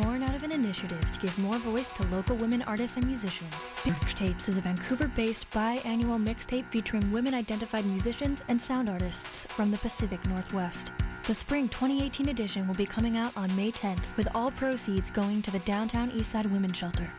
Born 0.00 0.22
out 0.22 0.36
of 0.36 0.44
an 0.44 0.52
initiative 0.52 1.00
to 1.12 1.18
give 1.18 1.36
more 1.38 1.58
voice 1.58 1.90
to 1.90 2.06
local 2.06 2.36
women 2.36 2.62
artists 2.62 2.96
and 2.96 3.06
musicians, 3.06 3.54
Mixtapes 3.82 4.48
is 4.48 4.56
a 4.56 4.60
Vancouver-based 4.60 5.50
biannual 5.50 6.24
mixtape 6.24 6.70
featuring 6.70 7.10
women-identified 7.10 7.86
musicians 7.86 8.44
and 8.48 8.60
sound 8.60 8.88
artists 8.88 9.46
from 9.46 9.72
the 9.72 9.78
Pacific 9.78 10.24
Northwest. 10.26 10.92
The 11.26 11.32
spring 11.32 11.70
2018 11.70 12.28
edition 12.28 12.68
will 12.68 12.74
be 12.74 12.84
coming 12.84 13.16
out 13.16 13.34
on 13.34 13.56
May 13.56 13.70
10th, 13.70 14.02
with 14.18 14.28
all 14.34 14.50
proceeds 14.50 15.08
going 15.08 15.40
to 15.40 15.50
the 15.50 15.58
Downtown 15.60 16.10
Eastside 16.10 16.52
Women's 16.52 16.76
Shelter. 16.76 17.10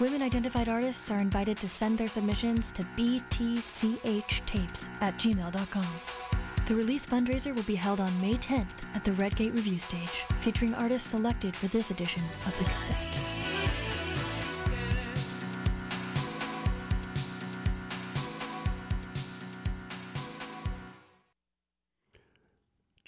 Women 0.00 0.20
identified 0.20 0.68
artists 0.68 1.12
are 1.12 1.20
invited 1.20 1.58
to 1.58 1.68
send 1.68 1.96
their 1.96 2.08
submissions 2.08 2.72
to 2.72 2.82
btchtapes 2.98 4.88
at 5.00 5.16
gmail.com. 5.16 5.86
The 6.66 6.74
release 6.74 7.06
fundraiser 7.06 7.54
will 7.54 7.62
be 7.62 7.76
held 7.76 8.00
on 8.00 8.20
May 8.20 8.34
10th 8.34 8.84
at 8.94 9.04
the 9.04 9.12
Red 9.12 9.36
Gate 9.36 9.52
Revue 9.52 9.78
Stage, 9.78 10.24
featuring 10.40 10.74
artists 10.74 11.10
selected 11.10 11.54
for 11.54 11.68
this 11.68 11.92
edition 11.92 12.22
of 12.44 12.58
the 12.58 12.64
cassette. 12.64 13.21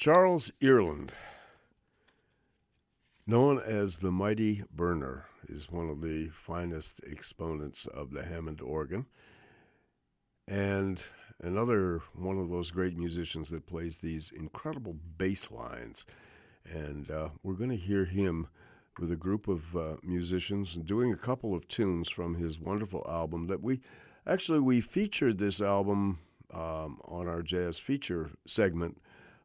Charles 0.04 0.52
Earland, 0.60 1.12
known 3.26 3.58
as 3.58 3.96
the 3.96 4.10
Mighty 4.10 4.62
Burner, 4.70 5.24
is 5.48 5.70
one 5.70 5.88
of 5.88 6.02
the 6.02 6.28
finest 6.28 7.00
exponents 7.10 7.86
of 7.86 8.10
the 8.10 8.22
Hammond 8.22 8.60
organ, 8.60 9.06
and 10.46 11.02
another 11.42 12.02
one 12.14 12.36
of 12.36 12.50
those 12.50 12.70
great 12.70 12.98
musicians 12.98 13.48
that 13.48 13.66
plays 13.66 13.96
these 13.96 14.30
incredible 14.30 14.94
bass 15.16 15.50
lines. 15.50 16.04
And 16.70 17.10
uh, 17.10 17.30
we're 17.42 17.54
going 17.54 17.70
to 17.70 17.76
hear 17.76 18.04
him 18.04 18.48
with 19.00 19.10
a 19.10 19.16
group 19.16 19.48
of 19.48 19.74
uh, 19.74 19.96
musicians 20.02 20.74
doing 20.74 21.14
a 21.14 21.16
couple 21.16 21.54
of 21.54 21.66
tunes 21.66 22.10
from 22.10 22.34
his 22.34 22.60
wonderful 22.60 23.06
album 23.08 23.46
that 23.46 23.62
we 23.62 23.80
actually 24.26 24.60
we 24.60 24.82
featured 24.82 25.38
this 25.38 25.62
album 25.62 26.18
um, 26.52 27.00
on 27.06 27.26
our 27.26 27.40
jazz 27.40 27.78
feature 27.78 28.32
segment 28.46 29.00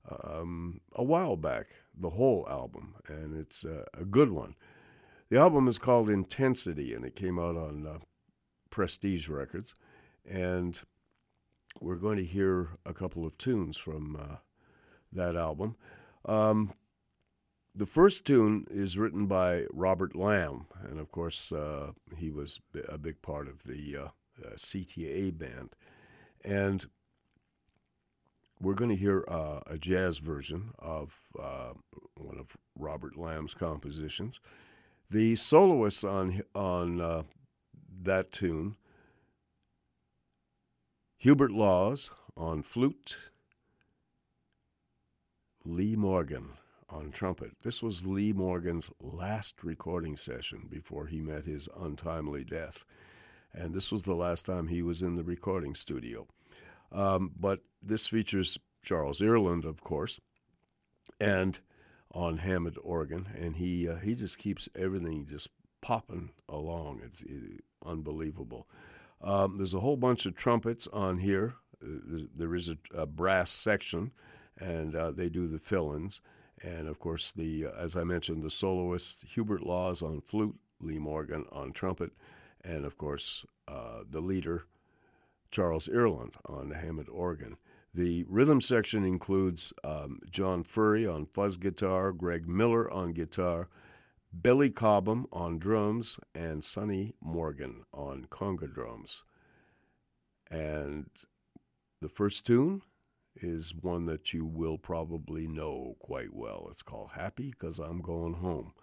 um, 0.09 0.81
a 0.95 1.03
while 1.03 1.35
back, 1.35 1.67
the 1.97 2.11
whole 2.11 2.47
album, 2.49 2.95
and 3.07 3.35
it's 3.37 3.65
uh, 3.65 3.85
a 3.93 4.05
good 4.05 4.31
one. 4.31 4.55
The 5.29 5.37
album 5.37 5.67
is 5.67 5.77
called 5.77 6.09
Intensity, 6.09 6.93
and 6.93 7.05
it 7.05 7.15
came 7.15 7.37
out 7.37 7.55
on 7.55 7.85
uh, 7.85 7.99
Prestige 8.69 9.27
Records. 9.27 9.75
And 10.27 10.79
we're 11.79 11.95
going 11.95 12.17
to 12.17 12.25
hear 12.25 12.69
a 12.85 12.93
couple 12.93 13.25
of 13.25 13.37
tunes 13.37 13.77
from 13.77 14.15
uh, 14.15 14.35
that 15.13 15.35
album. 15.35 15.75
Um, 16.25 16.73
the 17.75 17.85
first 17.85 18.25
tune 18.25 18.65
is 18.69 18.97
written 18.97 19.27
by 19.27 19.65
Robert 19.71 20.15
Lamm, 20.15 20.65
and 20.83 20.99
of 20.99 21.11
course, 21.11 21.51
uh, 21.51 21.91
he 22.17 22.31
was 22.31 22.59
a 22.87 22.97
big 22.97 23.21
part 23.21 23.47
of 23.47 23.63
the 23.63 23.97
uh, 23.97 24.07
uh, 24.43 24.55
CTA 24.55 25.37
band. 25.37 25.75
And 26.43 26.85
we're 28.61 28.73
going 28.73 28.89
to 28.89 28.95
hear 28.95 29.23
uh, 29.27 29.59
a 29.67 29.77
jazz 29.77 30.17
version 30.17 30.71
of 30.79 31.13
uh, 31.41 31.73
one 32.15 32.37
of 32.37 32.57
Robert 32.77 33.17
Lamm's 33.17 33.53
compositions. 33.53 34.39
The 35.09 35.35
soloists 35.35 36.03
on 36.03 36.41
on 36.53 37.01
uh, 37.01 37.23
that 38.03 38.31
tune, 38.31 38.75
Hubert 41.17 41.51
Laws 41.51 42.11
on 42.37 42.61
flute, 42.61 43.17
Lee 45.65 45.95
Morgan 45.95 46.51
on 46.89 47.11
trumpet. 47.11 47.51
This 47.63 47.81
was 47.81 48.05
Lee 48.05 48.33
Morgan's 48.33 48.91
last 49.01 49.63
recording 49.63 50.15
session 50.15 50.67
before 50.69 51.07
he 51.07 51.21
met 51.21 51.45
his 51.45 51.69
untimely 51.79 52.43
death, 52.43 52.85
and 53.53 53.73
this 53.73 53.91
was 53.91 54.03
the 54.03 54.15
last 54.15 54.45
time 54.45 54.67
he 54.67 54.81
was 54.81 55.01
in 55.01 55.15
the 55.15 55.23
recording 55.23 55.73
studio. 55.75 56.27
Um, 56.91 57.31
but 57.39 57.61
this 57.81 58.07
features 58.07 58.57
Charles 58.83 59.19
Earland, 59.21 59.65
of 59.65 59.83
course, 59.83 60.19
and 61.19 61.59
on 62.11 62.37
Hammond 62.37 62.77
organ, 62.83 63.27
and 63.37 63.57
he 63.57 63.87
uh, 63.87 63.97
he 63.97 64.15
just 64.15 64.37
keeps 64.37 64.67
everything 64.75 65.27
just 65.29 65.49
popping 65.81 66.31
along. 66.47 67.01
It's 67.03 67.21
uh, 67.21 67.89
unbelievable. 67.89 68.67
Um, 69.21 69.57
there's 69.57 69.73
a 69.73 69.79
whole 69.79 69.97
bunch 69.97 70.25
of 70.25 70.35
trumpets 70.35 70.87
on 70.91 71.19
here. 71.19 71.55
There 71.81 72.55
is 72.55 72.69
a, 72.69 72.77
a, 72.93 73.05
brass 73.05 73.51
section, 73.51 74.11
and 74.57 74.95
uh, 74.95 75.11
they 75.11 75.29
do 75.29 75.47
the 75.47 75.59
fill-ins. 75.59 76.21
And 76.61 76.87
of 76.87 76.99
course, 76.99 77.31
the 77.31 77.67
uh, 77.67 77.71
as 77.77 77.95
I 77.95 78.03
mentioned, 78.03 78.43
the 78.43 78.49
soloist 78.49 79.19
Hubert 79.33 79.63
Laws 79.63 80.01
on 80.01 80.21
flute, 80.21 80.55
Lee 80.81 80.99
Morgan 80.99 81.45
on 81.51 81.71
trumpet, 81.71 82.11
and 82.63 82.85
of 82.85 82.97
course 82.97 83.45
uh, 83.67 84.01
the 84.09 84.21
leader 84.21 84.65
Charles 85.51 85.87
Earland 85.87 86.33
on 86.45 86.69
the 86.69 86.75
Hammond 86.75 87.09
organ. 87.09 87.57
The 87.93 88.23
rhythm 88.29 88.61
section 88.61 89.03
includes 89.03 89.73
um, 89.83 90.19
John 90.29 90.63
Furry 90.63 91.07
on 91.07 91.25
fuzz 91.25 91.57
guitar, 91.57 92.11
Greg 92.11 92.47
Miller 92.47 92.89
on 92.91 93.13
guitar, 93.13 93.67
Billy 94.41 94.69
Cobham 94.69 95.25
on 95.31 95.57
drums, 95.57 96.19
and 96.35 96.63
Sonny 96.63 97.15
Morgan 97.19 97.83
on 97.91 98.27
conga 98.29 98.71
drums. 98.71 99.23
And 100.51 101.09
the 102.01 102.09
first 102.09 102.45
tune 102.45 102.83
is 103.35 103.73
one 103.73 104.05
that 104.05 104.33
you 104.33 104.45
will 104.45 104.77
probably 104.77 105.47
know 105.47 105.95
quite 105.99 106.33
well. 106.33 106.67
It's 106.71 106.83
called 106.83 107.11
Happy 107.15 107.51
Because 107.51 107.79
I'm 107.79 108.01
Going 108.01 108.35
Home. 108.35 108.73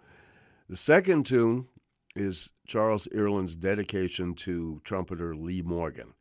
The 0.67 0.77
second 0.77 1.25
tune 1.25 1.67
is 2.15 2.49
Charles 2.65 3.07
Earland's 3.13 3.55
dedication 3.55 4.33
to 4.35 4.81
trumpeter 4.83 5.35
Lee 5.35 5.61
Morgan, 5.61 6.13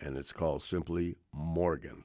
and 0.00 0.16
it's 0.16 0.32
called 0.32 0.62
simply 0.62 1.16
Morgan. 1.32 2.04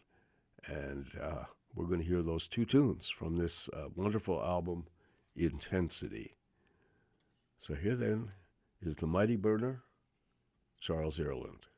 And 0.68 1.08
uh, 1.22 1.46
we're 1.76 1.86
going 1.86 2.02
to 2.02 2.06
hear 2.06 2.22
those 2.22 2.48
two 2.48 2.66
tunes 2.66 3.10
from 3.10 3.38
this 3.38 3.70
uh, 3.70 3.90
wonderful 3.96 4.44
album, 4.44 4.86
Intensity. 5.36 6.36
So 7.58 7.76
here 7.76 7.96
then 7.96 8.32
is 8.82 8.96
the 8.96 9.08
Mighty 9.08 9.36
Burner, 9.36 9.84
Charles 10.80 11.18
Earland. 11.18 11.69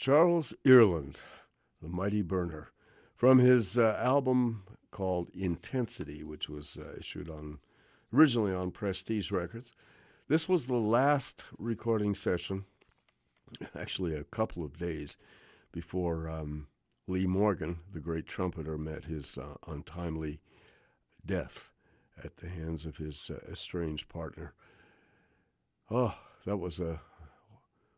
Charles 0.00 0.54
Earland, 0.64 1.16
the 1.82 1.88
mighty 1.90 2.22
burner, 2.22 2.70
from 3.14 3.38
his 3.38 3.76
uh, 3.76 4.00
album 4.02 4.62
called 4.90 5.28
Intensity, 5.34 6.24
which 6.24 6.48
was 6.48 6.78
uh, 6.80 6.94
issued 6.98 7.28
on 7.28 7.58
originally 8.10 8.54
on 8.54 8.70
Prestige 8.70 9.30
Records. 9.30 9.74
This 10.26 10.48
was 10.48 10.64
the 10.64 10.78
last 10.78 11.44
recording 11.58 12.14
session, 12.14 12.64
actually 13.78 14.14
a 14.14 14.24
couple 14.24 14.64
of 14.64 14.78
days 14.78 15.18
before 15.70 16.30
um, 16.30 16.68
Lee 17.06 17.26
Morgan, 17.26 17.80
the 17.92 18.00
great 18.00 18.26
trumpeter, 18.26 18.78
met 18.78 19.04
his 19.04 19.36
uh, 19.36 19.56
untimely 19.66 20.40
death 21.26 21.68
at 22.24 22.38
the 22.38 22.48
hands 22.48 22.86
of 22.86 22.96
his 22.96 23.30
uh, 23.30 23.38
estranged 23.52 24.08
partner. 24.08 24.54
Oh, 25.90 26.14
that 26.46 26.56
was 26.56 26.80
a 26.80 27.02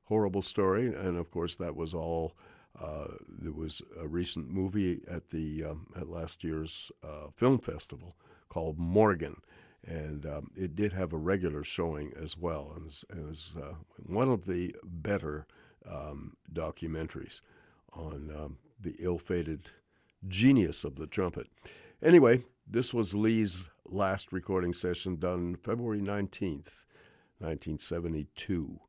horrible 0.04 0.42
story, 0.42 0.86
and 0.94 1.16
of 1.16 1.30
course, 1.30 1.56
that 1.56 1.76
was 1.76 1.94
all. 1.94 2.34
Uh, 2.80 3.08
there 3.28 3.52
was 3.52 3.82
a 4.00 4.08
recent 4.08 4.48
movie 4.50 5.02
at 5.10 5.28
the 5.28 5.62
um, 5.64 5.86
at 5.94 6.08
last 6.08 6.42
year's 6.42 6.90
uh, 7.04 7.28
film 7.36 7.58
festival 7.58 8.16
called 8.48 8.78
Morgan, 8.78 9.36
and 9.86 10.24
um, 10.26 10.50
it 10.56 10.74
did 10.74 10.92
have 10.92 11.12
a 11.12 11.18
regular 11.18 11.62
showing 11.62 12.12
as 12.20 12.36
well, 12.36 12.72
and 12.76 12.86
it 13.18 13.28
was, 13.28 13.54
uh, 13.60 13.74
one 14.06 14.28
of 14.28 14.46
the 14.46 14.74
better 14.84 15.46
um, 15.90 16.36
documentaries 16.52 17.40
on 17.92 18.32
um, 18.34 18.58
the 18.80 18.94
ill-fated 18.98 19.68
genius 20.28 20.84
of 20.84 20.96
the 20.96 21.06
trumpet. 21.06 21.48
Anyway, 22.02 22.42
this 22.66 22.94
was 22.94 23.14
Lee's 23.14 23.68
last 23.84 24.32
recording 24.32 24.72
session 24.72 25.16
done 25.16 25.56
February 25.56 26.00
19th, 26.00 26.86
1972 27.38 28.80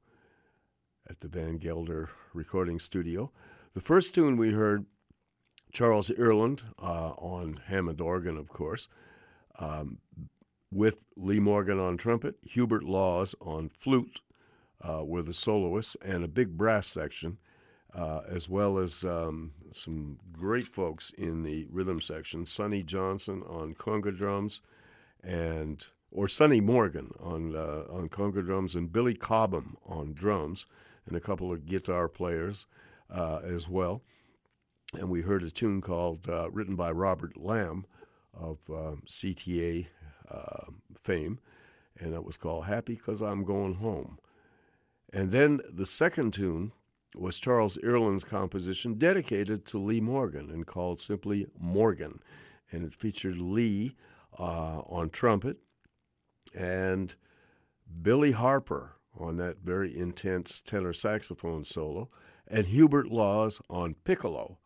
at 1.10 1.20
the 1.20 1.28
Van 1.28 1.58
Gelder 1.58 2.10
recording 2.34 2.80
studio. 2.80 3.32
The 3.74 3.82
first 3.82 4.14
tune 4.14 4.38
we 4.38 4.52
heard, 4.52 4.86
Charles 5.72 6.10
Earland 6.10 6.64
uh, 6.82 7.12
on 7.18 7.62
Hammond 7.66 8.00
organ, 8.00 8.38
of 8.38 8.50
course, 8.50 8.88
um, 9.60 9.98
with 10.72 10.98
Lee 11.16 11.40
Morgan 11.40 11.80
on 11.80 11.98
trumpet, 11.98 12.36
Hubert 12.44 12.84
Laws 12.84 13.36
on 13.42 13.70
flute 13.70 14.22
uh, 14.82 15.04
were 15.04 15.22
the 15.22 15.34
soloists, 15.34 15.96
and 16.04 16.24
a 16.24 16.28
big 16.28 16.58
brass 16.58 16.88
section, 16.88 17.38
uh, 17.94 18.22
as 18.28 18.50
well 18.50 18.78
as 18.78 19.04
um, 19.04 19.54
some 19.72 20.18
great 20.32 20.68
folks 20.68 21.12
in 21.18 21.44
the 21.44 21.68
rhythm 21.72 22.02
section. 22.02 22.46
Sonny 22.46 22.84
Johnson 22.84 23.44
on 23.48 23.76
conga 23.76 24.16
drums, 24.16 24.62
and 25.24 25.86
or 26.12 26.28
Sonny 26.28 26.62
Morgan 26.62 27.12
on 27.20 27.56
uh, 27.56 27.84
on 27.90 28.10
conga 28.10 28.44
drums, 28.44 28.76
and 28.76 28.92
Billy 28.92 29.14
Cobham 29.14 29.78
on 29.86 30.14
drums, 30.14 30.66
and 31.06 31.16
a 31.16 31.22
couple 31.22 31.52
of 31.52 31.66
guitar 31.66 32.08
players 32.08 32.68
uh, 33.14 33.40
as 33.44 33.68
well. 33.68 34.02
And 34.94 35.10
we 35.10 35.22
heard 35.22 35.44
a 35.44 35.50
tune 35.50 35.82
called 35.82 36.30
uh, 36.30 36.50
written 36.52 36.76
by 36.76 36.92
Robert 36.92 37.36
Lamm 37.36 37.86
of 38.34 38.60
uh, 38.70 38.96
CTA 39.08 39.88
uh, 40.30 40.66
fame, 41.00 41.40
and 42.00 42.14
that 42.14 42.24
was 42.24 42.38
called 42.38 42.66
Happy 42.66 42.96
Because 42.96 43.22
I'm 43.22 43.44
Going 43.44 43.76
Home. 43.76 44.18
And 45.12 45.32
then 45.32 45.62
the 45.72 45.86
second 45.86 46.34
tune 46.34 46.72
was 47.16 47.40
Charles 47.40 47.78
Earland's 47.84 48.24
composition 48.24 48.96
dedicated 48.96 49.66
to 49.68 49.78
Lee 49.78 50.02
Morgan 50.02 50.50
and 50.50 50.66
called 50.66 51.00
simply 51.00 51.48
Morgan. 51.60 52.20
And 52.72 52.84
it 52.84 52.96
featured 52.96 53.38
Lee 53.38 53.96
uh, 54.40 54.80
on 54.80 55.12
trumpet 55.12 55.58
and 56.56 57.16
Billy 58.02 58.32
Harper 58.32 58.94
on 59.18 59.38
that 59.38 59.58
very 59.64 59.98
intense 59.98 60.62
tenor 60.62 60.94
saxophone 60.94 61.64
solo, 61.64 62.10
and 62.48 62.68
Hubert 62.68 63.08
Laws 63.08 63.62
on 63.70 63.96
piccolo, 64.04 64.58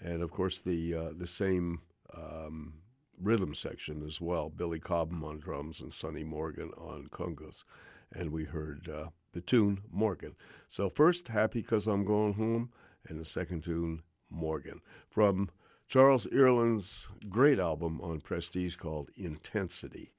and 0.00 0.22
of 0.22 0.30
course 0.30 0.60
the 0.60 0.94
uh, 0.94 1.10
the 1.16 1.26
same 1.26 1.80
um, 2.16 2.74
rhythm 3.20 3.54
section 3.54 4.04
as 4.04 4.20
well. 4.20 4.50
Billy 4.50 4.78
Cobham 4.78 5.24
on 5.24 5.38
drums 5.38 5.80
and 5.80 5.92
Sonny 5.92 6.24
Morgan 6.24 6.70
on 6.76 7.08
congas, 7.10 7.64
and 8.12 8.30
we 8.30 8.44
heard 8.44 8.88
uh, 8.88 9.06
the 9.32 9.40
tune 9.40 9.82
Morgan. 9.90 10.34
So 10.68 10.88
first, 10.88 11.28
happy 11.28 11.60
because 11.60 11.86
I'm 11.86 12.04
going 12.04 12.34
home, 12.34 12.70
and 13.08 13.18
the 13.18 13.24
second 13.24 13.64
tune 13.64 14.02
Morgan 14.30 14.80
from 15.08 15.50
Charles 15.88 16.26
Earland's 16.32 17.08
great 17.28 17.58
album 17.58 18.00
on 18.00 18.20
Prestige 18.20 18.76
called 18.76 19.10
Intensity. 19.16 20.12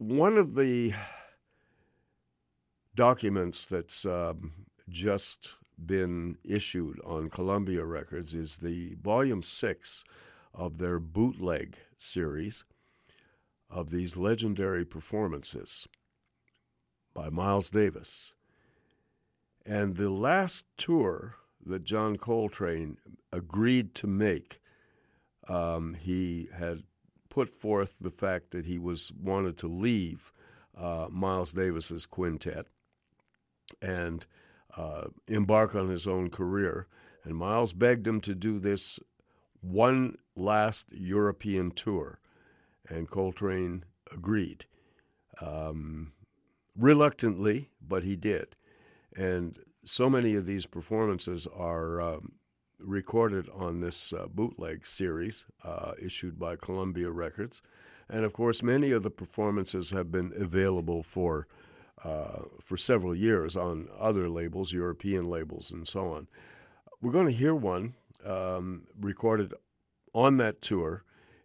One 0.00 0.38
of 0.38 0.54
the 0.54 0.94
documents 2.94 3.66
that's 3.66 4.06
um, 4.06 4.64
just 4.88 5.56
been 5.76 6.38
issued 6.42 6.98
on 7.04 7.28
Columbia 7.28 7.84
Records 7.84 8.34
is 8.34 8.56
the 8.56 8.94
volume 8.94 9.42
six 9.42 10.02
of 10.54 10.78
their 10.78 10.98
bootleg 10.98 11.76
series 11.98 12.64
of 13.68 13.90
these 13.90 14.16
legendary 14.16 14.86
performances 14.86 15.86
by 17.12 17.28
Miles 17.28 17.68
Davis. 17.68 18.32
And 19.66 19.98
the 19.98 20.08
last 20.08 20.64
tour 20.78 21.34
that 21.66 21.84
John 21.84 22.16
Coltrane 22.16 22.96
agreed 23.30 23.94
to 23.96 24.06
make, 24.06 24.62
um, 25.46 25.92
he 25.92 26.48
had 26.54 26.84
put 27.30 27.48
forth 27.48 27.94
the 28.00 28.10
fact 28.10 28.50
that 28.50 28.66
he 28.66 28.78
was 28.78 29.10
wanted 29.12 29.56
to 29.58 29.68
leave 29.68 30.32
uh, 30.76 31.06
Miles 31.10 31.52
Davis's 31.52 32.04
quintet 32.04 32.66
and 33.80 34.26
uh, 34.76 35.04
embark 35.26 35.74
on 35.74 35.88
his 35.88 36.06
own 36.06 36.28
career. 36.28 36.86
And 37.24 37.36
Miles 37.36 37.72
begged 37.72 38.06
him 38.06 38.20
to 38.22 38.34
do 38.34 38.58
this 38.58 38.98
one 39.60 40.16
last 40.36 40.86
European 40.90 41.70
tour, 41.70 42.18
and 42.88 43.10
Coltrane 43.10 43.84
agreed. 44.12 44.66
Um, 45.40 46.12
reluctantly, 46.76 47.70
but 47.86 48.02
he 48.02 48.16
did. 48.16 48.56
And 49.14 49.58
so 49.84 50.08
many 50.08 50.34
of 50.34 50.46
these 50.46 50.66
performances 50.66 51.46
are 51.46 52.00
um, 52.00 52.32
recorded 52.82 53.48
on 53.54 53.80
this 53.80 54.12
uh, 54.12 54.26
bootleg 54.26 54.86
series 54.86 55.46
uh, 55.64 55.92
issued 56.00 56.38
by 56.38 56.56
Columbia 56.56 57.10
Records. 57.10 57.62
And 58.08 58.24
of 58.24 58.32
course, 58.32 58.62
many 58.62 58.90
of 58.90 59.02
the 59.02 59.10
performances 59.10 59.90
have 59.90 60.10
been 60.10 60.32
available 60.36 61.02
for 61.02 61.46
uh, 62.02 62.44
for 62.60 62.78
several 62.78 63.14
years 63.14 63.56
on 63.56 63.88
other 63.98 64.28
labels, 64.28 64.72
European 64.72 65.26
labels, 65.26 65.70
and 65.70 65.86
so 65.86 66.12
on. 66.12 66.26
We're 67.02 67.12
going 67.12 67.26
to 67.26 67.32
hear 67.32 67.54
one 67.54 67.94
um, 68.24 68.86
recorded 68.98 69.52
on 70.14 70.38
that 70.38 70.62
tour 70.62 71.04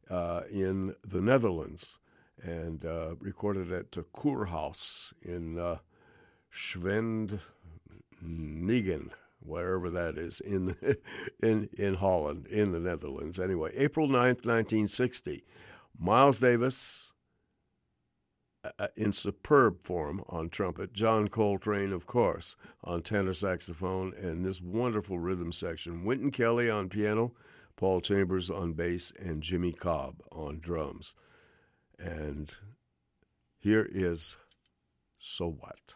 uh, 0.10 0.42
in 0.50 0.96
the 1.06 1.20
Netherlands 1.22 2.00
and 2.42 2.86
uh, 2.86 3.16
recorded 3.20 3.72
at 3.72 3.92
the 3.92 4.04
Kurhaus 4.16 5.14
in 5.22 5.60
uh, 5.60 5.78
Schwendnigen, 6.54 7.40
wherever 9.48 9.90
that 9.90 10.18
is, 10.18 10.40
in, 10.42 10.76
in, 11.42 11.70
in 11.78 11.96
Holland, 11.96 12.48
in 12.48 12.72
the 12.72 12.80
Netherlands. 12.80 13.40
Anyway, 13.40 13.72
April 13.76 14.08
9th, 14.08 14.46
1960. 14.46 15.44
Miles 15.98 16.40
Davis, 16.40 17.14
uh, 18.80 18.88
in 18.96 19.14
superb 19.14 19.84
form 19.84 20.24
on 20.28 20.50
trumpet, 20.50 20.94
John 20.94 21.28
Coltrane, 21.28 21.94
of 21.94 22.06
course, 22.06 22.56
on 22.84 23.02
tenor 23.02 23.34
saxophone, 23.34 24.14
and 24.14 24.44
this 24.44 24.62
wonderful 24.62 25.20
rhythm 25.20 25.52
section. 25.52 26.04
Wynton 26.04 26.32
Kelly 26.32 26.70
on 26.70 26.90
piano, 26.90 27.34
Paul 27.76 28.02
Chambers 28.02 28.50
on 28.50 28.74
bass, 28.74 29.14
and 29.20 29.42
Jimmy 29.44 29.72
Cobb 29.72 30.22
on 30.32 30.60
drums. 30.60 31.14
And 32.00 32.54
here 33.58 33.88
is 33.90 34.38
So 35.20 35.48
What? 35.48 35.96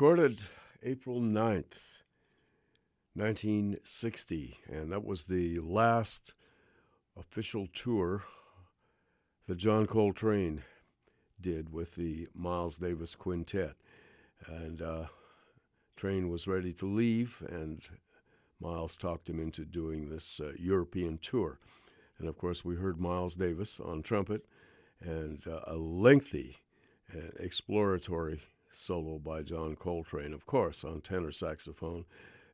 Recorded 0.00 0.40
April 0.82 1.20
9th, 1.20 1.76
1960, 3.12 4.56
and 4.66 4.90
that 4.90 5.04
was 5.04 5.24
the 5.24 5.58
last 5.58 6.32
official 7.18 7.66
tour 7.66 8.22
that 9.46 9.56
John 9.56 9.84
Coltrane 9.84 10.62
did 11.38 11.70
with 11.70 11.96
the 11.96 12.28
Miles 12.34 12.78
Davis 12.78 13.14
Quintet. 13.14 13.74
And 14.46 14.80
uh, 14.80 15.04
Train 15.96 16.30
was 16.30 16.48
ready 16.48 16.72
to 16.72 16.86
leave, 16.86 17.42
and 17.50 17.82
Miles 18.58 18.96
talked 18.96 19.28
him 19.28 19.38
into 19.38 19.66
doing 19.66 20.08
this 20.08 20.40
uh, 20.40 20.52
European 20.58 21.18
tour. 21.18 21.58
And 22.18 22.26
of 22.26 22.38
course, 22.38 22.64
we 22.64 22.76
heard 22.76 22.98
Miles 22.98 23.34
Davis 23.34 23.78
on 23.78 24.00
trumpet 24.00 24.46
and 25.02 25.46
uh, 25.46 25.60
a 25.66 25.76
lengthy 25.76 26.56
uh, 27.14 27.18
exploratory 27.38 28.40
solo 28.72 29.18
by 29.18 29.42
John 29.42 29.76
Coltrane, 29.76 30.32
of 30.32 30.46
course, 30.46 30.84
on 30.84 31.00
tenor 31.00 31.32
saxophone, 31.32 32.04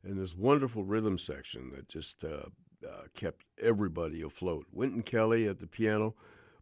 and 0.03 0.19
this 0.19 0.35
wonderful 0.35 0.83
rhythm 0.83 1.17
section 1.17 1.71
that 1.75 1.87
just 1.87 2.23
uh, 2.23 2.47
uh, 2.85 3.03
kept 3.13 3.45
everybody 3.61 4.21
afloat. 4.21 4.65
Wynton 4.71 5.03
Kelly 5.03 5.47
at 5.47 5.59
the 5.59 5.67
piano, 5.67 6.15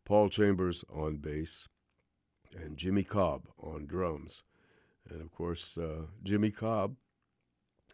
Paul 0.06 0.30
Chambers 0.30 0.84
on 0.94 1.18
bass, 1.18 1.68
and 2.56 2.78
Jimmy 2.78 3.04
Cobb 3.04 3.48
on 3.60 3.86
drums. 3.86 4.44
And 5.10 5.22
of 5.22 5.32
course, 5.32 5.78
uh, 5.78 6.08
Jimmy 6.24 6.52
Cobb 6.52 6.96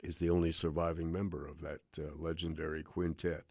is 0.04 0.18
the 0.18 0.30
only 0.30 0.52
surviving 0.52 1.12
member 1.12 1.48
of 1.48 1.62
that 1.62 1.82
uh, 1.98 2.16
legendary 2.18 2.84
quintet. 2.84 3.44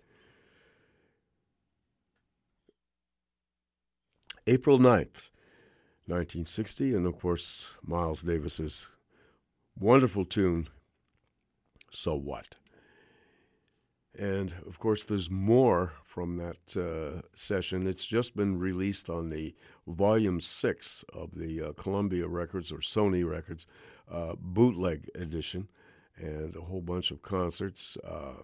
April 4.47 4.78
9th, 4.78 5.30
1960, 6.10 6.94
and 6.94 7.06
of 7.06 7.18
course, 7.18 7.68
Miles 7.86 8.22
Davis's 8.22 8.89
wonderful 9.78 10.24
tune, 10.24 10.68
So 11.90 12.14
What? 12.14 12.56
And 14.18 14.55
of 14.66 14.80
course, 14.80 15.05
there's 15.05 15.30
more 15.30 15.92
from 16.05 16.36
that 16.39 16.76
uh, 16.76 17.22
session. 17.34 17.86
It's 17.86 18.05
just 18.05 18.36
been 18.36 18.58
released 18.58 19.08
on 19.08 19.28
the 19.28 19.55
volume 19.86 20.40
six 20.40 21.05
of 21.12 21.36
the 21.36 21.62
uh, 21.62 21.72
Columbia 21.74 22.26
Records 22.26 22.72
or 22.72 22.78
Sony 22.78 23.28
Records 23.28 23.66
uh, 24.10 24.34
bootleg 24.36 25.08
edition, 25.14 25.68
and 26.16 26.56
a 26.56 26.60
whole 26.60 26.80
bunch 26.80 27.12
of 27.12 27.22
concerts. 27.22 27.97
Uh, 28.05 28.42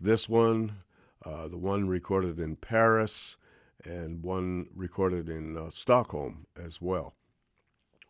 this 0.00 0.28
one, 0.28 0.76
uh, 1.24 1.48
the 1.48 1.58
one 1.58 1.86
recorded 1.86 2.40
in 2.40 2.56
Paris, 2.56 3.36
and 3.84 4.22
one 4.22 4.66
recorded 4.74 5.28
in 5.28 5.56
uh, 5.56 5.70
Stockholm 5.70 6.46
as 6.56 6.80
well 6.80 7.14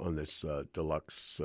on 0.01 0.17
this 0.17 0.45
deluxe 0.73 1.41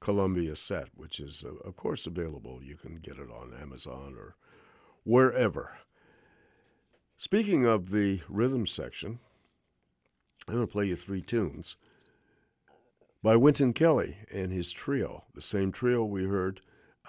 Columbia 0.00 0.54
set, 0.54 0.88
which 0.94 1.20
is, 1.20 1.44
uh, 1.44 1.54
of 1.66 1.76
course, 1.76 2.06
available. 2.06 2.62
You 2.62 2.76
can 2.76 2.96
get 2.96 3.18
it 3.18 3.28
on 3.30 3.54
Amazon 3.60 4.14
or 4.18 4.36
wherever. 5.04 5.78
Speaking 7.16 7.64
of 7.66 7.90
the 7.90 8.20
rhythm 8.28 8.66
section, 8.66 9.18
I'm 10.46 10.54
going 10.54 10.66
to 10.66 10.72
play 10.72 10.84
you 10.84 10.96
three 10.96 11.22
tunes 11.22 11.76
by 13.22 13.36
Wynton 13.36 13.72
Kelly 13.72 14.18
and 14.32 14.52
his 14.52 14.70
trio, 14.70 15.24
the 15.34 15.42
same 15.42 15.72
trio 15.72 16.04
we 16.04 16.24
heard 16.24 16.60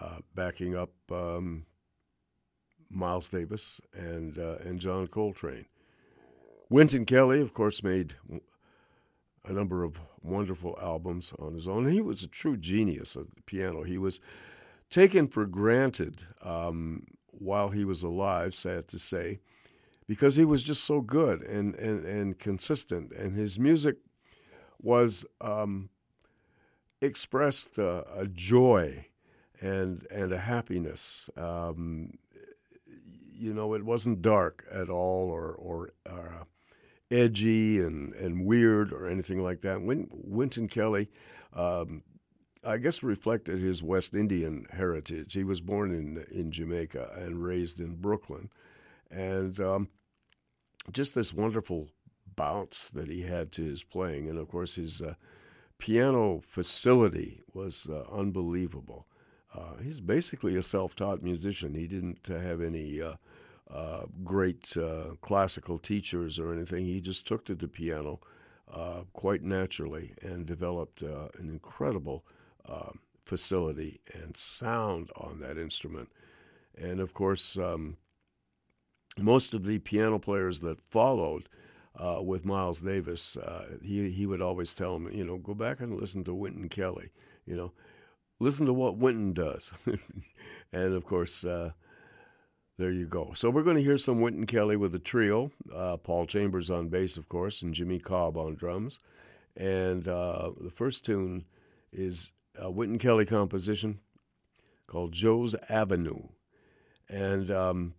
uh, 0.01 0.19
backing 0.34 0.76
up 0.76 0.92
um, 1.11 1.66
Miles 2.90 3.27
Davis 3.30 3.82
and 3.93 4.40
uh, 4.40 4.58
and 4.64 4.80
John 4.80 5.08
Coltrane. 5.08 5.66
Wynton 6.69 7.05
Kelly, 7.05 7.39
of 7.39 7.53
course, 7.53 7.81
made 7.81 8.15
a 9.45 9.53
number 9.53 9.83
of 9.83 9.99
wonderful 10.21 10.77
albums 10.81 11.33
on 11.39 11.53
his 11.53 11.67
own. 11.67 11.89
He 11.89 12.01
was 12.01 12.23
a 12.23 12.27
true 12.27 12.57
genius 12.57 13.15
at 13.15 13.33
the 13.33 13.41
piano. 13.43 13.83
He 13.83 13.97
was 13.97 14.19
taken 14.89 15.27
for 15.27 15.45
granted 15.45 16.23
um, 16.41 17.07
while 17.27 17.69
he 17.69 17.85
was 17.85 18.03
alive, 18.03 18.53
sad 18.53 18.87
to 18.89 18.99
say, 18.99 19.39
because 20.07 20.35
he 20.35 20.45
was 20.45 20.63
just 20.63 20.83
so 20.83 21.01
good 21.01 21.41
and, 21.41 21.75
and, 21.75 22.05
and 22.05 22.39
consistent. 22.39 23.11
And 23.13 23.35
his 23.35 23.57
music 23.57 23.95
was 24.81 25.25
um, 25.39 25.89
expressed 27.01 27.79
uh, 27.79 28.03
a 28.13 28.27
joy 28.27 29.07
and, 29.61 30.05
and 30.11 30.33
a 30.33 30.39
happiness. 30.39 31.29
Um, 31.37 32.17
you 33.39 33.53
know, 33.53 33.73
it 33.73 33.85
wasn't 33.85 34.21
dark 34.21 34.65
at 34.71 34.89
all 34.89 35.29
or, 35.29 35.51
or 35.53 35.91
uh, 36.05 36.43
edgy 37.10 37.80
and, 37.80 38.14
and 38.16 38.45
weird 38.45 38.92
or 38.92 39.08
anything 39.08 39.42
like 39.42 39.61
that. 39.61 39.82
Win, 39.82 40.08
Wynton 40.11 40.68
Kelly, 40.68 41.10
um, 41.53 42.03
I 42.64 42.77
guess, 42.77 43.03
reflected 43.03 43.60
his 43.60 43.82
West 43.82 44.14
Indian 44.14 44.66
heritage. 44.72 45.34
He 45.34 45.44
was 45.44 45.61
born 45.61 45.94
in 45.94 46.26
in 46.32 46.52
Jamaica 46.52 47.11
and 47.16 47.44
raised 47.44 47.80
in 47.80 47.95
Brooklyn, 47.95 48.50
and 49.10 49.60
um, 49.60 49.90
just 50.92 51.16
this 51.16 51.34
wonderful 51.34 51.90
bounce 52.36 52.90
that 52.90 53.10
he 53.10 53.22
had 53.22 53.52
to 53.53 53.64
his 53.64 53.84
playing, 53.84 54.30
and 54.30 54.38
of 54.38 54.50
course 54.50 54.76
his 54.76 55.02
uh, 55.02 55.14
piano 55.77 56.42
facility 56.45 57.42
was 57.53 57.88
uh, 57.90 58.03
unbelievable. 58.11 59.08
Uh, 59.56 59.77
he's 59.82 60.02
basically 60.02 60.56
a 60.56 60.61
self-taught 60.61 61.24
musician. 61.24 61.74
He 61.74 61.88
didn't 61.88 62.27
have 62.27 62.61
any 62.61 63.02
uh, 63.73 64.03
great 64.23 64.75
uh, 64.77 65.15
classical 65.21 65.77
teachers 65.77 66.39
or 66.39 66.53
anything. 66.53 66.85
He 66.85 67.01
just 67.01 67.27
took 67.27 67.45
to 67.45 67.55
the 67.55 67.67
piano 67.67 68.19
uh, 68.71 69.01
quite 69.13 69.43
naturally 69.43 70.13
and 70.21 70.45
developed 70.45 71.03
uh, 71.03 71.27
an 71.37 71.49
incredible 71.49 72.25
uh, 72.67 72.91
facility 73.25 73.99
and 74.13 74.35
sound 74.37 75.09
on 75.17 75.39
that 75.41 75.57
instrument. 75.57 76.09
And 76.77 76.99
of 76.99 77.13
course, 77.13 77.57
um, 77.57 77.97
most 79.17 79.53
of 79.53 79.65
the 79.65 79.79
piano 79.79 80.19
players 80.19 80.61
that 80.61 80.79
followed 80.81 81.49
uh, 81.95 82.21
with 82.21 82.45
Miles 82.45 82.81
Davis, 82.81 83.35
he 83.81 84.11
he 84.11 84.25
would 84.25 84.41
always 84.41 84.73
tell 84.73 84.93
them, 84.93 85.11
you 85.11 85.25
know, 85.25 85.37
go 85.37 85.55
back 85.55 85.79
and 85.81 85.99
listen 85.99 86.23
to 86.25 86.33
Wynton 86.33 86.69
Kelly, 86.69 87.09
you 87.45 87.55
know, 87.55 87.71
listen 88.39 88.65
to 88.67 88.73
what 88.73 88.97
Wynton 88.97 89.33
does, 89.33 89.73
and 90.71 90.93
of 90.93 91.05
course 91.05 91.43
there 92.77 92.91
you 92.91 93.07
go. 93.07 93.31
So 93.33 93.49
we're 93.49 93.64
going 93.64 93.77
to 93.77 93.83
hear 93.83 93.97
some 93.97 94.22
Wynton 94.22 94.45
Kelly 94.45 94.75
with 94.75 94.93
a 94.93 94.99
trio. 94.99 95.51
Uh, 95.73 95.97
Paul 95.97 96.27
Chambers 96.27 96.69
on 96.69 96.89
bass, 96.89 97.17
of 97.17 97.27
course, 97.27 97.61
and 97.61 97.73
Jimmy 97.73 97.99
Cobb 97.99 98.38
on 98.38 98.56
drums. 98.56 98.99
And 99.56 100.07
uh, 100.07 100.51
the 100.61 100.69
first 100.69 101.03
tune 101.03 101.45
is 101.91 102.31
a 102.57 102.69
Wynton 102.69 102.99
Kelly 102.99 103.25
composition 103.25 103.99
called 104.85 105.11
Joe's 105.11 105.56
Avenue. 105.69 106.27
And 107.09 107.49
um, 107.49 107.93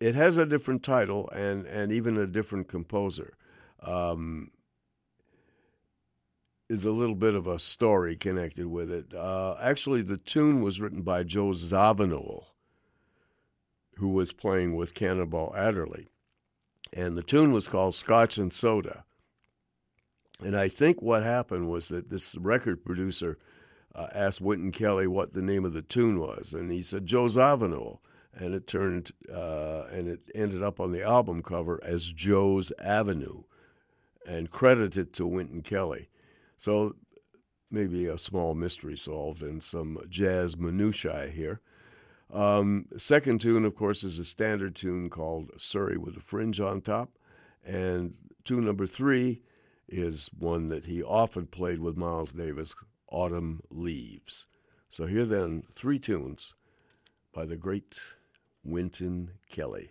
it 0.00 0.14
has 0.14 0.38
a 0.38 0.46
different 0.46 0.82
title 0.82 1.28
and, 1.30 1.66
and 1.66 1.92
even 1.92 2.16
a 2.16 2.26
different 2.26 2.68
composer. 2.68 3.36
Um, 3.82 4.50
is 6.68 6.84
a 6.84 6.90
little 6.90 7.14
bit 7.14 7.34
of 7.34 7.46
a 7.46 7.58
story 7.58 8.16
connected 8.16 8.66
with 8.66 8.90
it. 8.90 9.14
Uh, 9.14 9.54
actually, 9.60 10.02
the 10.02 10.16
tune 10.16 10.62
was 10.62 10.80
written 10.80 11.02
by 11.02 11.22
Joe 11.22 11.50
Zawinul 11.50 12.46
who 13.96 14.08
was 14.08 14.32
playing 14.32 14.76
with 14.76 14.94
Cannonball 14.94 15.54
Adderley. 15.56 16.08
And 16.92 17.16
the 17.16 17.22
tune 17.22 17.52
was 17.52 17.68
called 17.68 17.94
Scotch 17.94 18.38
and 18.38 18.52
Soda. 18.52 19.04
And 20.42 20.56
I 20.56 20.68
think 20.68 21.00
what 21.00 21.22
happened 21.22 21.68
was 21.68 21.88
that 21.88 22.10
this 22.10 22.36
record 22.36 22.84
producer 22.84 23.38
uh, 23.94 24.08
asked 24.12 24.40
Wynton 24.40 24.70
Kelly 24.70 25.06
what 25.06 25.32
the 25.32 25.42
name 25.42 25.64
of 25.64 25.72
the 25.72 25.82
tune 25.82 26.20
was, 26.20 26.52
and 26.52 26.70
he 26.70 26.82
said 26.82 27.06
Joe 27.06 27.24
Zawinul, 27.24 27.98
and 28.34 28.54
it 28.54 28.66
turned 28.66 29.12
uh, 29.32 29.84
and 29.90 30.06
it 30.08 30.20
ended 30.34 30.62
up 30.62 30.78
on 30.78 30.92
the 30.92 31.02
album 31.02 31.42
cover 31.42 31.80
as 31.82 32.12
Joe's 32.12 32.70
Avenue, 32.78 33.44
and 34.26 34.50
credited 34.50 35.14
to 35.14 35.26
Wynton 35.26 35.62
Kelly. 35.62 36.10
So 36.58 36.96
maybe 37.70 38.06
a 38.06 38.18
small 38.18 38.54
mystery 38.54 38.96
solved 38.96 39.42
and 39.42 39.62
some 39.62 39.98
jazz 40.10 40.56
minutiae 40.56 41.30
here. 41.30 41.60
Um, 42.32 42.86
second 42.96 43.40
tune, 43.40 43.64
of 43.64 43.76
course, 43.76 44.02
is 44.02 44.18
a 44.18 44.24
standard 44.24 44.74
tune 44.74 45.10
called 45.10 45.50
Surrey 45.56 45.96
with 45.96 46.16
a 46.16 46.20
Fringe 46.20 46.60
on 46.60 46.80
Top. 46.80 47.10
And 47.64 48.14
tune 48.44 48.64
number 48.64 48.86
three 48.86 49.42
is 49.88 50.30
one 50.38 50.68
that 50.68 50.86
he 50.86 51.02
often 51.02 51.46
played 51.46 51.80
with 51.80 51.96
Miles 51.96 52.32
Davis, 52.32 52.74
Autumn 53.08 53.60
Leaves. 53.70 54.46
So 54.88 55.06
here 55.06 55.24
then, 55.24 55.62
three 55.72 55.98
tunes 55.98 56.54
by 57.32 57.44
the 57.44 57.56
great 57.56 58.00
Wynton 58.64 59.32
Kelly. 59.48 59.90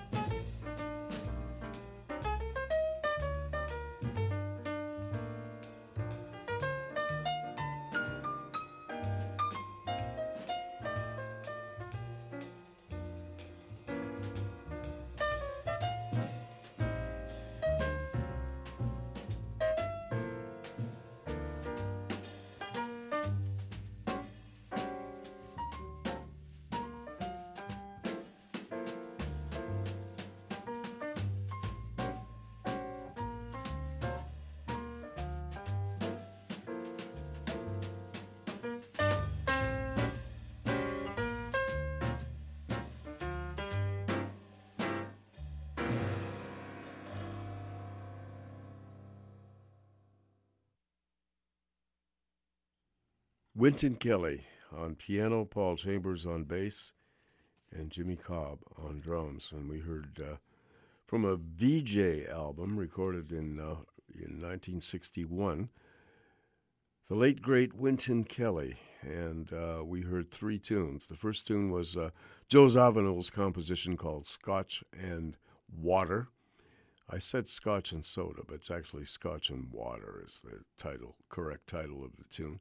Wynton 53.61 53.93
Kelly 53.93 54.41
on 54.75 54.95
piano, 54.95 55.45
Paul 55.45 55.75
Chambers 55.75 56.25
on 56.25 56.45
bass, 56.45 56.93
and 57.71 57.91
Jimmy 57.91 58.15
Cobb 58.15 58.57
on 58.75 58.99
drums. 58.99 59.51
And 59.55 59.69
we 59.69 59.77
heard 59.77 60.19
uh, 60.19 60.37
from 61.05 61.23
a 61.23 61.35
Vee-Jay 61.35 62.25
album 62.25 62.75
recorded 62.75 63.31
in, 63.31 63.59
uh, 63.59 63.85
in 64.15 64.41
1961, 64.41 65.69
the 67.07 67.13
late 67.13 67.43
great 67.43 67.75
Wynton 67.75 68.23
Kelly. 68.23 68.77
And 69.03 69.53
uh, 69.53 69.83
we 69.85 70.01
heard 70.01 70.31
three 70.31 70.57
tunes. 70.57 71.05
The 71.05 71.15
first 71.15 71.45
tune 71.45 71.69
was 71.69 71.95
uh, 71.95 72.09
Joe 72.47 72.65
Zawinul's 72.65 73.29
composition 73.29 73.95
called 73.95 74.25
Scotch 74.25 74.83
and 74.91 75.37
Water. 75.71 76.29
I 77.07 77.19
said 77.19 77.47
Scotch 77.47 77.91
and 77.91 78.03
Soda, 78.03 78.41
but 78.43 78.55
it's 78.55 78.71
actually 78.71 79.05
Scotch 79.05 79.51
and 79.51 79.71
Water 79.71 80.23
is 80.27 80.41
the 80.43 80.61
title, 80.79 81.15
correct 81.29 81.67
title 81.67 82.03
of 82.03 82.15
the 82.17 82.23
tune. 82.31 82.59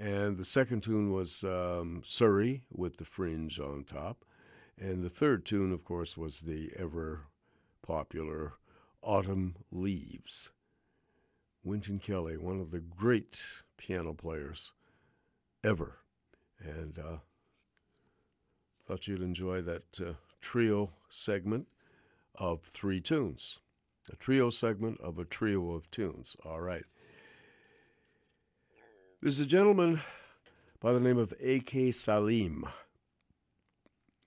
And 0.00 0.38
the 0.38 0.46
second 0.46 0.82
tune 0.82 1.12
was 1.12 1.44
um, 1.44 2.00
Surrey 2.06 2.62
with 2.72 2.96
the 2.96 3.04
fringe 3.04 3.60
on 3.60 3.84
top. 3.84 4.24
And 4.80 5.04
the 5.04 5.10
third 5.10 5.44
tune, 5.44 5.72
of 5.72 5.84
course, 5.84 6.16
was 6.16 6.40
the 6.40 6.70
ever 6.74 7.26
popular 7.86 8.54
Autumn 9.02 9.56
Leaves. 9.70 10.48
Wynton 11.62 11.98
Kelly, 11.98 12.38
one 12.38 12.60
of 12.60 12.70
the 12.70 12.80
great 12.80 13.42
piano 13.76 14.14
players 14.14 14.72
ever. 15.62 15.98
And 16.58 16.98
uh, 16.98 17.18
thought 18.88 19.06
you'd 19.06 19.20
enjoy 19.20 19.60
that 19.60 20.00
uh, 20.00 20.12
trio 20.40 20.92
segment 21.10 21.66
of 22.34 22.62
three 22.62 23.02
tunes. 23.02 23.58
A 24.10 24.16
trio 24.16 24.48
segment 24.48 24.98
of 25.02 25.18
a 25.18 25.26
trio 25.26 25.72
of 25.72 25.90
tunes. 25.90 26.36
All 26.42 26.62
right. 26.62 26.84
There's 29.22 29.38
a 29.38 29.44
gentleman 29.44 30.00
by 30.80 30.94
the 30.94 30.98
name 30.98 31.18
of 31.18 31.34
A.K. 31.42 31.90
Salim. 31.90 32.66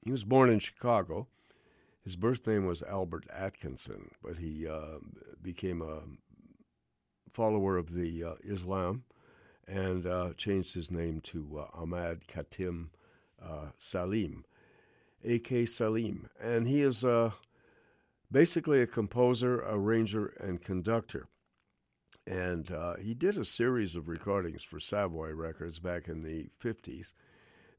He 0.06 0.12
was 0.12 0.24
born 0.24 0.52
in 0.52 0.60
Chicago. 0.60 1.26
His 2.04 2.16
birth 2.16 2.46
name 2.46 2.68
was 2.68 2.84
Albert 2.84 3.26
Atkinson, 3.34 4.12
but 4.22 4.38
he 4.38 4.68
uh, 4.68 5.00
became 5.42 5.82
a 5.82 6.02
follower 7.32 7.76
of 7.76 7.96
the 7.96 8.24
uh, 8.24 8.34
Islam 8.44 9.04
and 9.68 10.06
uh, 10.06 10.34
changed 10.38 10.76
his 10.76 10.92
name 10.92 11.22
to 11.22 11.62
uh, 11.62 11.82
Ahmad 11.82 12.28
Khatim 12.28 12.90
uh, 13.44 13.70
Salim, 13.80 14.46
A.K. 15.26 15.66
Salim. 15.66 16.30
And 16.40 16.68
he 16.68 16.84
is 16.84 17.04
uh, 17.04 17.32
basically 18.32 18.80
a 18.84 18.86
composer, 18.86 19.64
arranger, 19.68 20.28
and 20.40 20.62
conductor. 20.62 21.26
And 22.26 22.72
uh, 22.72 22.96
he 22.96 23.14
did 23.14 23.38
a 23.38 23.44
series 23.44 23.96
of 23.96 24.08
recordings 24.08 24.64
for 24.64 24.80
Savoy 24.80 25.34
Records 25.34 25.80
back 25.80 26.08
in 26.08 26.24
the 26.24 26.48
50s 26.64 27.14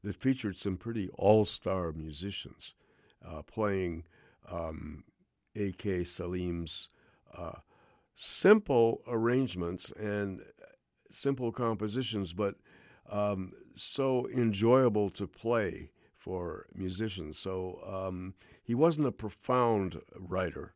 that 0.03 0.15
featured 0.15 0.57
some 0.57 0.77
pretty 0.77 1.09
all 1.15 1.45
star 1.45 1.91
musicians 1.91 2.75
uh, 3.27 3.41
playing 3.41 4.03
um, 4.49 5.03
A.K. 5.55 6.03
Salim's 6.03 6.89
uh, 7.35 7.59
simple 8.13 9.01
arrangements 9.07 9.91
and 9.99 10.41
simple 11.09 11.51
compositions, 11.51 12.33
but 12.33 12.55
um, 13.09 13.51
so 13.75 14.27
enjoyable 14.29 15.09
to 15.11 15.27
play 15.27 15.89
for 16.15 16.65
musicians. 16.73 17.37
So 17.37 17.79
um, 17.85 18.35
he 18.63 18.75
wasn't 18.75 19.07
a 19.07 19.11
profound 19.11 20.01
writer, 20.17 20.73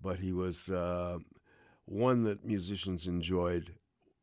but 0.00 0.18
he 0.18 0.32
was 0.32 0.70
uh, 0.70 1.18
one 1.92 2.24
that 2.24 2.44
musicians 2.44 3.06
enjoyed 3.06 3.74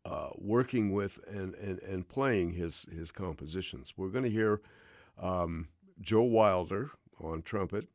uh, 0.04 0.30
working 0.36 0.92
with 0.92 1.20
and, 1.28 1.54
and, 1.56 1.80
and 1.80 2.10
playing 2.10 2.54
his, 2.54 2.88
his 2.92 3.12
compositions. 3.12 3.94
We're 3.96 4.10
going 4.10 4.24
to 4.24 4.30
hear 4.30 4.62
um, 5.22 5.68
Joe 6.02 6.24
Wilder 6.24 6.92
on 7.22 7.44
trumpet, 7.44 7.88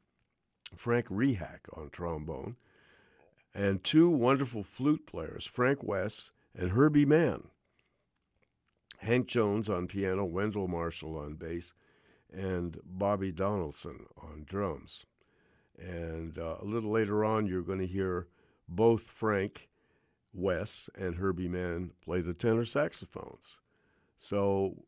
Frank 0.76 1.08
Rehak 1.08 1.60
on 1.76 1.90
trombone, 1.90 2.56
and 3.52 3.82
two 3.82 4.08
wonderful 4.08 4.62
flute 4.62 5.06
players, 5.06 5.44
Frank 5.44 5.82
Wess 5.82 6.30
and 6.56 6.70
Herbie 6.70 7.06
Mann. 7.06 7.48
Hank 8.98 9.26
Jones 9.26 9.68
on 9.68 9.86
piano, 9.86 10.24
Wendell 10.24 10.68
Marshall 10.68 11.18
on 11.18 11.34
bass, 11.34 11.74
and 12.32 12.78
Bobby 12.84 13.32
Donaldson 13.32 14.06
on 14.16 14.44
drums. 14.46 15.04
And 15.78 16.38
uh, 16.38 16.56
a 16.62 16.64
little 16.64 16.90
later 16.90 17.24
on, 17.24 17.46
you're 17.46 17.62
going 17.62 17.80
to 17.80 17.86
hear 17.86 18.28
both 18.68 19.02
Frank 19.02 19.68
Wess 20.32 20.90
and 20.98 21.16
Herbie 21.16 21.48
Mann 21.48 21.92
play 22.04 22.20
the 22.20 22.34
tenor 22.34 22.64
saxophones. 22.64 23.58
So 24.18 24.84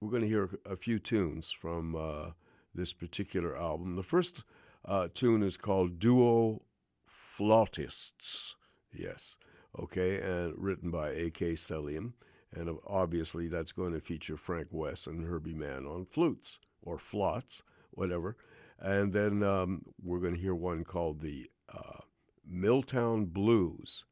we're 0.00 0.10
going 0.10 0.22
to 0.22 0.28
hear 0.28 0.50
a 0.64 0.76
few 0.76 0.98
tunes 0.98 1.50
from 1.50 1.96
uh, 1.96 2.30
this 2.74 2.92
particular 2.92 3.56
album. 3.56 3.96
The 3.96 4.02
first 4.02 4.44
uh, 4.84 5.08
tune 5.12 5.42
is 5.42 5.56
called 5.56 5.98
Duo 5.98 6.62
Flautists. 7.06 8.56
Yes, 8.92 9.36
okay, 9.78 10.20
and 10.20 10.54
written 10.56 10.90
by 10.90 11.10
A.K. 11.10 11.56
Salim. 11.56 12.14
And 12.54 12.78
obviously, 12.86 13.48
that's 13.48 13.72
going 13.72 13.92
to 13.92 14.00
feature 14.00 14.36
Frank 14.36 14.68
Wess 14.70 15.06
and 15.06 15.26
Herbie 15.26 15.54
Mann 15.54 15.84
on 15.86 16.06
flutes 16.06 16.58
or 16.82 16.96
flauts, 16.96 17.62
whatever. 17.90 18.36
And 18.78 19.12
then 19.12 19.42
um, 19.42 19.82
we're 20.02 20.20
going 20.20 20.34
to 20.34 20.40
hear 20.40 20.54
one 20.54 20.84
called 20.84 21.20
the 21.20 21.50
uh, 21.72 22.00
Milltown 22.46 23.26
Blues. 23.26 24.04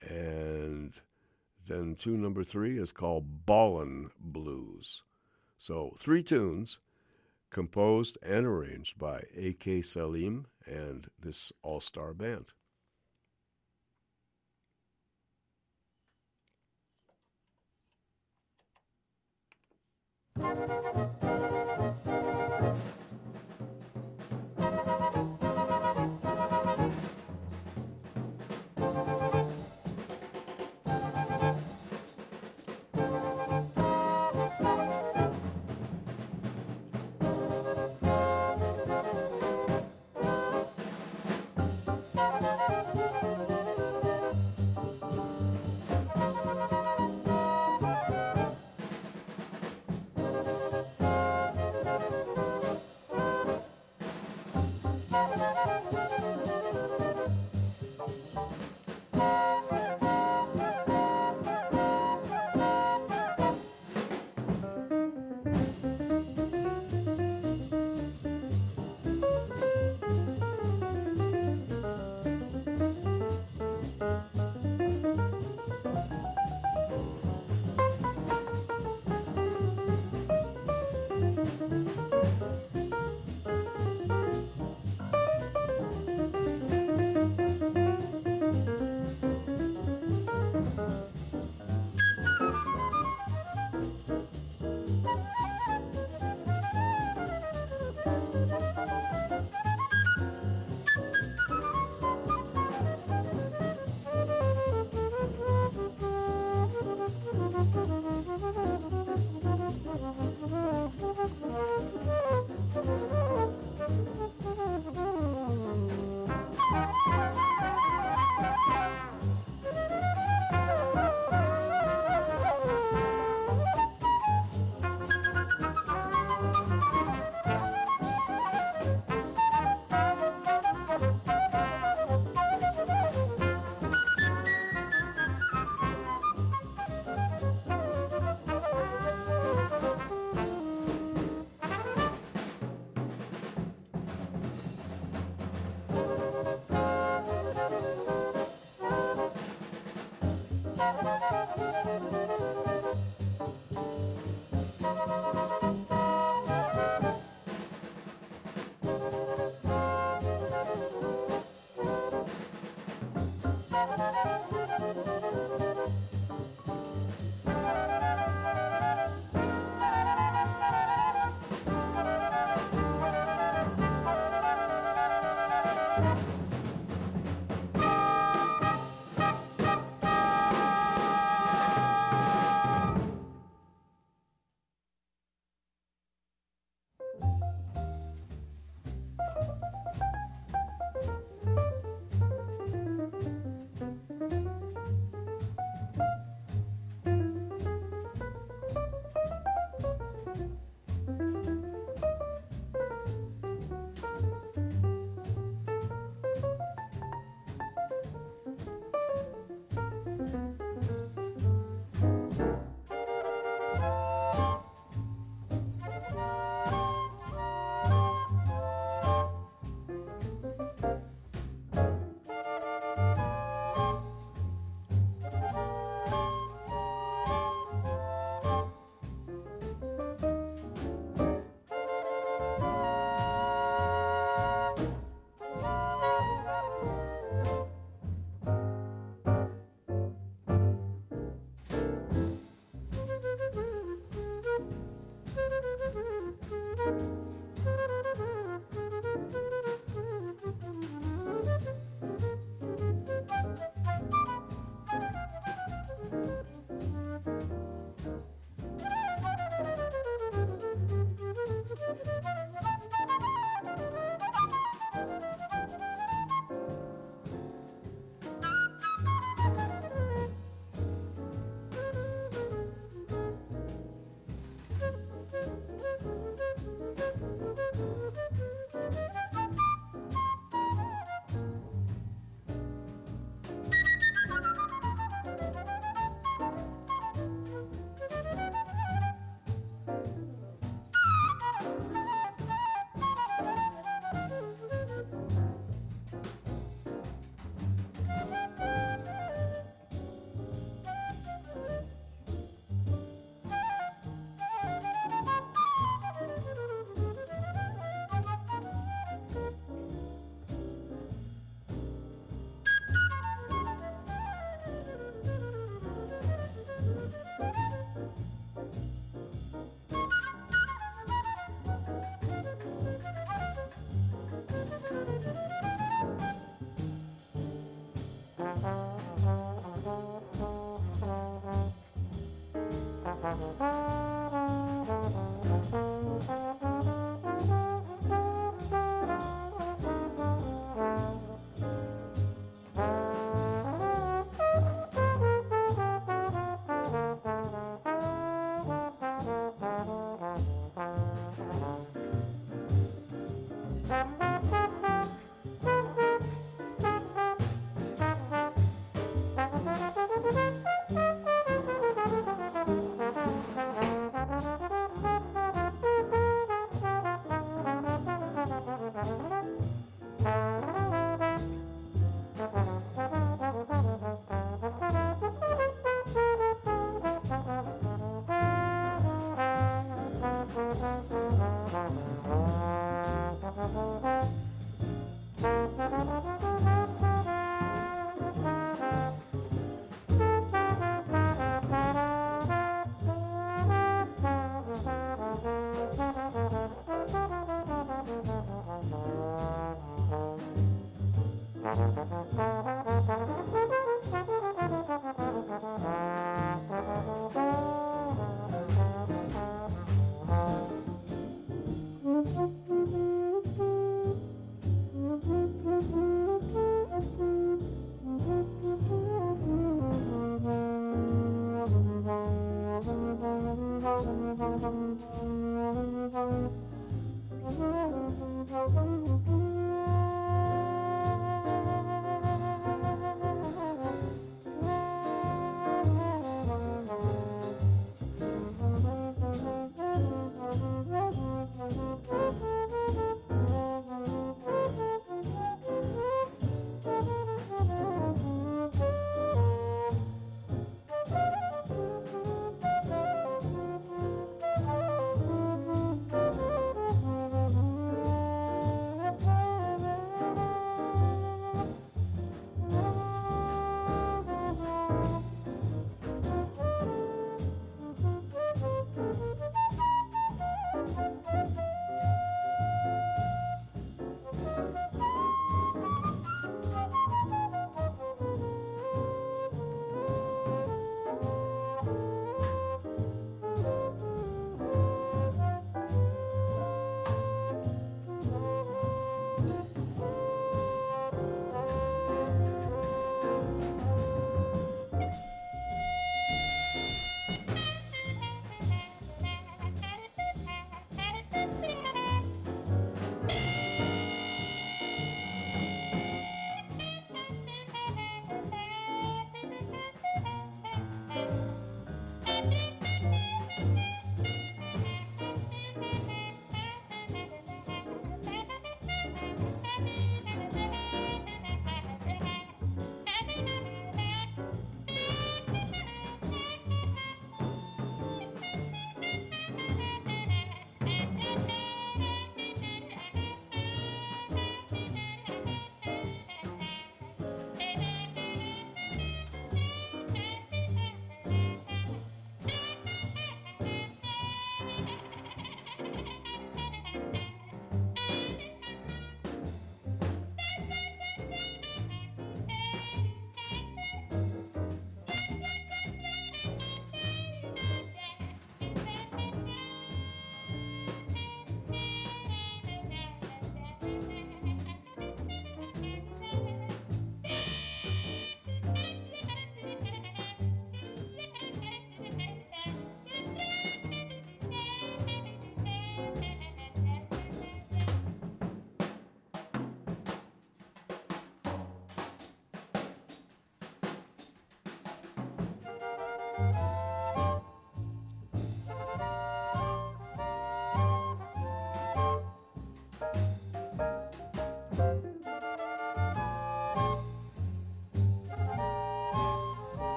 And 0.00 1.00
then 1.66 1.96
tune 1.96 2.22
number 2.22 2.44
three 2.44 2.78
is 2.78 2.92
called 2.92 3.46
Ballin' 3.46 4.10
Blues. 4.20 5.02
So 5.56 5.96
three 5.98 6.22
tunes 6.22 6.78
composed 7.50 8.18
and 8.22 8.44
arranged 8.44 8.98
by 8.98 9.22
A.K. 9.36 9.82
Salim 9.82 10.46
and 10.66 11.08
this 11.18 11.52
all 11.62 11.80
star 11.80 12.12
band. 12.12 12.46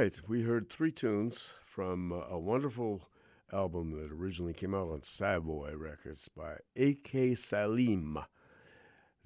Right, 0.00 0.18
we 0.26 0.44
heard 0.44 0.70
three 0.70 0.92
tunes 0.92 1.52
from 1.62 2.10
uh, 2.10 2.22
a 2.30 2.38
wonderful 2.38 3.10
album 3.52 3.90
that 4.00 4.10
originally 4.10 4.54
came 4.54 4.74
out 4.74 4.88
on 4.88 5.02
Savoy 5.02 5.74
Records 5.76 6.26
by 6.34 6.56
A.K. 6.74 7.34
Salim, 7.34 8.18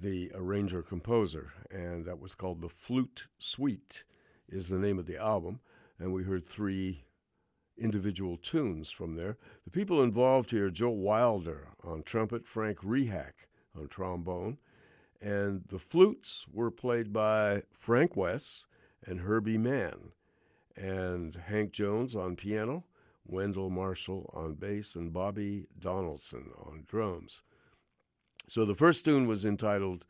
the 0.00 0.32
arranger 0.34 0.82
composer, 0.82 1.52
and 1.70 2.04
that 2.06 2.18
was 2.18 2.34
called 2.34 2.60
The 2.60 2.68
Flute 2.68 3.28
Suite, 3.38 4.02
is 4.48 4.68
the 4.68 4.80
name 4.80 4.98
of 4.98 5.06
the 5.06 5.16
album. 5.16 5.60
And 6.00 6.12
we 6.12 6.24
heard 6.24 6.44
three 6.44 7.04
individual 7.78 8.36
tunes 8.36 8.90
from 8.90 9.14
there. 9.14 9.36
The 9.62 9.70
people 9.70 10.02
involved 10.02 10.50
here 10.50 10.70
Joe 10.70 10.90
Wilder 10.90 11.68
on 11.84 12.02
trumpet, 12.02 12.48
Frank 12.48 12.78
Rehak 12.78 13.46
on 13.78 13.86
trombone, 13.86 14.58
and 15.22 15.62
the 15.68 15.78
flutes 15.78 16.46
were 16.52 16.72
played 16.72 17.12
by 17.12 17.62
Frank 17.72 18.16
Wess 18.16 18.66
and 19.06 19.20
Herbie 19.20 19.56
Mann 19.56 20.10
and 20.76 21.34
Hank 21.34 21.72
Jones 21.72 22.16
on 22.16 22.36
piano, 22.36 22.84
Wendell 23.26 23.70
Marshall 23.70 24.30
on 24.34 24.54
bass, 24.54 24.94
and 24.94 25.12
Bobby 25.12 25.66
Donaldson 25.78 26.50
on 26.58 26.84
drums. 26.86 27.42
So 28.48 28.64
the 28.64 28.74
first 28.74 29.04
tune 29.04 29.26
was 29.26 29.44
entitled 29.44 30.04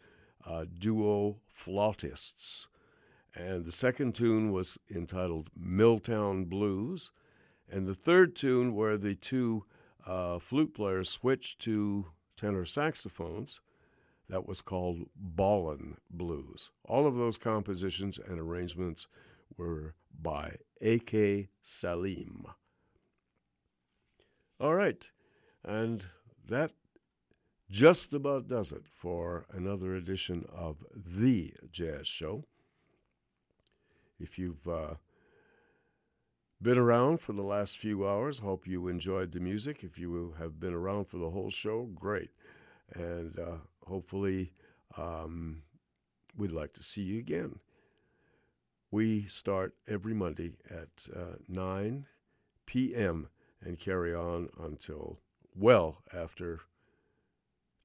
uh, 0.46 0.64
Duo 0.78 1.36
Flautists, 1.46 2.68
and 3.34 3.64
the 3.64 3.72
second 3.72 4.14
tune 4.14 4.52
was 4.52 4.78
entitled 4.92 5.50
Milltown 5.56 6.44
Blues, 6.44 7.12
and 7.70 7.86
the 7.86 7.94
third 7.94 8.34
tune, 8.34 8.74
where 8.74 8.96
the 8.96 9.14
two 9.14 9.64
uh, 10.06 10.38
flute 10.38 10.74
players 10.74 11.08
switched 11.08 11.60
to 11.60 12.06
tenor 12.36 12.64
saxophones, 12.64 13.60
that 14.28 14.46
was 14.46 14.60
called 14.60 15.08
Ballin 15.16 15.96
Blues. 16.10 16.70
All 16.84 17.06
of 17.06 17.16
those 17.16 17.38
compositions 17.38 18.18
and 18.18 18.40
arrangements 18.40 19.06
were 19.56 19.94
by 20.20 20.56
A.K. 20.80 21.48
Salim. 21.62 22.46
All 24.60 24.74
right, 24.74 25.10
and 25.64 26.04
that 26.48 26.72
just 27.70 28.12
about 28.12 28.48
does 28.48 28.72
it 28.72 28.84
for 28.86 29.46
another 29.52 29.94
edition 29.94 30.46
of 30.54 30.84
The 30.94 31.54
Jazz 31.72 32.06
Show. 32.06 32.44
If 34.20 34.38
you've 34.38 34.68
uh, 34.68 34.94
been 36.62 36.78
around 36.78 37.20
for 37.20 37.32
the 37.32 37.42
last 37.42 37.78
few 37.78 38.06
hours, 38.06 38.38
hope 38.38 38.66
you 38.66 38.88
enjoyed 38.88 39.32
the 39.32 39.40
music. 39.40 39.82
If 39.82 39.98
you 39.98 40.34
have 40.38 40.60
been 40.60 40.72
around 40.72 41.06
for 41.06 41.18
the 41.18 41.30
whole 41.30 41.50
show, 41.50 41.88
great. 41.94 42.30
And 42.94 43.38
uh, 43.38 43.56
hopefully, 43.86 44.52
um, 44.96 45.62
we'd 46.36 46.52
like 46.52 46.74
to 46.74 46.82
see 46.82 47.02
you 47.02 47.18
again. 47.18 47.58
We 48.94 49.24
start 49.24 49.74
every 49.88 50.14
Monday 50.14 50.52
at 50.70 51.08
uh, 51.12 51.38
9 51.48 52.06
p.m. 52.64 53.26
and 53.60 53.76
carry 53.76 54.14
on 54.14 54.50
until 54.62 55.18
well 55.52 56.04
after 56.16 56.60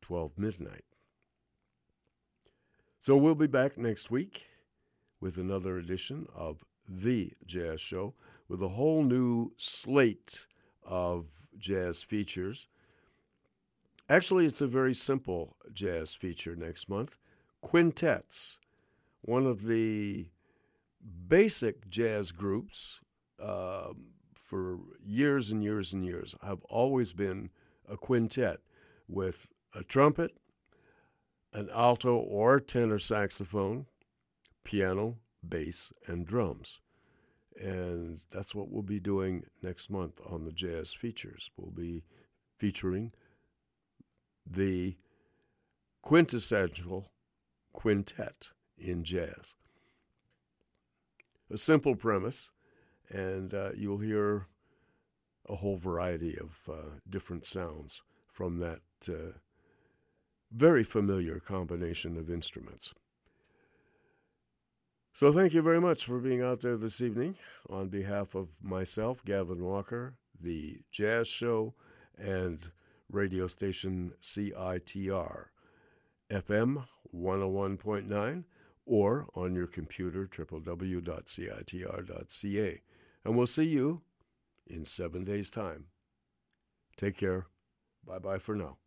12 0.04 0.38
midnight. 0.38 0.86
So 3.02 3.18
we'll 3.18 3.34
be 3.34 3.48
back 3.48 3.76
next 3.76 4.12
week 4.12 4.50
with 5.20 5.38
another 5.38 5.80
edition 5.80 6.28
of 6.36 6.64
The 6.88 7.34
Jazz 7.44 7.82
Show 7.82 8.14
with 8.48 8.62
a 8.62 8.70
whole 8.70 9.02
new 9.02 9.54
slate 9.58 10.46
of 10.86 11.26
jazz 11.58 12.04
features. 12.04 12.68
Actually, 14.08 14.46
it's 14.46 14.62
a 14.62 14.68
very 14.68 14.94
simple 14.94 15.56
jazz 15.74 16.14
feature 16.14 16.56
next 16.56 16.88
month 16.88 17.18
quintets. 17.62 18.60
One 19.24 19.48
of 19.48 19.66
the 19.66 20.28
basic 21.28 21.90
jazz 21.90 22.32
groups 22.32 23.00
uh, 23.42 23.90
for 24.36 24.80
years 25.04 25.52
and 25.52 25.64
years 25.64 25.94
and 25.94 26.06
years 26.06 26.36
have 26.44 26.64
always 26.70 27.14
been 27.14 27.50
a 27.88 27.98
quintet 27.98 28.60
with 29.08 29.48
a 29.74 29.84
trumpet, 29.84 30.36
an 31.54 31.70
alto 31.74 32.16
or 32.16 32.60
tenor 32.60 33.00
saxophone, 33.00 33.86
piano, 34.64 35.18
bass, 35.48 35.92
and 36.08 36.26
drums. 36.26 36.82
And 37.60 38.22
that's 38.32 38.56
what 38.56 38.70
we'll 38.70 38.84
be 38.84 39.00
doing 39.00 39.44
next 39.62 39.90
month 39.90 40.20
on 40.26 40.46
the 40.46 40.52
jazz 40.52 40.94
features. 40.94 41.50
We'll 41.58 41.72
be 41.72 42.04
featuring 42.58 43.12
the 44.46 44.98
quintessential 46.02 47.12
quintet 47.74 48.50
in 48.78 49.04
jazz 49.04 49.56
a 51.52 51.58
simple 51.58 51.96
premise, 51.96 52.52
and 53.10 53.54
uh, 53.54 53.72
you'll 53.76 54.00
hear 54.00 54.48
a 55.48 55.56
whole 55.56 55.78
variety 55.78 56.38
of 56.38 56.58
uh, 56.72 56.90
different 57.10 57.46
sounds 57.46 58.04
from 58.32 58.60
that 58.60 58.82
uh, 59.08 59.38
very 60.52 60.84
familiar 60.84 61.40
combination 61.40 62.18
of 62.18 62.30
instruments. 62.30 62.94
So, 65.14 65.32
thank 65.34 65.54
you 65.54 65.62
very 65.62 65.82
much 65.82 66.06
for 66.06 66.20
being 66.20 66.42
out 66.42 66.62
there 66.62 66.78
this 66.78 67.02
evening. 67.02 67.36
On 67.70 67.90
behalf 67.90 68.36
of 68.36 68.50
myself, 68.62 69.26
Gavin 69.26 69.64
Walker, 69.64 70.14
the 70.40 70.80
Jazz 70.92 71.28
Show, 71.28 71.74
and 72.18 72.72
radio 73.12 73.48
station 73.48 74.14
CITR, 74.22 75.46
FM 76.32 76.86
101.9 77.14 78.44
or 78.90 79.28
on 79.36 79.54
your 79.54 79.68
computer, 79.68 80.26
www.citr.ca. 80.26 80.72
And 83.24 83.38
we'll 83.38 83.46
see 83.46 83.68
you 83.68 84.02
in 84.66 84.84
seven 84.84 85.24
days' 85.24 85.52
time. 85.52 85.86
Take 86.98 87.16
care. 87.16 87.46
Bye 88.04 88.18
bye 88.18 88.40
for 88.40 88.56
now. 88.56 88.78